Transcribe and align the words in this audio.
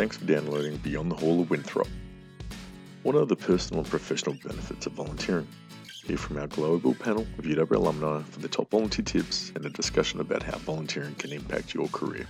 Thanks 0.00 0.16
for 0.16 0.24
downloading 0.24 0.78
Beyond 0.78 1.10
the 1.10 1.14
Hall 1.14 1.42
of 1.42 1.50
Winthrop. 1.50 1.86
What 3.02 3.14
are 3.16 3.26
the 3.26 3.36
personal 3.36 3.82
and 3.82 3.90
professional 3.90 4.34
benefits 4.42 4.86
of 4.86 4.94
volunteering? 4.94 5.46
Hear 6.06 6.16
from 6.16 6.38
our 6.38 6.46
global 6.46 6.94
panel 6.94 7.26
of 7.36 7.44
UW 7.44 7.70
alumni 7.76 8.22
for 8.22 8.40
the 8.40 8.48
top 8.48 8.70
volunteer 8.70 9.04
tips 9.04 9.52
and 9.54 9.66
a 9.66 9.68
discussion 9.68 10.20
about 10.20 10.42
how 10.42 10.56
volunteering 10.56 11.14
can 11.16 11.32
impact 11.32 11.74
your 11.74 11.86
career. 11.88 12.26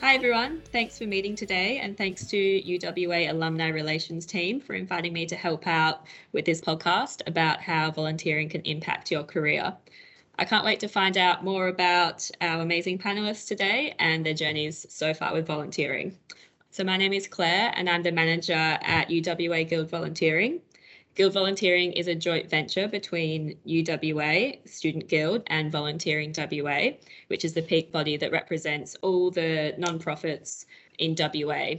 Hi 0.00 0.16
everyone, 0.16 0.62
thanks 0.72 0.98
for 0.98 1.04
meeting 1.04 1.36
today 1.36 1.78
and 1.78 1.96
thanks 1.96 2.26
to 2.26 2.36
UWA 2.36 3.30
Alumni 3.30 3.68
Relations 3.68 4.26
team 4.26 4.60
for 4.60 4.72
inviting 4.74 5.12
me 5.12 5.26
to 5.26 5.36
help 5.36 5.68
out 5.68 6.06
with 6.32 6.44
this 6.44 6.60
podcast 6.60 7.22
about 7.28 7.60
how 7.60 7.92
volunteering 7.92 8.48
can 8.48 8.62
impact 8.62 9.12
your 9.12 9.22
career. 9.22 9.76
I 10.38 10.44
can't 10.44 10.66
wait 10.66 10.80
to 10.80 10.88
find 10.88 11.16
out 11.16 11.44
more 11.44 11.68
about 11.68 12.30
our 12.42 12.60
amazing 12.60 12.98
panelists 12.98 13.48
today 13.48 13.94
and 13.98 14.24
their 14.24 14.34
journeys 14.34 14.84
so 14.90 15.14
far 15.14 15.32
with 15.32 15.46
volunteering. 15.46 16.14
So 16.68 16.84
my 16.84 16.98
name 16.98 17.14
is 17.14 17.26
Clare 17.26 17.72
and 17.74 17.88
I'm 17.88 18.02
the 18.02 18.12
manager 18.12 18.52
at 18.52 19.08
UWA 19.08 19.66
Guild 19.66 19.88
Volunteering. 19.88 20.60
Guild 21.14 21.32
Volunteering 21.32 21.92
is 21.92 22.06
a 22.06 22.14
joint 22.14 22.50
venture 22.50 22.86
between 22.86 23.56
UWA, 23.66 24.68
Student 24.68 25.08
Guild, 25.08 25.42
and 25.46 25.72
Volunteering 25.72 26.34
WA, 26.36 26.90
which 27.28 27.42
is 27.42 27.54
the 27.54 27.62
peak 27.62 27.90
body 27.90 28.18
that 28.18 28.30
represents 28.30 28.94
all 28.96 29.30
the 29.30 29.74
non-profits 29.78 30.66
in 30.98 31.16
WA. 31.18 31.76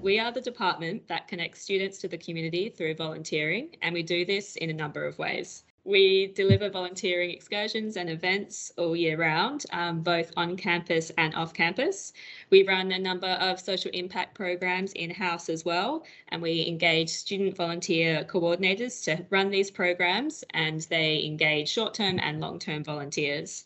We 0.00 0.18
are 0.18 0.32
the 0.32 0.40
department 0.40 1.06
that 1.06 1.28
connects 1.28 1.62
students 1.62 1.98
to 1.98 2.08
the 2.08 2.18
community 2.18 2.68
through 2.68 2.96
volunteering, 2.96 3.76
and 3.80 3.94
we 3.94 4.02
do 4.02 4.24
this 4.24 4.56
in 4.56 4.70
a 4.70 4.74
number 4.74 5.06
of 5.06 5.20
ways. 5.20 5.62
We 5.86 6.26
deliver 6.26 6.68
volunteering 6.68 7.30
excursions 7.30 7.96
and 7.96 8.10
events 8.10 8.72
all 8.76 8.96
year 8.96 9.16
round, 9.16 9.64
um, 9.70 10.02
both 10.02 10.32
on 10.36 10.56
campus 10.56 11.12
and 11.16 11.32
off 11.36 11.54
campus. 11.54 12.12
We 12.50 12.64
run 12.64 12.90
a 12.90 12.98
number 12.98 13.28
of 13.28 13.60
social 13.60 13.92
impact 13.92 14.34
programs 14.34 14.92
in 14.94 15.10
house 15.10 15.48
as 15.48 15.64
well, 15.64 16.04
and 16.26 16.42
we 16.42 16.66
engage 16.66 17.10
student 17.10 17.54
volunteer 17.56 18.24
coordinators 18.24 19.04
to 19.04 19.26
run 19.30 19.50
these 19.50 19.70
programs, 19.70 20.42
and 20.50 20.80
they 20.80 21.24
engage 21.24 21.68
short 21.68 21.94
term 21.94 22.18
and 22.18 22.40
long 22.40 22.58
term 22.58 22.82
volunteers. 22.82 23.64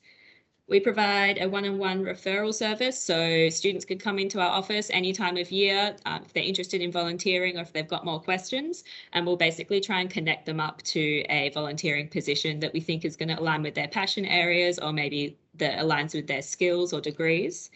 We 0.71 0.79
provide 0.79 1.43
a 1.43 1.49
one-on-one 1.49 2.05
referral 2.05 2.55
service, 2.55 2.97
so 3.03 3.49
students 3.49 3.85
could 3.85 3.99
come 3.99 4.21
into 4.21 4.39
our 4.39 4.51
office 4.51 4.89
any 4.93 5.12
time 5.12 5.37
of 5.37 5.51
year 5.51 5.97
um, 6.07 6.23
if 6.25 6.33
they're 6.33 6.45
interested 6.45 6.81
in 6.81 6.93
volunteering 6.93 7.59
or 7.59 7.62
if 7.62 7.73
they've 7.73 7.89
got 7.89 8.05
more 8.05 8.21
questions, 8.21 8.85
and 9.12 9.27
we'll 9.27 9.37
basically 9.37 9.81
try 9.81 10.01
and 10.01 10.09
connect 10.09 10.47
them 10.47 10.61
up 10.61 10.81
to 10.83 11.25
a 11.29 11.51
volunteering 11.55 12.07
position 12.07 12.61
that 12.61 12.73
we 12.73 12.79
think 12.79 13.05
is 13.05 13.17
going 13.17 13.31
to 13.31 13.41
align 13.41 13.62
with 13.62 13.75
their 13.75 13.89
passion 13.89 14.25
areas 14.25 14.79
or 14.79 14.93
maybe 14.93 15.37
that 15.55 15.81
aligns 15.81 16.15
with 16.15 16.29
their 16.29 16.41
skills 16.41 16.93
or 16.93 17.01
degrees. 17.01 17.73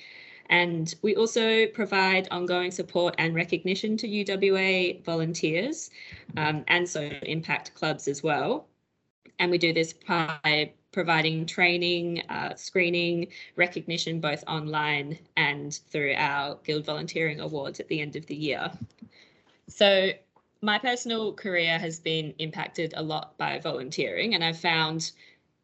And 0.49 0.95
we 1.03 1.17
also 1.17 1.67
provide 1.67 2.29
ongoing 2.31 2.71
support 2.71 3.17
and 3.19 3.35
recognition 3.35 3.97
to 3.97 4.07
UWA 4.07 5.03
volunteers 5.03 5.91
um, 6.37 6.65
and 6.69 6.89
so 6.89 7.01
impact 7.23 7.75
clubs 7.75 8.07
as 8.07 8.23
well. 8.23 8.69
And 9.41 9.51
we 9.51 9.59
do 9.59 9.73
this 9.73 9.95
by 9.95 10.75
providing 10.95 11.45
training, 11.45 12.23
uh, 12.31 12.55
screening, 12.55 13.27
recognition 13.57 14.21
both 14.21 14.45
online 14.47 15.19
and 15.37 15.81
through 15.91 16.15
our 16.17 16.57
Guild 16.65 16.87
Volunteering 16.87 17.41
Awards 17.41 17.81
at 17.81 17.89
the 17.89 18.01
end 18.01 18.15
of 18.17 18.25
the 18.27 18.37
year. 18.37 18.71
So 19.69 20.11
my 20.63 20.79
personal 20.79 21.35
career 21.35 21.79
has 21.79 21.99
been 21.99 22.33
impacted 22.39 22.95
a 22.97 23.03
lot 23.03 23.37
by 23.37 23.59
volunteering, 23.59 24.35
and 24.35 24.45
I've 24.45 24.59
found 24.59 25.11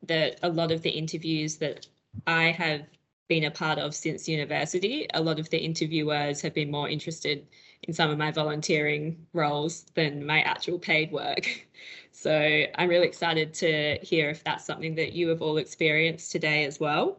that 0.03 0.41
a 0.42 0.48
lot 0.48 0.72
of 0.72 0.83
the 0.83 0.91
interviews 0.91 1.56
that 1.56 1.87
I 2.27 2.50
have 2.50 2.83
been 3.28 3.44
a 3.44 3.50
part 3.50 3.78
of 3.78 3.94
since 3.94 4.28
university, 4.28 5.06
a 5.15 5.22
lot 5.22 5.38
of 5.38 5.49
the 5.50 5.59
interviewers 5.59 6.41
have 6.43 6.54
been 6.54 6.71
more 6.71 6.88
interested 6.88 7.47
in 7.84 7.94
some 7.94 8.10
of 8.10 8.18
my 8.18 8.30
volunteering 8.30 9.26
roles 9.32 9.84
than 9.94 10.24
my 10.24 10.42
actual 10.42 10.78
paid 10.78 11.12
work. 11.12 11.46
So 12.12 12.64
I'm 12.74 12.91
really 12.91 13.06
excited 13.06 13.54
to 13.54 13.98
hear 14.02 14.28
if 14.28 14.44
that's 14.44 14.66
something 14.66 14.94
that 14.96 15.14
you 15.14 15.28
have 15.28 15.41
all 15.41 15.56
experienced 15.56 16.30
today 16.30 16.66
as 16.66 16.78
well. 16.78 17.18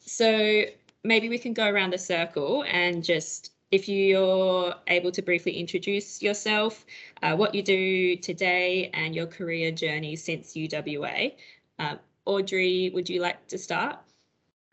So 0.00 0.64
maybe 1.04 1.28
we 1.28 1.38
can 1.38 1.52
go 1.52 1.68
around 1.68 1.92
the 1.92 1.98
circle 1.98 2.64
and 2.66 3.04
just 3.04 3.52
if 3.70 3.88
you're 3.88 4.74
able 4.86 5.12
to 5.12 5.22
briefly 5.22 5.52
introduce 5.52 6.22
yourself, 6.22 6.86
uh, 7.22 7.36
what 7.36 7.54
you 7.54 7.62
do 7.62 8.16
today, 8.16 8.90
and 8.94 9.14
your 9.14 9.26
career 9.26 9.70
journey 9.70 10.16
since 10.16 10.54
UWA. 10.54 11.34
Uh, 11.78 11.96
Audrey, 12.24 12.90
would 12.94 13.08
you 13.08 13.20
like 13.20 13.46
to 13.48 13.58
start? 13.58 13.98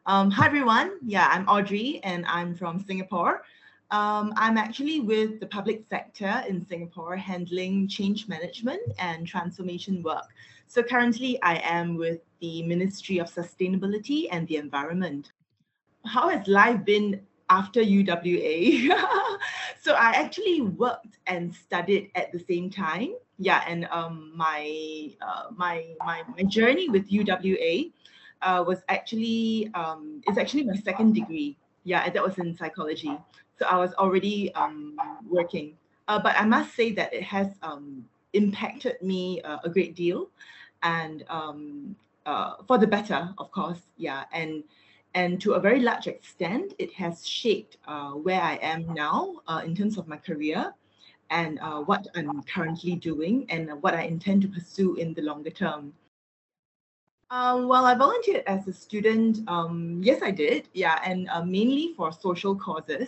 Um, 0.05 0.31
hi, 0.31 0.45
everyone. 0.45 0.97
Yeah, 1.05 1.27
I'm 1.29 1.47
Audrey, 1.47 1.99
and 2.03 2.25
I'm 2.25 2.55
from 2.55 2.79
Singapore. 2.79 3.43
Um, 3.91 4.34
I'm 4.35 4.57
actually 4.57 5.00
with 5.00 5.40
the 5.40 5.46
public 5.46 5.84
sector 5.90 6.44
in 6.47 6.66
Singapore 6.66 7.16
handling 7.16 7.88
change 7.88 8.28
management 8.28 8.81
and 8.97 9.28
transformation 9.28 10.01
work. 10.01 10.25
So 10.68 10.81
currently 10.81 11.40
I 11.44 11.57
am 11.57 11.96
with 11.96 12.22
the 12.41 12.63
Ministry 12.63 13.19
of 13.19 13.31
Sustainability 13.31 14.28
and 14.31 14.47
the 14.47 14.57
Environment. 14.57 15.31
How 16.06 16.29
has 16.29 16.47
life 16.47 16.84
been 16.84 17.22
after 17.50 17.81
UWA? 17.81 18.90
so 19.81 19.94
I 19.94 20.12
actually 20.12 20.62
worked 20.62 21.19
and 21.28 21.53
studied 21.53 22.09
at 22.16 22.31
the 22.31 22.40
same 22.40 22.69
time. 22.69 23.13
Yeah, 23.38 23.63
and 23.67 23.85
um, 23.91 24.31
my, 24.34 25.12
uh, 25.22 25.47
my, 25.56 25.94
my, 26.00 26.23
my 26.35 26.44
journey 26.44 26.90
with 26.90 27.09
UWA 27.12 27.91
uh, 28.41 28.63
was 28.66 28.79
actually, 28.90 29.69
um, 29.75 30.22
it's 30.25 30.38
actually 30.38 30.63
my 30.63 30.75
second 30.78 31.13
degree. 31.13 31.57
Yeah, 31.84 32.03
and 32.03 32.13
that 32.16 32.23
was 32.23 32.40
in 32.40 32.56
psychology. 32.56 33.16
So 33.59 33.66
I 33.66 33.77
was 33.77 33.93
already 33.93 34.53
um, 34.55 34.97
working. 35.27 35.77
Uh, 36.07 36.19
but 36.21 36.35
I 36.38 36.45
must 36.45 36.75
say 36.75 36.91
that 36.91 37.13
it 37.13 37.23
has 37.23 37.47
um, 37.63 38.05
impacted 38.33 39.01
me 39.01 39.41
uh, 39.41 39.57
a 39.63 39.69
great 39.69 39.95
deal 39.95 40.29
and 40.83 41.23
um, 41.29 41.95
uh, 42.25 42.55
for 42.67 42.77
the 42.77 42.88
better, 42.88 43.33
of 43.38 43.51
course. 43.51 43.79
Yeah. 43.97 44.25
And 44.31 44.63
and 45.16 45.39
to 45.41 45.53
a 45.53 45.59
very 45.61 45.79
large 45.79 46.07
extent, 46.07 46.73
it 46.77 46.91
has 46.93 47.25
shaped 47.25 47.77
uh, 47.88 48.11
where 48.11 48.41
I 48.41 48.55
am 48.55 48.93
now 48.93 49.35
uh, 49.47 49.61
in 49.63 49.73
terms 49.73 49.97
of 49.97 50.09
my 50.09 50.17
career 50.17 50.73
and 51.29 51.57
uh, 51.59 51.79
what 51.79 52.05
I'm 52.16 52.43
currently 52.43 52.95
doing 52.95 53.45
and 53.49 53.81
what 53.81 53.93
I 53.93 54.01
intend 54.01 54.41
to 54.41 54.49
pursue 54.49 54.95
in 54.95 55.13
the 55.13 55.22
longer 55.22 55.49
term. 55.49 55.93
Um, 57.31 57.67
well, 57.67 57.85
I 57.85 57.95
volunteered 57.95 58.43
as 58.45 58.67
a 58.67 58.73
student. 58.73 59.39
Um, 59.47 60.01
yes, 60.03 60.22
I 60.22 60.31
did. 60.31 60.67
Yeah, 60.73 60.99
and 61.03 61.29
uh, 61.29 61.43
mainly 61.43 61.93
for 61.95 62.11
social 62.11 62.55
causes. 62.55 63.07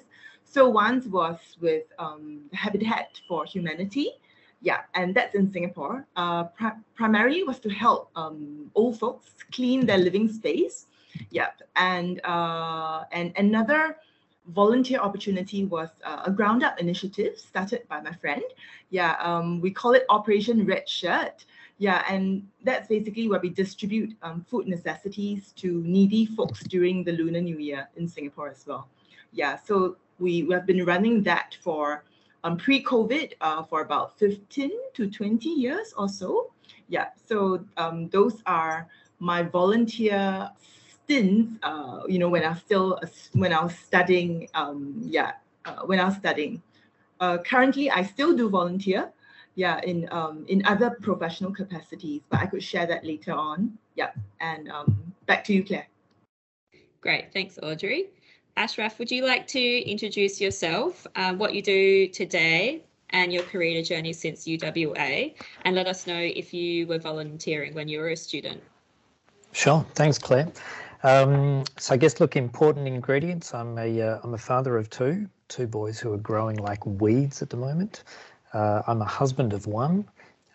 So 0.50 0.70
once 0.70 1.06
was 1.06 1.38
with 1.60 1.84
um, 2.00 2.42
Habitat 2.54 3.20
for 3.28 3.46
Humanity. 3.46 4.12
Yeah, 4.62 4.82
and 4.96 5.14
that's 5.14 5.36
in 5.36 5.52
Singapore. 5.52 6.08
Uh, 6.16 6.46
pri- 6.46 6.78
primarily 6.96 7.44
was 7.44 7.60
to 7.60 7.70
help 7.70 8.10
um, 8.16 8.72
old 8.74 8.98
folks 9.00 9.36
clean 9.52 9.86
their 9.86 10.00
living 10.00 10.28
space. 10.32 10.88
Yep, 11.30 11.62
and 11.76 12.22
uh, 12.26 13.04
and 13.12 13.34
another 13.38 13.98
volunteer 14.48 15.00
opportunity 15.00 15.66
was 15.66 15.90
uh, 16.04 16.24
a 16.26 16.32
ground 16.32 16.64
up 16.64 16.80
initiative 16.80 17.38
started 17.38 17.88
by 17.88 18.02
my 18.02 18.14
friend. 18.14 18.44
Yeah, 18.90 19.16
um, 19.20 19.62
we 19.62 19.70
call 19.70 19.92
it 19.94 20.06
Operation 20.10 20.66
Red 20.66 20.88
Shirt. 20.88 21.46
Yeah, 21.78 22.04
and 22.10 22.48
that's 22.64 22.88
basically 22.88 23.28
where 23.28 23.40
we 23.40 23.50
distribute 23.50 24.16
um, 24.24 24.44
food 24.50 24.68
necessities 24.68 25.54
to 25.58 25.84
needy 25.84 26.26
folks 26.26 26.64
during 26.64 27.04
the 27.04 27.12
Lunar 27.12 27.42
New 27.42 27.60
Year 27.60 27.88
in 27.96 28.08
Singapore 28.08 28.50
as 28.50 28.66
well. 28.66 28.90
Yeah, 29.34 29.58
so 29.58 29.98
we, 30.20 30.44
we 30.44 30.54
have 30.54 30.66
been 30.66 30.86
running 30.86 31.24
that 31.24 31.58
for 31.62 32.04
um, 32.44 32.58
pre-COVID 32.58 33.34
uh, 33.42 33.64
for 33.64 33.82
about 33.82 34.18
15 34.20 34.72
to 34.94 35.10
20 35.10 35.50
years 35.50 35.94
or 35.98 36.08
so. 36.08 36.52
Yeah, 36.88 37.08
so 37.28 37.66
um, 37.76 38.08
those 38.10 38.42
are 38.46 38.88
my 39.20 39.44
volunteer 39.44 40.50
stints, 41.04 41.60
uh, 41.64 42.02
you 42.08 42.20
know, 42.20 42.30
when 42.30 42.44
I 42.44 42.50
was 42.50 42.60
still, 42.60 43.00
when 43.34 43.54
I 43.54 43.64
was 43.64 43.76
studying, 43.76 44.48
um, 44.54 44.96
yeah, 45.04 45.34
uh, 45.66 45.82
when 45.86 46.00
I 46.00 46.06
was 46.06 46.16
studying. 46.16 46.62
Uh, 47.20 47.40
currently, 47.40 47.90
I 47.90 48.04
still 48.04 48.36
do 48.36 48.48
volunteer, 48.50 49.12
yeah, 49.56 49.82
in 49.82 50.08
um, 50.12 50.46
in 50.48 50.64
other 50.66 50.92
professional 51.02 51.52
capacities, 51.52 52.22
but 52.30 52.40
I 52.40 52.46
could 52.46 52.62
share 52.62 52.86
that 52.86 53.04
later 53.04 53.34
on. 53.34 53.78
Yeah, 53.96 54.12
and 54.40 54.70
um, 54.70 55.14
back 55.26 55.44
to 55.46 55.54
you, 55.54 55.64
Clare. 55.64 55.88
Great, 57.02 57.34
thanks, 57.34 57.58
Audrey. 57.64 58.10
Ashraf, 58.58 58.98
would 58.98 59.12
you 59.12 59.24
like 59.24 59.46
to 59.48 59.60
introduce 59.60 60.42
yourself, 60.42 61.06
um, 61.16 61.38
what 61.38 61.54
you 61.54 61.62
do 61.62 62.08
today, 62.08 62.82
and 63.12 63.32
your 63.32 63.44
career 63.44 63.84
journey 63.84 64.14
since 64.14 64.46
UWA, 64.46 65.36
and 65.62 65.76
let 65.76 65.86
us 65.86 66.08
know 66.08 66.18
if 66.18 66.56
you 66.56 66.88
were 66.88 66.98
volunteering 66.98 67.76
when 67.76 67.88
you 67.88 68.00
were 68.00 68.10
a 68.10 68.18
student? 68.18 68.62
Sure. 69.52 69.86
Thanks, 69.94 70.18
Clare. 70.18 70.52
Um, 71.04 71.66
so 71.78 71.94
I 71.94 71.98
guess 71.98 72.20
look, 72.20 72.36
important 72.36 72.88
ingredients. 72.88 73.54
I'm 73.54 73.78
a 73.78 74.02
am 74.02 74.32
uh, 74.32 74.34
a 74.34 74.38
father 74.40 74.76
of 74.76 74.90
two, 74.90 75.30
two 75.50 75.68
boys 75.68 76.00
who 76.00 76.12
are 76.14 76.18
growing 76.18 76.58
like 76.58 76.84
weeds 76.84 77.44
at 77.44 77.52
the 77.52 77.58
moment. 77.58 78.04
Uh, 78.54 78.82
I'm 78.88 79.04
a 79.04 79.06
husband 79.06 79.54
of 79.54 79.68
one, 79.68 80.04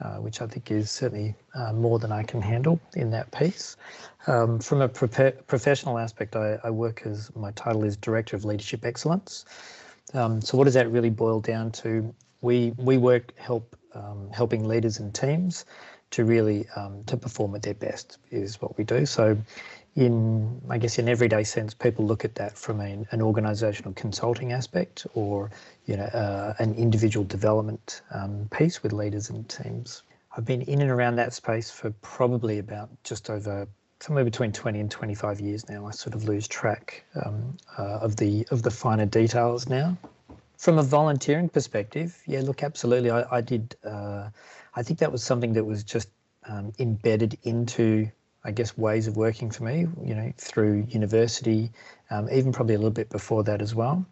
uh, 0.01 0.17
which 0.17 0.41
I 0.41 0.47
think 0.47 0.71
is 0.71 0.91
certainly 0.91 1.35
uh, 1.55 1.73
more 1.73 1.99
than 1.99 2.13
I 2.13 2.23
can 2.23 2.43
handle 2.43 2.81
in 2.95 3.11
that 3.11 3.31
piece. 3.31 3.77
Um, 4.27 4.59
from 4.59 4.81
a 4.81 4.89
pro- 4.89 5.33
professional 5.33 5.99
aspect, 5.99 6.37
I, 6.37 6.59
I, 6.65 6.71
work 6.71 7.03
as 7.05 7.31
my 7.37 7.51
title 7.53 7.85
is 7.85 7.97
Director 7.97 8.37
of 8.37 8.45
Leadership 8.45 8.85
Excellence. 8.85 9.45
Um, 10.15 10.41
so 10.41 10.59
what 10.59 10.65
does 10.65 10.75
that 10.75 10.91
really 10.91 11.11
boil 11.11 11.41
down 11.41 11.71
to? 11.73 12.15
We 12.41 12.73
we 12.77 12.99
work 12.99 13.37
help 13.39 13.77
um, 13.95 14.29
helping 14.33 14.67
leaders 14.67 14.99
and 14.99 15.15
teams 15.15 15.65
to 16.11 16.25
really 16.25 16.67
um, 16.77 17.05
to 17.05 17.17
perform 17.17 17.55
at 17.55 17.63
their 17.63 17.75
best 17.75 18.19
is 18.31 18.61
what 18.61 18.77
we 18.79 18.85
do. 18.85 19.07
So 19.07 19.37
in 19.95 20.61
I 20.71 20.79
guess 20.79 20.99
in 20.99 21.09
everyday 21.09 21.45
sense, 21.45 21.75
people 21.75 22.07
look 22.07 22.25
at 22.25 22.35
that 22.37 22.57
from 22.57 22.81
a, 22.81 23.05
an 23.11 23.21
organisational 23.21 23.95
consulting 23.95 24.53
aspect 24.53 25.07
or 25.15 25.51
you 25.87 25.97
know 25.97 26.05
uh, 26.05 26.55
an 26.59 26.75
individual 26.75 27.25
development 27.27 28.03
um, 28.13 28.49
piece 28.51 28.83
with 28.83 28.93
leaders 28.93 29.31
and 29.31 29.49
teams. 29.49 30.03
I've 30.37 30.47
been 30.47 30.63
in 30.63 30.81
and 30.81 30.91
around 30.91 31.17
that 31.17 31.35
space 31.35 31.71
for 31.71 31.91
probably 32.01 32.59
about 32.59 32.89
just 33.05 33.29
over 33.29 33.69
somewhere 34.01 34.25
between 34.25 34.51
20 34.51 34.81
and 34.81 34.91
25 34.91 35.41
years 35.41 35.69
now. 35.69 35.87
I 35.87 35.91
sort 35.91 36.15
of 36.15 36.25
lose 36.25 36.49
track 36.49 37.05
um, 37.25 37.57
uh, 37.79 37.99
of 37.99 38.17
the 38.17 38.47
of 38.51 38.63
the 38.63 38.71
finer 38.71 39.07
details 39.07 39.69
now. 39.69 39.97
From 40.57 40.79
a 40.79 40.83
volunteering 40.83 41.49
perspective, 41.49 42.23
yeah, 42.27 42.41
look, 42.41 42.63
absolutely. 42.63 43.11
I, 43.11 43.25
I 43.31 43.41
did. 43.41 43.77
Uh, 43.85 44.31
I 44.75 44.83
think 44.83 45.01
that 45.01 45.13
was 45.13 45.23
something 45.23 45.53
that 45.53 45.65
was 45.65 45.85
just 45.85 46.09
um, 46.49 46.73
embedded 46.79 47.37
into 47.43 48.11
I 48.45 48.51
guess, 48.51 48.77
ways 48.77 49.07
of 49.07 49.17
working 49.17 49.51
for 49.51 49.65
me, 49.65 49.87
you 50.05 50.15
know, 50.15 50.33
through 50.37 50.87
university, 50.89 51.71
um, 52.11 52.29
even 52.31 52.53
probably 52.53 52.75
a 52.75 52.79
little 52.79 52.91
bit 52.91 53.09
before 53.09 53.45
that 53.45 53.63
as 53.63 53.75
well, 53.75 54.05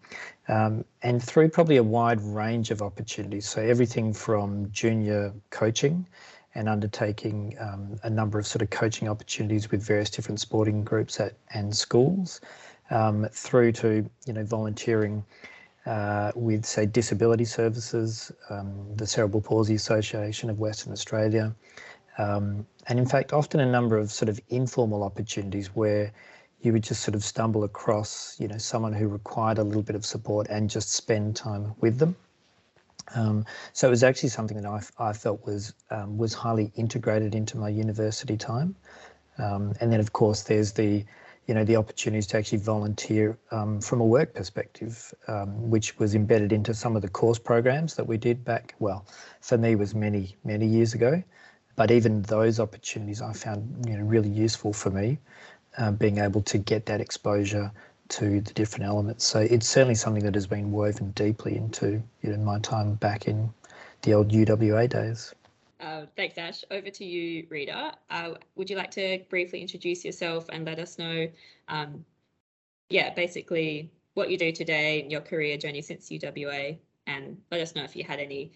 um, 0.48 0.84
and 1.02 1.22
through 1.22 1.48
probably 1.48 1.78
a 1.78 1.82
wide 1.82 2.20
range 2.20 2.70
of 2.70 2.80
opportunities. 2.80 3.48
So 3.48 3.60
everything 3.60 4.14
from 4.14 4.70
junior 4.70 5.32
coaching 5.50 6.06
and 6.54 6.68
undertaking 6.68 7.56
um, 7.60 7.98
a 8.04 8.10
number 8.10 8.38
of 8.38 8.46
sort 8.46 8.62
of 8.62 8.70
coaching 8.70 9.08
opportunities 9.08 9.70
with 9.70 9.82
various 9.82 10.10
different 10.10 10.40
sporting 10.40 10.84
groups 10.84 11.20
at, 11.20 11.34
and 11.54 11.76
schools, 11.76 12.40
um, 12.90 13.26
through 13.32 13.72
to, 13.72 14.08
you 14.26 14.32
know, 14.32 14.44
volunteering 14.44 15.24
uh, 15.86 16.30
with, 16.34 16.64
say, 16.64 16.86
disability 16.86 17.44
services, 17.44 18.30
um, 18.50 18.72
the 18.96 19.06
Cerebral 19.06 19.40
Palsy 19.40 19.74
Association 19.74 20.50
of 20.50 20.58
Western 20.58 20.92
Australia, 20.92 21.54
um, 22.18 22.66
and 22.86 22.98
in 22.98 23.06
fact, 23.06 23.32
often 23.32 23.60
a 23.60 23.66
number 23.66 23.96
of 23.96 24.10
sort 24.10 24.28
of 24.28 24.40
informal 24.48 25.02
opportunities 25.02 25.68
where 25.68 26.12
you 26.62 26.72
would 26.72 26.82
just 26.82 27.02
sort 27.02 27.14
of 27.14 27.24
stumble 27.24 27.64
across, 27.64 28.38
you 28.38 28.48
know, 28.48 28.58
someone 28.58 28.92
who 28.92 29.08
required 29.08 29.58
a 29.58 29.62
little 29.62 29.82
bit 29.82 29.96
of 29.96 30.04
support 30.04 30.46
and 30.50 30.68
just 30.68 30.92
spend 30.92 31.34
time 31.34 31.74
with 31.80 31.98
them. 31.98 32.14
Um, 33.14 33.44
so 33.72 33.88
it 33.88 33.90
was 33.90 34.04
actually 34.04 34.28
something 34.28 34.60
that 34.60 34.66
I, 34.66 34.80
I 34.98 35.12
felt 35.12 35.44
was 35.46 35.74
um, 35.90 36.18
was 36.18 36.34
highly 36.34 36.70
integrated 36.76 37.34
into 37.34 37.56
my 37.56 37.68
university 37.68 38.36
time. 38.36 38.76
Um, 39.38 39.74
and 39.80 39.90
then, 39.90 40.00
of 40.00 40.12
course, 40.12 40.42
there's 40.42 40.72
the 40.72 41.04
you 41.46 41.54
know 41.54 41.64
the 41.64 41.76
opportunities 41.76 42.26
to 42.28 42.38
actually 42.38 42.58
volunteer 42.58 43.36
um, 43.50 43.80
from 43.80 44.00
a 44.00 44.04
work 44.04 44.34
perspective, 44.34 45.12
um, 45.26 45.70
which 45.70 45.98
was 45.98 46.14
embedded 46.14 46.52
into 46.52 46.74
some 46.74 46.94
of 46.94 47.02
the 47.02 47.08
course 47.08 47.38
programs 47.38 47.94
that 47.94 48.06
we 48.06 48.16
did 48.16 48.44
back. 48.44 48.74
Well, 48.78 49.06
for 49.40 49.58
me, 49.58 49.74
was 49.74 49.94
many 49.94 50.36
many 50.44 50.66
years 50.66 50.94
ago. 50.94 51.22
But 51.80 51.90
even 51.90 52.20
those 52.20 52.60
opportunities 52.60 53.22
I 53.22 53.32
found 53.32 53.86
you 53.88 53.96
know 53.96 54.04
really 54.04 54.28
useful 54.28 54.74
for 54.74 54.90
me, 54.90 55.18
uh, 55.78 55.92
being 55.92 56.18
able 56.18 56.42
to 56.42 56.58
get 56.58 56.84
that 56.84 57.00
exposure 57.00 57.72
to 58.08 58.42
the 58.42 58.52
different 58.52 58.84
elements. 58.84 59.24
So 59.24 59.38
it's 59.38 59.66
certainly 59.66 59.94
something 59.94 60.22
that 60.24 60.34
has 60.34 60.46
been 60.46 60.72
woven 60.72 61.12
deeply 61.12 61.56
into 61.56 62.02
you 62.20 62.32
know 62.32 62.36
my 62.36 62.58
time 62.58 62.96
back 62.96 63.28
in 63.28 63.48
the 64.02 64.12
old 64.12 64.28
UWA 64.30 64.90
days. 64.90 65.34
Uh, 65.80 66.04
thanks, 66.18 66.36
Ash. 66.36 66.64
Over 66.70 66.90
to 66.90 67.02
you, 67.02 67.44
Rida. 67.44 67.94
Uh, 68.10 68.34
would 68.56 68.68
you 68.68 68.76
like 68.76 68.90
to 68.90 69.20
briefly 69.30 69.62
introduce 69.62 70.04
yourself 70.04 70.50
and 70.52 70.66
let 70.66 70.78
us 70.78 70.98
know, 70.98 71.30
um, 71.68 72.04
yeah, 72.90 73.14
basically 73.14 73.90
what 74.12 74.28
you 74.28 74.36
do 74.36 74.52
today, 74.52 75.06
your 75.08 75.22
career 75.22 75.56
journey 75.56 75.80
since 75.80 76.10
UWA, 76.10 76.76
and 77.06 77.38
let 77.50 77.62
us 77.62 77.74
know 77.74 77.84
if 77.84 77.96
you 77.96 78.04
had 78.04 78.20
any 78.20 78.52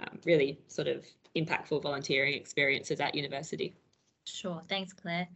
um, 0.00 0.18
really 0.26 0.58
sort 0.68 0.88
of 0.88 1.06
impactful 1.36 1.82
volunteering 1.82 2.34
experiences 2.34 3.00
at 3.00 3.14
university. 3.14 3.74
Sure, 4.26 4.62
thanks, 4.68 4.92
Clare. 4.92 5.28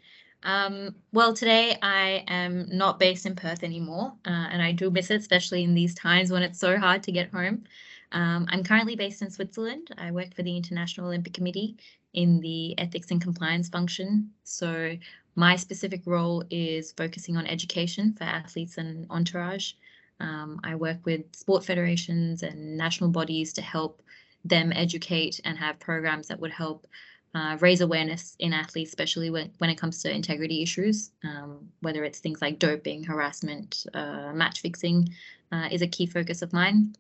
Um, 0.43 0.95
well, 1.13 1.33
today 1.33 1.79
I 1.81 2.23
am 2.29 2.69
not 2.71 2.99
based 2.99 3.25
in 3.25 3.35
Perth 3.35 3.63
anymore, 3.63 4.13
uh, 4.27 4.49
and 4.51 4.63
I 4.63 4.73
do 4.73 4.91
miss 4.91 5.11
it, 5.11 5.21
especially 5.21 5.65
in 5.65 5.75
these 5.75 5.95
times 5.95 6.31
when 6.31 6.43
it's 6.43 6.59
so 6.59 6.79
hard 6.79 7.03
to 7.05 7.13
get 7.13 7.33
home. 7.33 7.65
Um, 8.13 8.47
I'm 8.51 8.63
currently 8.63 8.95
based 8.95 9.23
in 9.23 9.31
Switzerland. 9.31 9.89
I 9.97 10.11
work 10.11 10.35
for 10.35 10.43
the 10.43 10.57
International 10.57 11.07
Olympic 11.07 11.33
Committee 11.33 11.77
in 12.13 12.41
the 12.41 12.79
ethics 12.79 13.11
and 13.11 13.21
compliance 13.21 13.69
function. 13.69 14.31
So 14.45 14.97
my 15.35 15.57
specific 15.57 16.03
role 16.07 16.45
is 16.51 16.93
focusing 16.93 17.37
on 17.37 17.47
education 17.47 18.13
for 18.13 18.25
athletes 18.25 18.79
and 18.79 19.07
entourage. 19.11 19.73
Um, 20.21 20.61
I 20.63 20.77
work 20.77 21.05
with 21.05 21.23
sport 21.35 21.65
federations 21.65 22.43
and 22.45 22.77
national 22.77 23.11
bodies 23.11 23.53
to 23.55 23.63
help 23.63 24.01
them 24.45 24.73
educate 24.75 25.41
and 25.45 25.59
have 25.59 25.79
programs 25.81 26.29
that 26.29 26.41
would 26.41 26.53
help 26.53 26.87
uh, 27.35 27.57
raise 27.61 27.81
awareness 27.81 28.37
in 28.39 28.53
athletes, 28.53 28.91
especially 28.91 29.31
when, 29.31 29.51
when 29.59 29.71
it 29.71 29.77
comes 29.77 30.01
to 30.03 30.15
integrity 30.15 30.63
issues, 30.63 31.11
um, 31.25 31.69
whether 31.81 32.05
it's 32.05 32.21
things 32.21 32.41
like 32.41 32.59
doping, 32.59 33.03
harassment, 33.03 33.87
uh, 33.95 34.33
match 34.33 34.61
fixing 34.61 35.09
uh, 35.51 35.69
is 35.71 35.83
a 35.83 35.87
key 35.87 36.07
focus 36.07 36.43
of 36.43 36.53
mine. 36.53 36.95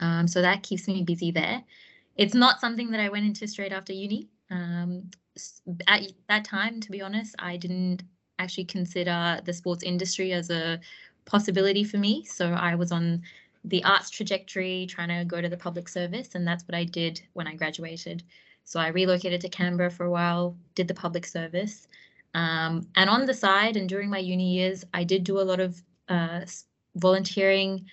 Um, 0.00 0.28
so 0.28 0.42
that 0.42 0.62
keeps 0.62 0.86
me 0.88 1.02
busy 1.02 1.30
there. 1.30 1.62
It's 2.16 2.34
not 2.34 2.60
something 2.60 2.90
that 2.90 3.00
I 3.00 3.08
went 3.08 3.26
into 3.26 3.46
straight 3.46 3.72
after 3.72 3.92
uni. 3.92 4.28
Um, 4.50 5.10
at 5.86 6.02
that 6.28 6.44
time, 6.44 6.80
to 6.80 6.90
be 6.90 7.00
honest, 7.00 7.34
I 7.38 7.56
didn't 7.56 8.02
actually 8.38 8.64
consider 8.64 9.40
the 9.44 9.52
sports 9.52 9.82
industry 9.82 10.32
as 10.32 10.50
a 10.50 10.80
possibility 11.24 11.84
for 11.84 11.98
me. 11.98 12.24
So 12.24 12.52
I 12.52 12.74
was 12.74 12.92
on 12.92 13.22
the 13.66 13.84
arts 13.84 14.10
trajectory, 14.10 14.86
trying 14.88 15.08
to 15.08 15.24
go 15.24 15.40
to 15.40 15.48
the 15.48 15.56
public 15.56 15.88
service, 15.88 16.34
and 16.34 16.46
that's 16.46 16.66
what 16.66 16.74
I 16.74 16.84
did 16.84 17.20
when 17.34 17.46
I 17.46 17.54
graduated. 17.54 18.22
So 18.64 18.80
I 18.80 18.88
relocated 18.88 19.40
to 19.42 19.48
Canberra 19.48 19.90
for 19.90 20.06
a 20.06 20.10
while, 20.10 20.56
did 20.74 20.88
the 20.88 20.94
public 20.94 21.26
service. 21.26 21.88
Um, 22.34 22.86
and 22.96 23.10
on 23.10 23.26
the 23.26 23.34
side 23.34 23.76
and 23.76 23.88
during 23.88 24.10
my 24.10 24.18
uni 24.18 24.54
years, 24.54 24.84
I 24.94 25.04
did 25.04 25.24
do 25.24 25.40
a 25.40 25.42
lot 25.42 25.60
of 25.60 25.82
uh, 26.08 26.40
volunteering 26.94 27.86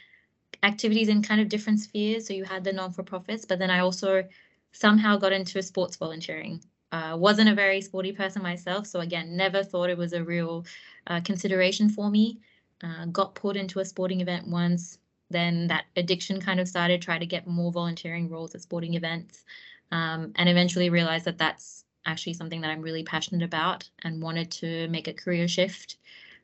activities 0.64 1.10
in 1.10 1.22
kind 1.22 1.42
of 1.42 1.50
different 1.50 1.80
spheres. 1.80 2.28
So 2.28 2.34
you 2.34 2.44
had 2.44 2.64
the 2.64 2.74
non-for-profits, 2.74 3.46
but 3.46 3.60
then 3.60 3.70
I 3.70 3.80
also 3.80 4.24
somehow 4.72 5.18
got 5.18 5.34
into 5.34 5.62
sports 5.62 5.96
volunteering. 5.96 6.62
Uh, 6.92 7.16
wasn't 7.18 7.50
a 7.50 7.56
very 7.56 7.82
sporty 7.82 8.12
person 8.12 8.44
myself, 8.44 8.86
so 8.86 9.00
again, 9.00 9.36
never 9.36 9.64
thought 9.64 9.90
it 9.90 9.98
was 9.98 10.14
a 10.14 10.24
real 10.24 10.64
uh, 11.08 11.20
consideration 11.22 11.90
for 11.90 12.10
me. 12.10 12.40
Uh, 12.84 13.06
got 13.06 13.34
pulled 13.34 13.56
into 13.56 13.80
a 13.80 13.86
sporting 13.86 14.22
event 14.22 14.48
once, 14.48 15.00
then 15.34 15.68
that 15.68 15.86
addiction 15.98 16.40
kind 16.40 16.60
of 16.60 16.68
started, 16.68 17.02
try 17.02 17.18
to 17.18 17.26
get 17.26 17.46
more 17.48 17.72
volunteering 17.72 18.30
roles 18.30 18.56
at 18.56 18.62
sporting 18.62 18.94
events, 18.94 19.44
um, 19.92 20.32
and 20.36 20.48
eventually 20.48 20.90
realized 20.90 21.26
that 21.26 21.38
that's 21.38 21.84
actually 22.06 22.34
something 22.34 22.62
that 22.62 22.70
I'm 22.70 22.82
really 22.82 23.04
passionate 23.04 23.44
about 23.44 23.90
and 24.04 24.22
wanted 24.22 24.52
to 24.52 24.88
make 24.88 25.08
a 25.08 25.14
career 25.14 25.48
shift. 25.48 25.98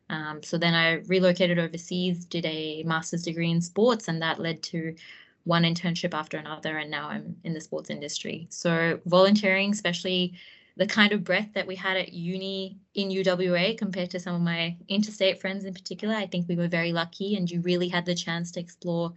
Um, 0.09 0.41
so 0.43 0.57
then 0.57 0.73
I 0.73 0.95
relocated 1.07 1.59
overseas, 1.59 2.25
did 2.25 2.45
a 2.45 2.83
master's 2.83 3.23
degree 3.23 3.51
in 3.51 3.61
sports, 3.61 4.07
and 4.07 4.21
that 4.21 4.39
led 4.39 4.63
to 4.63 4.95
one 5.43 5.63
internship 5.63 6.13
after 6.13 6.37
another, 6.37 6.77
and 6.77 6.91
now 6.91 7.09
I'm 7.09 7.35
in 7.43 7.53
the 7.53 7.61
sports 7.61 7.89
industry. 7.89 8.47
So 8.49 8.99
volunteering, 9.05 9.71
especially 9.71 10.33
the 10.79 10.87
kind 10.87 11.11
of 11.11 11.25
breadth 11.25 11.53
that 11.53 11.67
we 11.67 11.75
had 11.75 11.97
at 11.97 12.13
uni 12.13 12.77
in 12.95 13.09
UWA 13.09 13.77
compared 13.77 14.09
to 14.11 14.19
some 14.19 14.33
of 14.33 14.41
my 14.41 14.77
interstate 14.87 15.41
friends 15.41 15.65
in 15.65 15.73
particular. 15.73 16.15
I 16.15 16.25
think 16.25 16.47
we 16.47 16.55
were 16.55 16.69
very 16.69 16.93
lucky, 16.93 17.35
and 17.35 17.51
you 17.51 17.59
really 17.59 17.89
had 17.89 18.05
the 18.05 18.15
chance 18.15 18.49
to 18.53 18.61
explore 18.61 19.13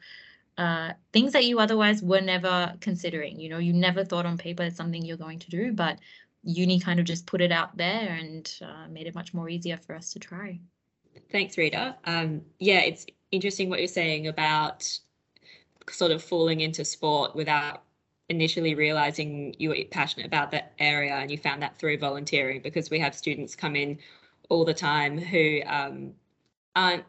uh, 0.59 0.91
things 1.13 1.33
that 1.33 1.45
you 1.45 1.61
otherwise 1.61 2.03
were 2.03 2.21
never 2.21 2.75
considering. 2.81 3.39
You 3.39 3.49
know, 3.49 3.59
you 3.59 3.73
never 3.73 4.05
thought 4.05 4.27
on 4.27 4.37
paper 4.37 4.65
it's 4.65 4.77
something 4.77 5.05
you're 5.05 5.17
going 5.17 5.39
to 5.39 5.51
do, 5.51 5.73
but 5.73 6.01
uni 6.43 6.81
kind 6.81 6.99
of 6.99 7.07
just 7.07 7.27
put 7.27 7.41
it 7.41 7.53
out 7.53 7.77
there 7.77 8.09
and 8.21 8.53
uh, 8.61 8.89
made 8.91 9.07
it 9.07 9.15
much 9.15 9.33
more 9.33 9.49
easier 9.49 9.77
for 9.77 9.95
us 9.95 10.13
to 10.15 10.19
try. 10.19 10.59
Thanks, 11.31 11.55
Rida. 11.55 11.95
Um, 12.07 12.43
yeah, 12.59 12.81
it's 12.81 13.07
interesting 13.31 13.71
what 13.71 13.79
you're 13.79 13.87
saying 13.87 14.27
about 14.27 14.83
sort 15.89 16.11
of 16.11 16.25
falling 16.25 16.61
into 16.61 16.85
sport 16.85 17.37
without 17.37 17.85
initially 18.29 18.75
realizing 18.75 19.55
you 19.59 19.71
were 19.71 19.77
passionate 19.91 20.27
about 20.27 20.51
that 20.51 20.73
area 20.79 21.15
and 21.15 21.31
you 21.31 21.37
found 21.37 21.63
that 21.63 21.77
through 21.79 21.99
volunteering 21.99 22.61
because 22.63 22.91
we 22.91 22.99
have 22.99 23.15
students 23.15 23.55
come 23.55 23.77
in 23.77 23.99
all 24.49 24.65
the 24.65 24.75
time 24.75 25.19
who 25.19 25.61
um, 25.67 26.13
aren't 26.77 27.05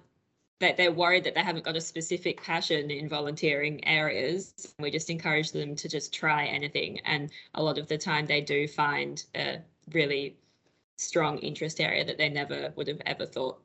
that 0.60 0.78
they're 0.78 0.92
worried 0.92 1.26
that 1.26 1.36
they 1.36 1.42
haven't 1.42 1.66
got 1.66 1.76
a 1.76 1.82
specific 1.82 2.42
passion 2.42 2.90
in 2.90 3.10
volunteering 3.10 3.86
areas. 3.86 4.74
We 4.80 4.92
just 4.92 5.10
encourage 5.10 5.52
them 5.52 5.76
to 5.76 5.90
just 5.90 6.14
try 6.14 6.46
anything. 6.46 7.00
And 7.06 7.30
a 7.56 7.62
lot 7.62 7.78
of 7.78 7.88
the 7.88 7.98
time 7.98 8.26
they 8.26 8.40
do 8.40 8.68
find 8.68 9.24
a 9.36 9.60
really 9.92 10.38
strong 10.98 11.38
interest 11.40 11.82
area 11.82 12.06
that 12.06 12.18
they 12.18 12.30
never 12.30 12.72
would 12.78 12.88
have 12.88 13.02
ever 13.06 13.26
thought. 13.26 13.60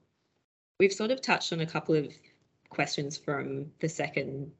We've 0.80 0.92
sort 0.92 1.12
of 1.12 1.20
touched 1.20 1.52
on 1.52 1.60
a 1.60 1.66
couple 1.66 1.94
of 1.94 2.12
questions 2.68 3.16
from 3.16 3.66
the 3.78 3.88
second 3.88 4.50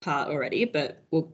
part 0.00 0.28
already, 0.28 0.64
but 0.64 1.02
we'll 1.10 1.30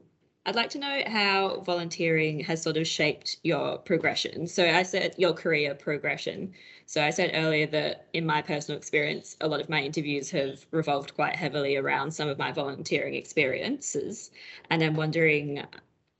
I'd 0.47 0.55
like 0.55 0.69
to 0.71 0.79
know 0.79 1.01
how 1.07 1.59
volunteering 1.65 2.39
has 2.39 2.61
sort 2.61 2.77
of 2.77 2.87
shaped 2.87 3.35
your 3.43 3.79
progression. 3.79 4.47
So 4.47 4.65
I 4.65 4.83
said 4.83 5.13
your 5.17 5.33
career 5.33 5.75
progression. 5.75 6.53
So 6.85 7.03
I 7.03 7.09
said 7.09 7.31
earlier 7.33 7.67
that 7.67 8.07
in 8.13 8.25
my 8.25 8.41
personal 8.41 8.77
experience, 8.77 9.35
a 9.41 9.47
lot 9.49 9.59
of 9.59 9.67
my 9.67 9.81
interviews 9.81 10.31
have 10.31 10.65
revolved 10.71 11.15
quite 11.15 11.35
heavily 11.35 11.75
around 11.75 12.11
some 12.11 12.29
of 12.29 12.37
my 12.37 12.53
volunteering 12.53 13.13
experiences. 13.13 14.31
And 14.69 14.81
I'm 14.81 14.95
wondering 14.95 15.65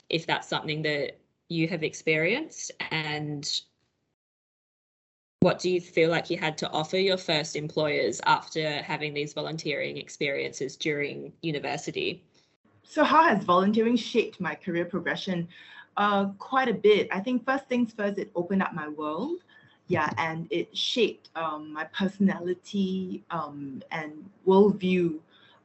if 0.10 0.28
that's 0.28 0.50
something 0.50 0.82
that 0.82 1.18
you 1.48 1.70
have 1.70 1.84
experienced 1.84 2.74
and 2.92 3.50
what 5.40 5.60
do 5.60 5.70
you 5.70 5.80
feel 5.80 6.10
like 6.10 6.30
you 6.30 6.38
had 6.38 6.58
to 6.58 6.70
offer 6.72 6.98
your 6.98 7.16
first 7.16 7.56
employers 7.56 8.20
after 8.26 8.82
having 8.82 9.14
these 9.14 9.32
volunteering 9.32 9.96
experiences 9.96 10.76
during 10.76 11.32
university? 11.42 12.26
So, 12.90 13.04
how 13.04 13.24
has 13.24 13.44
volunteering 13.44 13.98
shaped 13.98 14.40
my 14.40 14.56
career 14.56 14.86
progression? 14.86 15.48
Uh, 15.98 16.28
quite 16.40 16.70
a 16.70 16.74
bit. 16.74 17.08
I 17.12 17.20
think 17.20 17.44
first 17.46 17.68
things 17.68 17.92
first, 17.92 18.18
it 18.18 18.32
opened 18.34 18.64
up 18.64 18.74
my 18.74 18.88
world. 18.88 19.40
Yeah, 19.88 20.10
and 20.18 20.48
it 20.52 20.76
shaped 20.76 21.30
um, 21.36 21.72
my 21.74 21.86
personality 21.86 23.24
um, 23.30 23.82
and 23.92 24.30
worldview 24.46 25.20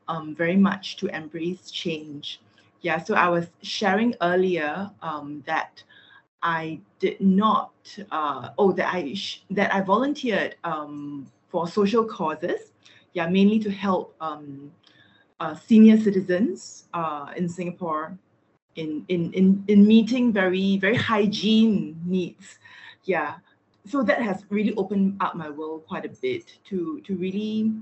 um, 0.08 0.34
very 0.34 0.56
much 0.56 0.96
to 0.98 1.06
embrace 1.08 1.70
change. 1.70 2.40
Yeah, 2.82 3.02
so 3.02 3.14
I 3.14 3.28
was 3.28 3.46
sharing 3.62 4.14
earlier 4.20 4.90
um, 5.02 5.42
that 5.46 5.82
I 6.42 6.80
did 6.98 7.20
not, 7.20 7.72
uh, 8.10 8.50
oh, 8.58 8.72
that 8.72 8.92
I 8.92 9.14
that 9.50 9.72
I 9.74 9.80
volunteered 9.80 10.56
um, 10.64 11.26
for 11.48 11.68
social 11.68 12.04
causes. 12.04 12.72
Yeah, 13.12 13.28
mainly 13.28 13.58
to 13.60 13.70
help 13.70 14.14
um, 14.20 14.72
uh, 15.42 15.56
senior 15.56 15.98
citizens 15.98 16.84
uh, 16.94 17.26
in 17.36 17.48
Singapore 17.48 18.16
in, 18.76 19.04
in, 19.08 19.32
in, 19.32 19.64
in 19.66 19.84
meeting 19.84 20.32
very, 20.32 20.76
very 20.76 20.94
hygiene 20.94 22.00
needs. 22.06 22.58
Yeah. 23.04 23.34
So 23.84 24.04
that 24.04 24.22
has 24.22 24.44
really 24.50 24.72
opened 24.76 25.16
up 25.20 25.34
my 25.34 25.50
world 25.50 25.84
quite 25.88 26.04
a 26.04 26.14
bit 26.26 26.44
to, 26.68 27.00
to 27.00 27.16
really 27.16 27.72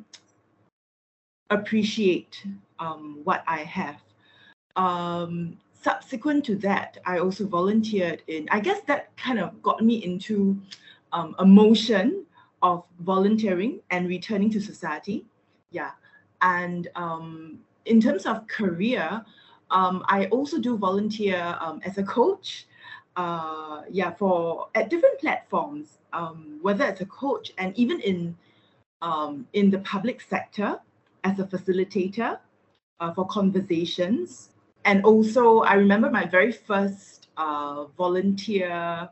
appreciate 1.50 2.46
um, 2.78 3.20
what 3.24 3.44
I 3.46 3.58
have. 3.58 3.98
Um, 4.76 5.58
subsequent 5.82 6.46
to 6.46 6.56
that, 6.56 6.96
I 7.04 7.18
also 7.18 7.46
volunteered 7.46 8.22
in, 8.26 8.48
I 8.50 8.60
guess 8.60 8.80
that 8.86 9.14
kind 9.18 9.38
of 9.38 9.62
got 9.62 9.84
me 9.84 10.02
into 10.02 10.58
um, 11.12 11.36
a 11.38 11.44
motion 11.44 12.24
of 12.62 12.84
volunteering 13.00 13.80
and 13.90 14.08
returning 14.08 14.50
to 14.52 14.60
society. 14.60 15.26
Yeah. 15.70 15.90
And 16.42 16.88
um, 16.96 17.58
in 17.84 18.00
terms 18.00 18.26
of 18.26 18.46
career, 18.48 19.24
um, 19.70 20.04
I 20.08 20.26
also 20.26 20.58
do 20.58 20.76
volunteer 20.76 21.56
um, 21.60 21.80
as 21.84 21.98
a 21.98 22.02
coach. 22.02 22.66
Uh, 23.16 23.82
yeah, 23.90 24.12
for 24.12 24.68
at 24.74 24.88
different 24.88 25.18
platforms, 25.18 25.98
um, 26.12 26.58
whether 26.62 26.84
as 26.84 27.00
a 27.00 27.06
coach 27.06 27.52
and 27.58 27.76
even 27.76 28.00
in 28.00 28.36
um, 29.02 29.46
in 29.52 29.70
the 29.70 29.80
public 29.80 30.20
sector 30.20 30.78
as 31.24 31.38
a 31.38 31.44
facilitator 31.44 32.38
uh, 33.00 33.12
for 33.12 33.26
conversations. 33.26 34.50
And 34.84 35.04
also, 35.04 35.60
I 35.60 35.74
remember 35.74 36.10
my 36.10 36.24
very 36.24 36.52
first 36.52 37.28
uh, 37.36 37.84
volunteer 37.98 39.08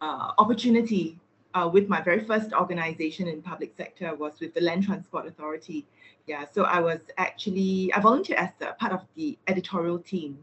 uh, 0.00 0.32
opportunity 0.38 1.20
uh, 1.54 1.68
with 1.72 1.88
my 1.88 2.00
very 2.00 2.24
first 2.24 2.52
organization 2.52 3.28
in 3.28 3.42
public 3.42 3.74
sector 3.76 4.14
was 4.14 4.40
with 4.40 4.54
the 4.54 4.60
Land 4.60 4.84
Transport 4.84 5.26
Authority. 5.26 5.86
Yeah, 6.26 6.44
so 6.50 6.64
I 6.64 6.80
was 6.80 7.00
actually 7.18 7.92
I 7.94 8.00
volunteered 8.00 8.38
as 8.38 8.50
a 8.60 8.72
part 8.74 8.92
of 8.92 9.02
the 9.16 9.38
editorial 9.48 9.98
team. 9.98 10.38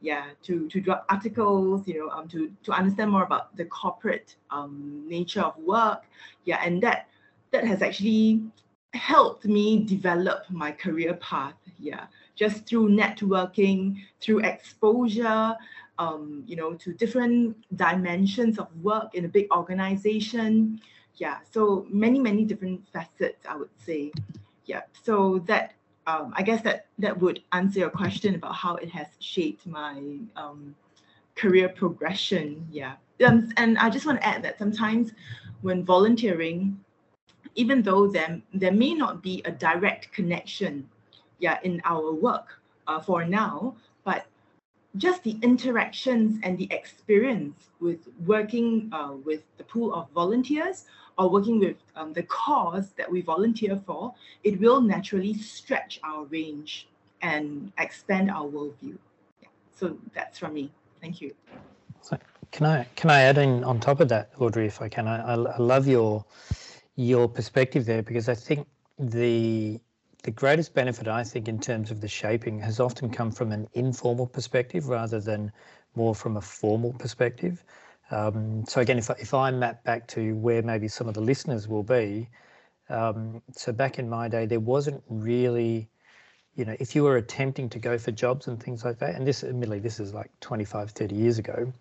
Yeah, 0.00 0.26
to 0.42 0.68
to 0.68 0.80
drop 0.80 1.06
articles, 1.08 1.86
you 1.86 1.98
know, 1.98 2.10
um, 2.10 2.28
to 2.28 2.52
to 2.64 2.72
understand 2.72 3.10
more 3.10 3.22
about 3.22 3.56
the 3.56 3.64
corporate 3.64 4.34
um, 4.50 5.04
nature 5.06 5.42
of 5.42 5.56
work. 5.58 6.02
Yeah, 6.44 6.60
and 6.64 6.82
that 6.82 7.08
that 7.52 7.64
has 7.64 7.82
actually 7.82 8.42
helped 8.94 9.44
me 9.44 9.84
develop 9.84 10.44
my 10.50 10.72
career 10.72 11.14
path. 11.14 11.54
Yeah, 11.78 12.06
just 12.34 12.66
through 12.66 12.88
networking, 12.90 14.02
through 14.20 14.40
exposure, 14.40 15.56
um, 15.98 16.44
you 16.46 16.56
know, 16.56 16.74
to 16.74 16.92
different 16.92 17.56
dimensions 17.76 18.58
of 18.58 18.68
work 18.82 19.14
in 19.14 19.24
a 19.24 19.28
big 19.28 19.50
organization. 19.52 20.80
Yeah, 21.16 21.38
so 21.50 21.86
many, 21.90 22.18
many 22.18 22.44
different 22.44 22.86
facets, 22.92 23.44
I 23.46 23.56
would 23.56 23.70
say. 23.76 24.12
Yeah, 24.64 24.82
so 25.02 25.40
that 25.46 25.74
um, 26.06 26.32
I 26.36 26.42
guess 26.42 26.62
that 26.62 26.86
that 26.98 27.18
would 27.20 27.42
answer 27.52 27.80
your 27.80 27.90
question 27.90 28.34
about 28.34 28.54
how 28.54 28.76
it 28.76 28.88
has 28.90 29.06
shaped 29.20 29.66
my 29.66 30.00
um, 30.36 30.74
career 31.36 31.68
progression. 31.68 32.66
Yeah, 32.70 32.94
um, 33.24 33.52
and 33.56 33.78
I 33.78 33.90
just 33.90 34.06
want 34.06 34.20
to 34.20 34.26
add 34.26 34.42
that 34.42 34.58
sometimes 34.58 35.12
when 35.60 35.84
volunteering, 35.84 36.80
even 37.54 37.82
though 37.82 38.08
there 38.08 38.40
there 38.52 38.72
may 38.72 38.94
not 38.94 39.22
be 39.22 39.42
a 39.44 39.52
direct 39.52 40.12
connection, 40.12 40.88
yeah, 41.38 41.58
in 41.62 41.80
our 41.84 42.12
work 42.12 42.60
uh, 42.86 43.00
for 43.00 43.24
now, 43.24 43.76
but 44.04 44.26
just 44.96 45.22
the 45.22 45.38
interactions 45.42 46.38
and 46.42 46.58
the 46.58 46.68
experience 46.70 47.68
with 47.80 48.08
working 48.26 48.90
uh, 48.92 49.12
with 49.24 49.42
the 49.56 49.64
pool 49.64 49.94
of 49.94 50.10
volunteers 50.10 50.84
or 51.18 51.30
working 51.30 51.58
with 51.58 51.76
um, 51.96 52.12
the 52.12 52.22
cause 52.24 52.90
that 52.96 53.10
we 53.10 53.20
volunteer 53.20 53.80
for, 53.86 54.14
it 54.44 54.60
will 54.60 54.80
naturally 54.80 55.34
stretch 55.34 56.00
our 56.04 56.24
range 56.24 56.88
and 57.22 57.72
expand 57.78 58.30
our 58.30 58.46
worldview. 58.46 58.96
Yeah. 59.42 59.48
So 59.74 59.96
that's 60.14 60.38
from 60.38 60.54
me. 60.54 60.70
Thank 61.00 61.20
you. 61.20 61.34
So 62.00 62.18
can 62.50 62.66
I 62.66 62.84
can 62.96 63.10
I 63.10 63.22
add 63.22 63.38
in 63.38 63.64
on 63.64 63.80
top 63.80 64.00
of 64.00 64.08
that, 64.08 64.30
Audrey, 64.38 64.66
if 64.66 64.82
I 64.82 64.88
can? 64.88 65.08
I, 65.08 65.34
I 65.34 65.58
love 65.58 65.86
your 65.86 66.24
your 66.96 67.28
perspective 67.28 67.86
there 67.86 68.02
because 68.02 68.28
I 68.28 68.34
think 68.34 68.66
the 68.98 69.80
the 70.22 70.30
greatest 70.30 70.72
benefit, 70.74 71.08
I 71.08 71.24
think, 71.24 71.48
in 71.48 71.58
terms 71.58 71.90
of 71.90 72.00
the 72.00 72.08
shaping 72.08 72.60
has 72.60 72.78
often 72.78 73.10
come 73.10 73.32
from 73.32 73.50
an 73.50 73.68
informal 73.74 74.26
perspective 74.26 74.88
rather 74.88 75.20
than 75.20 75.52
more 75.96 76.14
from 76.14 76.36
a 76.36 76.40
formal 76.40 76.92
perspective. 76.92 77.64
Um, 78.10 78.64
so 78.66 78.80
again, 78.80 78.98
if 78.98 79.10
I, 79.10 79.14
if 79.18 79.34
I 79.34 79.50
map 79.50 79.82
back 79.84 80.06
to 80.08 80.36
where 80.36 80.62
maybe 80.62 80.86
some 80.86 81.08
of 81.08 81.14
the 81.14 81.20
listeners 81.20 81.66
will 81.66 81.82
be, 81.82 82.28
um, 82.88 83.42
so 83.52 83.72
back 83.72 83.98
in 83.98 84.08
my 84.08 84.28
day, 84.28 84.46
there 84.46 84.60
wasn't 84.60 85.02
really, 85.08 85.88
you 86.54 86.64
know, 86.64 86.76
if 86.78 86.94
you 86.94 87.02
were 87.02 87.16
attempting 87.16 87.68
to 87.70 87.78
go 87.78 87.98
for 87.98 88.12
jobs 88.12 88.46
and 88.46 88.62
things 88.62 88.84
like 88.84 88.98
that, 88.98 89.16
and 89.16 89.26
this, 89.26 89.42
admittedly, 89.42 89.80
this 89.80 89.98
is 89.98 90.14
like 90.14 90.30
25, 90.40 90.90
30 90.90 91.14
years 91.14 91.38
ago, 91.38 91.72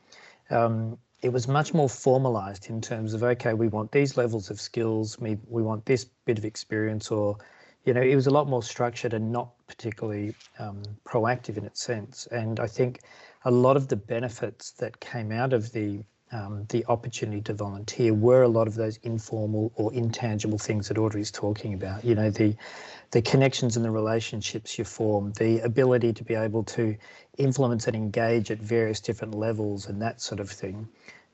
um, 0.50 0.98
it 1.22 1.32
was 1.32 1.48
much 1.48 1.74
more 1.74 1.90
formalized 1.90 2.70
in 2.70 2.82
terms 2.82 3.14
of, 3.14 3.22
okay, 3.22 3.54
we 3.54 3.68
want 3.68 3.92
these 3.92 4.18
levels 4.18 4.50
of 4.50 4.60
skills, 4.60 5.20
we, 5.20 5.38
we 5.48 5.62
want 5.62 5.86
this 5.86 6.06
bit 6.26 6.40
of 6.40 6.46
experience 6.46 7.12
or 7.12 7.38
you 7.86 7.94
know, 7.94 8.02
it 8.02 8.16
was 8.16 8.28
a 8.28 8.32
lot 8.32 8.48
more 8.48 8.62
structured 8.62 9.14
and 9.14 9.32
not 9.32 9.50
particularly 9.68 10.36
um, 10.60 10.84
proactive 11.06 11.58
in 11.58 11.66
its 11.66 11.82
sense. 11.84 12.28
And 12.32 12.60
I 12.60 12.68
think 12.68 13.02
a 13.46 13.52
lot 13.52 13.76
of 13.76 13.88
the 13.88 13.96
benefits 13.96 14.72
that 14.72 15.00
came 15.00 15.32
out 15.32 15.54
of 15.54 15.72
the 15.72 16.04
um, 16.34 16.66
the 16.70 16.86
opportunity 16.86 17.42
to 17.42 17.54
volunteer 17.54 18.14
were 18.14 18.44
a 18.44 18.48
lot 18.48 18.66
of 18.66 18.76
those 18.76 18.98
informal 19.04 19.72
or 19.76 19.94
intangible 19.94 20.58
things 20.58 20.88
that 20.88 20.98
Audrey's 20.98 21.30
talking 21.30 21.74
about. 21.74 22.06
You 22.06 22.16
know, 22.16 22.30
the 22.30 22.56
the 23.12 23.22
connections 23.22 23.76
and 23.76 23.84
the 23.84 23.92
relationships 23.92 24.80
you 24.80 24.86
form, 24.86 25.34
the 25.34 25.60
ability 25.60 26.14
to 26.14 26.24
be 26.24 26.36
able 26.36 26.64
to 26.64 26.96
influence 27.38 27.88
and 27.88 27.96
engage 27.98 28.50
at 28.50 28.60
various 28.60 29.02
different 29.02 29.36
levels, 29.36 29.88
and 29.88 30.02
that 30.02 30.22
sort 30.22 30.40
of 30.40 30.50
thing. 30.50 30.88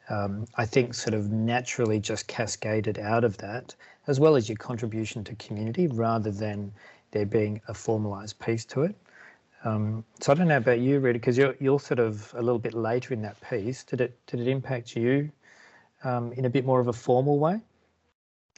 Um, 0.10 0.46
I 0.56 0.66
think 0.66 0.94
sort 0.94 1.14
of 1.14 1.32
naturally 1.32 2.00
just 2.00 2.28
cascaded 2.28 2.98
out 2.98 3.24
of 3.24 3.38
that 3.38 3.76
as 4.08 4.20
well 4.20 4.36
as 4.36 4.48
your 4.48 4.58
contribution 4.58 5.24
to 5.26 5.36
community 5.36 5.88
rather 5.88 6.32
than 6.32 6.72
there 7.12 7.26
being 7.26 7.62
a 7.68 7.74
formalized 7.74 8.40
piece 8.40 8.66
to 8.66 8.84
it. 8.84 8.96
Um, 9.64 10.06
so 10.22 10.32
I 10.32 10.36
don't 10.36 10.48
know 10.48 10.58
about 10.58 10.80
you, 10.80 11.00
Rida, 11.00 11.14
because 11.14 11.38
you're 11.38 11.56
you're 11.60 11.80
sort 11.80 12.00
of 12.00 12.34
a 12.38 12.42
little 12.42 12.60
bit 12.60 12.74
later 12.74 13.14
in 13.14 13.22
that 13.24 13.38
piece. 13.42 13.84
Did 13.84 14.02
it 14.02 14.18
did 14.28 14.40
it 14.40 14.48
impact 14.48 14.96
you 14.96 15.32
um, 16.04 16.32
in 16.34 16.46
a 16.46 16.50
bit 16.50 16.66
more 16.66 16.80
of 16.80 16.88
a 16.88 16.94
formal 16.94 17.40
way? 17.40 17.60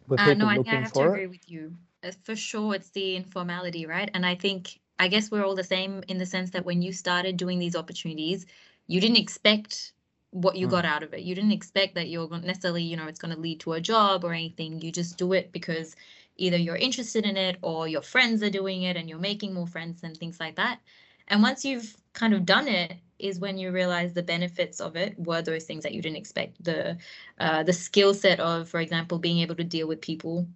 Were 0.08 0.20
uh, 0.20 0.34
no, 0.34 0.48
I, 0.48 0.60
I 0.68 0.76
have 0.76 0.94
to 0.94 1.04
agree 1.04 1.24
it? 1.24 1.30
with 1.30 1.50
you. 1.50 1.74
Uh, 2.04 2.12
for 2.24 2.36
sure, 2.36 2.76
it's 2.76 2.90
the 2.90 3.16
informality, 3.16 3.86
right? 3.86 4.10
And 4.14 4.26
I 4.26 4.36
think 4.36 4.80
I 5.00 5.08
guess 5.08 5.32
we're 5.32 5.46
all 5.46 5.56
the 5.56 5.64
same 5.64 6.04
in 6.08 6.18
the 6.18 6.26
sense 6.26 6.52
that 6.52 6.66
when 6.66 6.82
you 6.82 6.92
started 6.92 7.38
doing 7.38 7.60
these 7.60 7.76
opportunities, 7.76 8.46
you 8.88 9.00
didn't 9.00 9.18
expect 9.18 9.94
what 10.32 10.56
you 10.56 10.68
mm. 10.68 10.72
got 10.72 10.86
out 10.86 11.04
of 11.04 11.14
it. 11.14 11.22
You 11.22 11.36
didn't 11.36 11.52
expect 11.52 11.96
that 11.96 12.10
you're 12.10 12.30
necessarily, 12.30 12.84
you 12.84 12.98
know, 12.98 13.08
it's 13.08 13.20
going 13.20 13.34
to 13.34 13.40
lead 13.40 13.60
to 13.62 13.74
a 13.74 13.82
job 13.82 14.24
or 14.24 14.34
anything. 14.34 14.82
You 14.82 14.92
just 14.92 15.18
do 15.18 15.34
it 15.34 15.52
because 15.52 15.96
either 16.38 16.58
you're 16.58 16.76
interested 16.76 17.26
in 17.26 17.38
it 17.38 17.58
or 17.62 17.88
your 17.88 18.02
friends 18.02 18.42
are 18.44 18.50
doing 18.50 18.84
it 18.84 18.96
and 18.96 19.10
you're 19.10 19.20
making 19.20 19.54
more 19.54 19.68
friends 19.68 20.04
and 20.04 20.16
things 20.16 20.40
like 20.40 20.56
that. 20.56 20.80
And 21.28 21.42
once 21.44 21.66
you've 21.66 21.96
kind 22.14 22.34
of 22.34 22.46
done 22.46 22.68
it, 22.68 22.94
is 23.20 23.40
when 23.40 23.58
you 23.58 23.72
realize 23.72 24.14
the 24.14 24.24
benefits 24.24 24.80
of 24.80 24.96
it 24.96 25.18
were 25.20 25.42
those 25.42 25.66
things 25.66 25.84
that 25.84 25.94
you 25.94 26.02
didn't 26.02 26.18
expect. 26.18 26.64
The 26.64 26.98
uh, 27.40 27.64
the 27.64 27.74
skill 27.74 28.14
set 28.14 28.40
of, 28.40 28.70
for 28.70 28.80
example, 28.80 29.20
being 29.20 29.40
able 29.40 29.56
to 29.56 29.64
deal 29.64 29.88
with 29.88 30.02
people, 30.02 30.48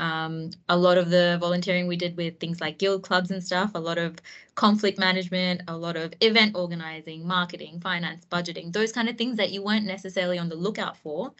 Um, 0.00 0.50
a 0.70 0.76
lot 0.76 0.96
of 0.96 1.10
the 1.10 1.36
volunteering 1.38 1.86
we 1.86 1.96
did 1.96 2.16
with 2.16 2.40
things 2.40 2.58
like 2.58 2.78
guild 2.78 3.02
clubs 3.02 3.30
and 3.30 3.44
stuff, 3.44 3.72
a 3.74 3.78
lot 3.78 3.98
of 3.98 4.16
conflict 4.54 4.98
management, 4.98 5.60
a 5.68 5.76
lot 5.76 5.96
of 5.96 6.14
event 6.22 6.56
organizing, 6.56 7.26
marketing, 7.26 7.80
finance, 7.80 8.24
budgeting, 8.32 8.72
those 8.72 8.92
kind 8.92 9.10
of 9.10 9.18
things 9.18 9.36
that 9.36 9.52
you 9.52 9.62
weren't 9.62 9.84
necessarily 9.84 10.38
on 10.38 10.48
the 10.48 10.56
lookout 10.56 10.96
for. 10.96 11.34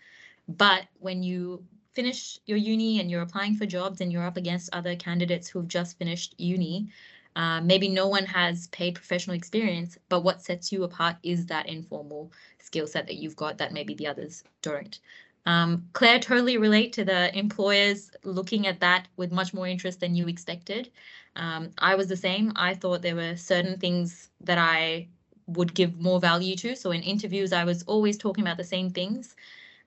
But 0.46 0.84
when 0.98 1.22
you 1.22 1.64
finish 1.94 2.38
your 2.44 2.58
uni 2.58 3.00
and 3.00 3.10
you're 3.10 3.22
applying 3.22 3.56
for 3.56 3.64
jobs 3.64 4.02
and 4.02 4.12
you're 4.12 4.26
up 4.26 4.36
against 4.36 4.74
other 4.74 4.94
candidates 4.94 5.48
who've 5.48 5.66
just 5.66 5.98
finished 5.98 6.34
uni, 6.38 6.88
uh, 7.36 7.62
maybe 7.62 7.88
no 7.88 8.08
one 8.08 8.26
has 8.26 8.66
paid 8.68 8.94
professional 8.94 9.36
experience, 9.36 9.96
but 10.10 10.20
what 10.20 10.42
sets 10.42 10.70
you 10.70 10.84
apart 10.84 11.16
is 11.22 11.46
that 11.46 11.66
informal 11.66 12.30
skill 12.58 12.86
set 12.86 13.06
that 13.06 13.16
you've 13.16 13.36
got 13.36 13.56
that 13.56 13.72
maybe 13.72 13.94
the 13.94 14.06
others 14.06 14.44
don't. 14.60 15.00
Um, 15.46 15.88
Clare, 15.94 16.18
totally 16.18 16.58
relate 16.58 16.92
to 16.94 17.04
the 17.04 17.36
employers 17.36 18.10
looking 18.24 18.66
at 18.66 18.80
that 18.80 19.08
with 19.16 19.32
much 19.32 19.54
more 19.54 19.66
interest 19.66 20.00
than 20.00 20.14
you 20.14 20.28
expected. 20.28 20.90
Um, 21.36 21.70
I 21.78 21.94
was 21.94 22.08
the 22.08 22.16
same. 22.16 22.52
I 22.56 22.74
thought 22.74 23.02
there 23.02 23.16
were 23.16 23.36
certain 23.36 23.78
things 23.78 24.30
that 24.42 24.58
I 24.58 25.08
would 25.46 25.74
give 25.74 25.98
more 25.98 26.20
value 26.20 26.56
to. 26.56 26.76
So 26.76 26.90
in 26.90 27.02
interviews, 27.02 27.52
I 27.52 27.64
was 27.64 27.82
always 27.84 28.18
talking 28.18 28.44
about 28.44 28.58
the 28.58 28.64
same 28.64 28.90
things. 28.90 29.34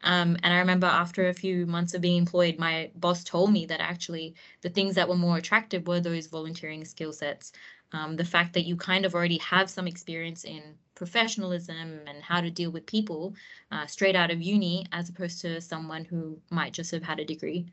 Um, 0.03 0.37
and 0.43 0.53
I 0.53 0.59
remember 0.59 0.87
after 0.87 1.27
a 1.29 1.33
few 1.33 1.65
months 1.65 1.93
of 1.93 2.01
being 2.01 2.17
employed, 2.17 2.59
my 2.59 2.91
boss 2.95 3.23
told 3.23 3.51
me 3.53 3.65
that 3.67 3.79
actually 3.81 4.35
the 4.61 4.69
things 4.69 4.95
that 4.95 5.09
were 5.09 5.15
more 5.15 5.37
attractive 5.37 5.87
were 5.87 6.01
those 6.01 6.27
volunteering 6.27 6.85
skill 6.85 7.13
sets. 7.13 7.53
Um, 7.93 8.15
the 8.15 8.25
fact 8.25 8.53
that 8.53 8.65
you 8.65 8.75
kind 8.75 9.05
of 9.05 9.13
already 9.13 9.37
have 9.37 9.69
some 9.69 9.87
experience 9.87 10.43
in 10.43 10.61
professionalism 10.95 12.01
and 12.07 12.23
how 12.23 12.41
to 12.41 12.49
deal 12.49 12.71
with 12.71 12.85
people 12.85 13.33
uh, 13.71 13.85
straight 13.85 14.15
out 14.15 14.31
of 14.31 14.41
uni, 14.41 14.85
as 14.91 15.09
opposed 15.09 15.41
to 15.41 15.61
someone 15.61 16.05
who 16.05 16.39
might 16.49 16.73
just 16.73 16.91
have 16.91 17.03
had 17.03 17.19
a 17.19 17.25
degree. 17.25 17.67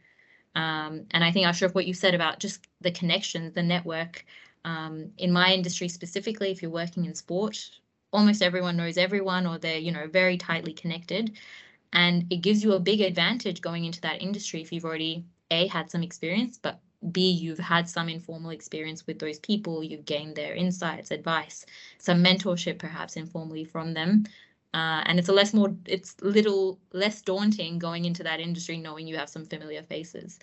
Um, 0.55 1.07
and 1.13 1.25
I 1.25 1.33
think, 1.33 1.47
Ashraf, 1.47 1.75
what 1.75 1.87
you 1.87 1.95
said 1.95 2.15
about 2.15 2.39
just 2.39 2.67
the 2.81 2.91
connections, 2.91 3.55
the 3.55 3.63
network, 3.63 4.25
um, 4.65 5.11
in 5.17 5.33
my 5.33 5.53
industry 5.53 5.89
specifically, 5.89 6.51
if 6.51 6.61
you're 6.61 6.71
working 6.71 7.07
in 7.07 7.15
sport, 7.15 7.71
almost 8.13 8.43
everyone 8.43 8.77
knows 8.77 8.99
everyone 8.99 9.47
or 9.47 9.59
they're, 9.59 9.79
you 9.79 9.93
know, 9.93 10.07
very 10.09 10.37
tightly 10.37 10.73
connected. 10.73 11.33
And 11.93 12.27
it 12.31 12.43
gives 12.43 12.63
you 12.63 12.73
a 12.75 12.81
big 12.81 13.01
advantage 13.01 13.61
going 13.61 13.85
into 13.85 14.01
that 14.03 14.23
industry 14.23 14.61
if 14.61 14.73
you've 14.73 14.85
already 14.85 15.25
A, 15.51 15.67
had 15.69 15.91
some 15.91 16.03
experience, 16.03 16.59
but 16.61 16.81
B, 17.13 17.31
you've 17.31 17.59
had 17.59 17.89
some 17.89 18.09
informal 18.09 18.51
experience 18.51 19.07
with 19.07 19.19
those 19.19 19.39
people, 19.39 19.83
you've 19.83 20.05
gained 20.05 20.37
their 20.37 20.55
insights, 20.55 21.11
advice, 21.11 21.65
some 21.99 22.23
mentorship 22.23 22.79
perhaps 22.79 23.17
informally 23.17 23.65
from 23.65 23.95
them. 23.95 24.25
Uh, 24.75 25.03
and 25.07 25.19
it's 25.19 25.29
a 25.29 25.33
less 25.33 25.53
more, 25.53 25.75
it's 25.87 26.17
little 26.23 26.79
less 26.93 27.23
daunting 27.23 27.79
going 27.79 28.05
into 28.05 28.23
that 28.23 28.41
industry 28.41 28.79
knowing 28.79 29.07
you 29.07 29.17
have 29.17 29.29
some 29.29 29.45
familiar 29.45 29.83
faces. 29.83 30.39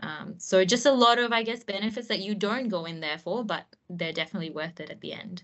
Um, 0.00 0.34
so 0.38 0.64
just 0.64 0.86
a 0.86 0.92
lot 0.92 1.18
of, 1.18 1.32
I 1.32 1.42
guess, 1.42 1.64
benefits 1.64 2.08
that 2.08 2.20
you 2.20 2.34
don't 2.34 2.68
go 2.68 2.84
in 2.86 3.00
there 3.00 3.18
for, 3.18 3.44
but 3.44 3.64
they're 3.88 4.12
definitely 4.12 4.50
worth 4.50 4.80
it 4.80 4.90
at 4.90 5.00
the 5.00 5.12
end. 5.12 5.42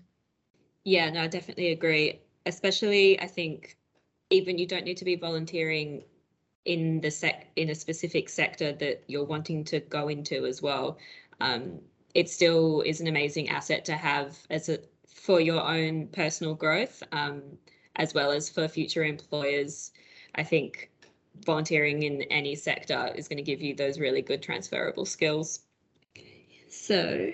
Yeah, 0.83 1.09
no, 1.09 1.21
I 1.23 1.27
definitely 1.27 1.71
agree. 1.71 2.21
Especially, 2.45 3.19
I 3.19 3.27
think 3.27 3.77
even 4.29 4.57
you 4.57 4.65
don't 4.67 4.85
need 4.85 4.97
to 4.97 5.05
be 5.05 5.15
volunteering 5.15 6.03
in 6.67 6.99
the 6.99 7.09
sec 7.09 7.47
in 7.55 7.69
a 7.69 7.75
specific 7.75 8.27
sector 8.27 8.73
that 8.73 9.03
you're 9.07 9.23
wanting 9.23 9.63
to 9.63 9.79
go 9.79 10.09
into 10.09 10.45
as 10.45 10.61
well. 10.61 10.97
Um, 11.39 11.79
it 12.13 12.29
still 12.29 12.81
is 12.81 12.99
an 12.99 13.07
amazing 13.07 13.49
asset 13.49 13.85
to 13.85 13.93
have 13.93 14.37
as 14.49 14.69
a 14.69 14.79
for 15.05 15.39
your 15.39 15.61
own 15.61 16.07
personal 16.07 16.53
growth, 16.53 17.01
um, 17.11 17.41
as 17.95 18.13
well 18.13 18.31
as 18.31 18.49
for 18.49 18.67
future 18.67 19.03
employers. 19.03 19.91
I 20.35 20.43
think 20.43 20.91
volunteering 21.45 22.03
in 22.03 22.21
any 22.23 22.55
sector 22.55 23.11
is 23.15 23.27
going 23.27 23.37
to 23.37 23.43
give 23.43 23.61
you 23.61 23.73
those 23.73 23.99
really 23.99 24.21
good 24.21 24.41
transferable 24.41 25.05
skills. 25.05 25.61
So 26.69 27.31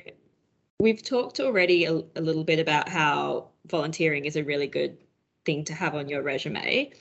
we've 0.79 1.03
talked 1.03 1.39
already 1.39 1.85
a, 1.85 1.93
a 2.15 2.21
little 2.21 2.43
bit 2.43 2.59
about 2.59 2.87
how 2.87 3.49
volunteering 3.65 4.25
is 4.25 4.35
a 4.35 4.43
really 4.43 4.67
good 4.67 4.97
thing 5.45 5.65
to 5.65 5.73
have 5.73 5.95
on 5.95 6.07
your 6.07 6.21
resume. 6.21 6.91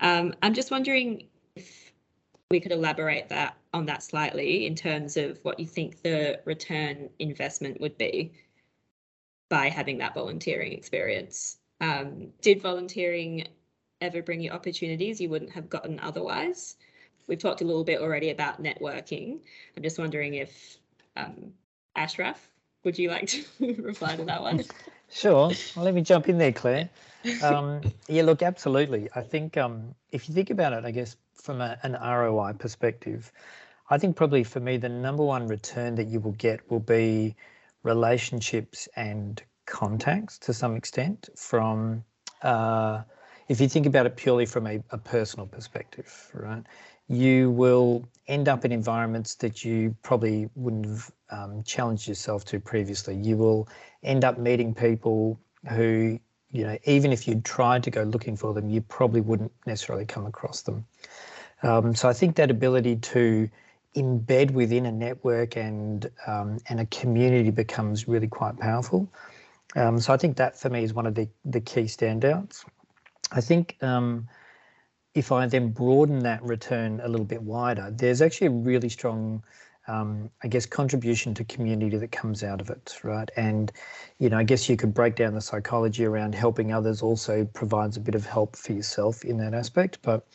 Um, 0.00 0.34
I'm 0.42 0.54
just 0.54 0.70
wondering 0.70 1.28
we 2.50 2.60
could 2.60 2.72
elaborate 2.72 3.28
that 3.28 3.56
on 3.74 3.86
that 3.86 4.02
slightly 4.02 4.66
in 4.66 4.74
terms 4.74 5.16
of 5.16 5.38
what 5.42 5.58
you 5.58 5.66
think 5.66 6.02
the 6.02 6.40
return 6.44 7.10
investment 7.18 7.80
would 7.80 7.98
be 7.98 8.32
by 9.48 9.68
having 9.68 9.98
that 9.98 10.14
volunteering 10.14 10.72
experience. 10.72 11.58
Um, 11.80 12.28
did 12.40 12.62
volunteering 12.62 13.48
ever 14.00 14.22
bring 14.22 14.40
you 14.40 14.50
opportunities 14.50 15.20
you 15.20 15.28
wouldn't 15.28 15.52
have 15.52 15.68
gotten 15.68 15.98
otherwise? 16.00 16.76
We've 17.26 17.38
talked 17.38 17.62
a 17.62 17.64
little 17.64 17.84
bit 17.84 18.00
already 18.00 18.30
about 18.30 18.62
networking. 18.62 19.40
I'm 19.76 19.82
just 19.82 19.98
wondering 19.98 20.34
if 20.34 20.78
um, 21.16 21.52
Ashraf, 21.96 22.48
would 22.84 22.96
you 22.96 23.10
like 23.10 23.26
to 23.28 23.44
reply 23.82 24.14
to 24.16 24.24
that 24.24 24.42
one? 24.42 24.62
Sure. 25.10 25.50
Well, 25.74 25.84
let 25.84 25.94
me 25.94 26.02
jump 26.02 26.28
in 26.28 26.38
there, 26.38 26.52
Clare. 26.52 26.88
Um, 27.42 27.80
yeah, 28.08 28.22
look, 28.22 28.42
absolutely. 28.42 29.08
I 29.14 29.22
think 29.22 29.56
um, 29.56 29.94
if 30.10 30.28
you 30.28 30.34
think 30.34 30.50
about 30.50 30.72
it, 30.72 30.84
I 30.84 30.90
guess 30.90 31.16
from 31.34 31.60
a, 31.60 31.78
an 31.82 31.92
ROI 31.92 32.54
perspective, 32.54 33.32
I 33.90 33.98
think 33.98 34.16
probably 34.16 34.44
for 34.44 34.60
me, 34.60 34.76
the 34.76 34.88
number 34.88 35.24
one 35.24 35.46
return 35.46 35.94
that 35.96 36.08
you 36.08 36.20
will 36.20 36.32
get 36.32 36.68
will 36.70 36.80
be 36.80 37.36
relationships 37.82 38.88
and 38.96 39.42
contacts 39.66 40.38
to 40.38 40.52
some 40.52 40.76
extent 40.76 41.28
from, 41.36 42.04
uh, 42.42 43.02
if 43.48 43.60
you 43.60 43.68
think 43.68 43.86
about 43.86 44.06
it 44.06 44.16
purely 44.16 44.46
from 44.46 44.66
a, 44.66 44.82
a 44.90 44.98
personal 44.98 45.46
perspective, 45.46 46.30
right? 46.34 46.64
You 47.08 47.52
will 47.52 48.08
end 48.26 48.48
up 48.48 48.64
in 48.64 48.72
environments 48.72 49.36
that 49.36 49.64
you 49.64 49.94
probably 50.02 50.50
wouldn't 50.56 50.86
have 50.86 51.12
um, 51.30 51.62
challenged 51.62 52.08
yourself 52.08 52.44
to 52.46 52.58
previously. 52.58 53.14
You 53.14 53.36
will 53.36 53.68
end 54.02 54.24
up 54.24 54.38
meeting 54.38 54.74
people 54.74 55.38
who, 55.68 56.18
you 56.52 56.64
know, 56.64 56.78
even 56.84 57.12
if 57.12 57.26
you'd 57.26 57.44
tried 57.44 57.82
to 57.84 57.90
go 57.90 58.02
looking 58.02 58.36
for 58.36 58.54
them, 58.54 58.70
you 58.70 58.80
probably 58.80 59.20
wouldn't 59.20 59.52
necessarily 59.66 60.06
come 60.06 60.26
across 60.26 60.62
them. 60.62 60.86
Um, 61.62 61.94
so 61.94 62.08
I 62.08 62.12
think 62.12 62.36
that 62.36 62.50
ability 62.50 62.96
to 62.96 63.48
embed 63.94 64.50
within 64.50 64.86
a 64.86 64.92
network 64.92 65.56
and 65.56 66.10
um, 66.26 66.58
and 66.68 66.80
a 66.80 66.86
community 66.86 67.50
becomes 67.50 68.06
really 68.06 68.28
quite 68.28 68.58
powerful. 68.58 69.10
Um, 69.74 69.98
so 69.98 70.12
I 70.12 70.16
think 70.16 70.36
that 70.36 70.58
for 70.58 70.68
me 70.70 70.82
is 70.82 70.94
one 70.94 71.06
of 71.06 71.14
the 71.14 71.28
the 71.44 71.60
key 71.60 71.84
standouts. 71.84 72.64
I 73.32 73.40
think 73.40 73.76
um, 73.82 74.28
if 75.14 75.32
I 75.32 75.46
then 75.46 75.70
broaden 75.70 76.20
that 76.20 76.42
return 76.42 77.00
a 77.02 77.08
little 77.08 77.26
bit 77.26 77.42
wider, 77.42 77.90
there's 77.90 78.22
actually 78.22 78.48
a 78.48 78.50
really 78.50 78.88
strong 78.88 79.42
um, 79.88 80.30
I 80.42 80.48
guess, 80.48 80.66
contribution 80.66 81.34
to 81.34 81.44
community 81.44 81.96
that 81.96 82.12
comes 82.12 82.42
out 82.42 82.60
of 82.60 82.70
it, 82.70 82.98
right? 83.02 83.30
And, 83.36 83.70
you 84.18 84.28
know, 84.28 84.38
I 84.38 84.42
guess 84.42 84.68
you 84.68 84.76
could 84.76 84.92
break 84.92 85.16
down 85.16 85.34
the 85.34 85.40
psychology 85.40 86.04
around 86.04 86.34
helping 86.34 86.72
others 86.72 87.02
also 87.02 87.44
provides 87.54 87.96
a 87.96 88.00
bit 88.00 88.14
of 88.14 88.26
help 88.26 88.56
for 88.56 88.72
yourself 88.72 89.24
in 89.24 89.38
that 89.38 89.54
aspect. 89.54 89.98
But 90.02 90.26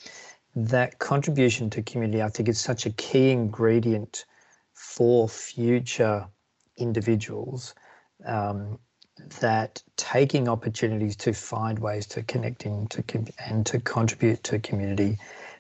that 0.56 1.00
contribution 1.00 1.70
to 1.72 1.82
community, 1.82 2.22
I 2.22 2.30
think, 2.30 2.50
is 2.50 2.60
such 2.60 2.86
a 2.86 2.92
key 2.92 3.32
ingredient 3.32 4.26
for 4.74 5.28
future 5.28 6.28
individuals 6.78 7.76
um, 8.26 8.80
that 9.40 9.84
taking 9.98 10.48
opportunities 10.48 11.16
to 11.16 11.34
find 11.34 11.78
ways 11.80 12.08
to 12.08 12.24
connect 12.24 12.66
into 12.66 13.04
and 13.46 13.66
to 13.66 13.80
contribute 13.80 14.44
to 14.44 14.60
community 14.60 15.18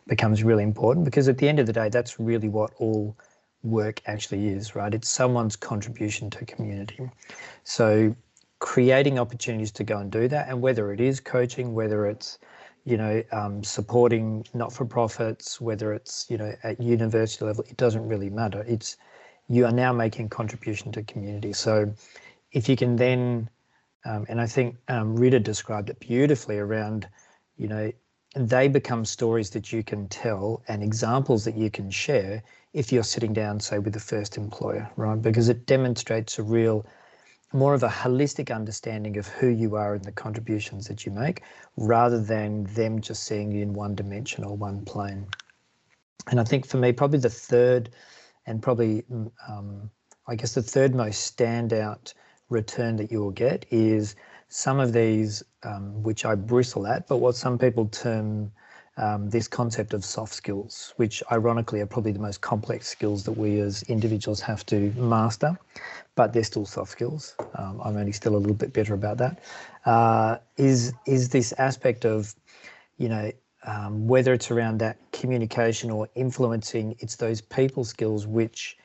becomes 0.07 0.43
really 0.43 0.63
important 0.63 1.05
because 1.05 1.27
at 1.27 1.37
the 1.37 1.47
end 1.47 1.59
of 1.59 1.67
the 1.67 1.73
day, 1.73 1.89
that's 1.89 2.19
really 2.19 2.49
what 2.49 2.71
all 2.77 3.15
work 3.63 4.01
actually 4.05 4.47
is, 4.49 4.75
right? 4.75 4.93
It's 4.93 5.09
someone's 5.09 5.55
contribution 5.55 6.29
to 6.31 6.45
community. 6.45 7.09
So 7.63 8.15
creating 8.59 9.19
opportunities 9.19 9.71
to 9.71 9.83
go 9.83 9.97
and 9.97 10.11
do 10.11 10.27
that, 10.27 10.47
and 10.49 10.61
whether 10.61 10.93
it 10.93 10.99
is 10.99 11.19
coaching, 11.19 11.73
whether 11.73 12.05
it's 12.07 12.39
you 12.85 12.97
know 12.97 13.23
um, 13.31 13.63
supporting 13.63 14.45
not-for-profits, 14.53 15.61
whether 15.61 15.93
it's 15.93 16.25
you 16.29 16.37
know 16.37 16.53
at 16.63 16.79
university 16.79 17.45
level, 17.45 17.63
it 17.69 17.77
doesn't 17.77 18.07
really 18.07 18.29
matter. 18.29 18.63
It's 18.67 18.97
you 19.47 19.65
are 19.65 19.71
now 19.71 19.91
making 19.91 20.29
contribution 20.29 20.91
to 20.93 21.03
community. 21.03 21.53
So 21.53 21.93
if 22.51 22.69
you 22.69 22.75
can 22.75 22.95
then, 22.95 23.49
um, 24.05 24.25
and 24.29 24.39
I 24.39 24.47
think 24.47 24.77
um, 24.87 25.17
Rida 25.17 25.43
described 25.43 25.89
it 25.89 25.99
beautifully 25.99 26.57
around, 26.57 27.07
you 27.57 27.67
know, 27.67 27.91
they 28.35 28.67
become 28.69 29.03
stories 29.03 29.49
that 29.51 29.73
you 29.73 29.83
can 29.83 30.07
tell 30.07 30.63
and 30.67 30.81
examples 30.81 31.43
that 31.45 31.55
you 31.55 31.69
can 31.69 31.91
share 31.91 32.41
if 32.73 32.91
you're 32.91 33.03
sitting 33.03 33.33
down, 33.33 33.59
say, 33.59 33.79
with 33.79 33.93
the 33.93 33.99
first 33.99 34.37
employer, 34.37 34.89
right? 34.95 35.21
Because 35.21 35.49
it 35.49 35.65
demonstrates 35.65 36.39
a 36.39 36.43
real, 36.43 36.85
more 37.53 37.73
of 37.73 37.83
a 37.83 37.89
holistic 37.89 38.53
understanding 38.53 39.17
of 39.17 39.27
who 39.27 39.47
you 39.47 39.75
are 39.75 39.95
and 39.95 40.05
the 40.05 40.11
contributions 40.11 40.87
that 40.87 41.05
you 41.05 41.11
make, 41.11 41.43
rather 41.75 42.21
than 42.21 42.63
them 42.75 43.01
just 43.01 43.23
seeing 43.23 43.51
you 43.51 43.61
in 43.61 43.73
one 43.73 43.95
dimension 43.95 44.43
or 44.43 44.55
one 44.55 44.85
plane. 44.85 45.27
And 46.29 46.39
I 46.39 46.43
think 46.43 46.65
for 46.65 46.77
me, 46.77 46.93
probably 46.93 47.19
the 47.19 47.29
third, 47.29 47.89
and 48.45 48.61
probably, 48.61 49.03
um, 49.49 49.89
I 50.27 50.35
guess, 50.35 50.53
the 50.53 50.61
third 50.61 50.95
most 50.95 51.35
standout 51.35 52.13
return 52.49 52.95
that 52.97 53.11
you 53.11 53.19
will 53.19 53.31
get 53.31 53.65
is 53.69 54.15
some 54.47 54.79
of 54.79 54.93
these, 54.93 55.43
um, 55.63 56.03
which 56.03 56.25
I 56.25 56.35
bristle 56.35 56.87
at, 56.87 57.07
but 57.07 57.17
what 57.17 57.35
some 57.35 57.57
people 57.57 57.87
term 57.87 58.51
um, 59.01 59.29
this 59.29 59.47
concept 59.47 59.93
of 59.93 60.05
soft 60.05 60.33
skills, 60.33 60.93
which 60.97 61.23
ironically 61.31 61.81
are 61.81 61.87
probably 61.87 62.11
the 62.11 62.19
most 62.19 62.41
complex 62.41 62.87
skills 62.87 63.23
that 63.23 63.33
we 63.33 63.59
as 63.59 63.83
individuals 63.83 64.39
have 64.41 64.65
to 64.67 64.91
master, 64.95 65.57
but 66.15 66.33
they're 66.33 66.43
still 66.43 66.65
soft 66.65 66.91
skills. 66.91 67.35
Um, 67.55 67.81
I'm 67.83 67.97
only 67.97 68.11
still 68.11 68.35
a 68.35 68.37
little 68.37 68.55
bit 68.55 68.73
better 68.73 68.93
about 68.93 69.17
that. 69.17 69.39
Uh, 69.85 70.37
is 70.57 70.93
is 71.07 71.29
this 71.29 71.51
aspect 71.53 72.05
of, 72.05 72.35
you 72.97 73.09
know, 73.09 73.31
um, 73.63 74.07
whether 74.07 74.33
it's 74.33 74.51
around 74.51 74.79
that 74.79 74.97
communication 75.11 75.89
or 75.91 76.07
influencing, 76.15 76.95
it's 76.99 77.15
those 77.15 77.41
people 77.41 77.83
skills 77.83 78.27
which, 78.27 78.77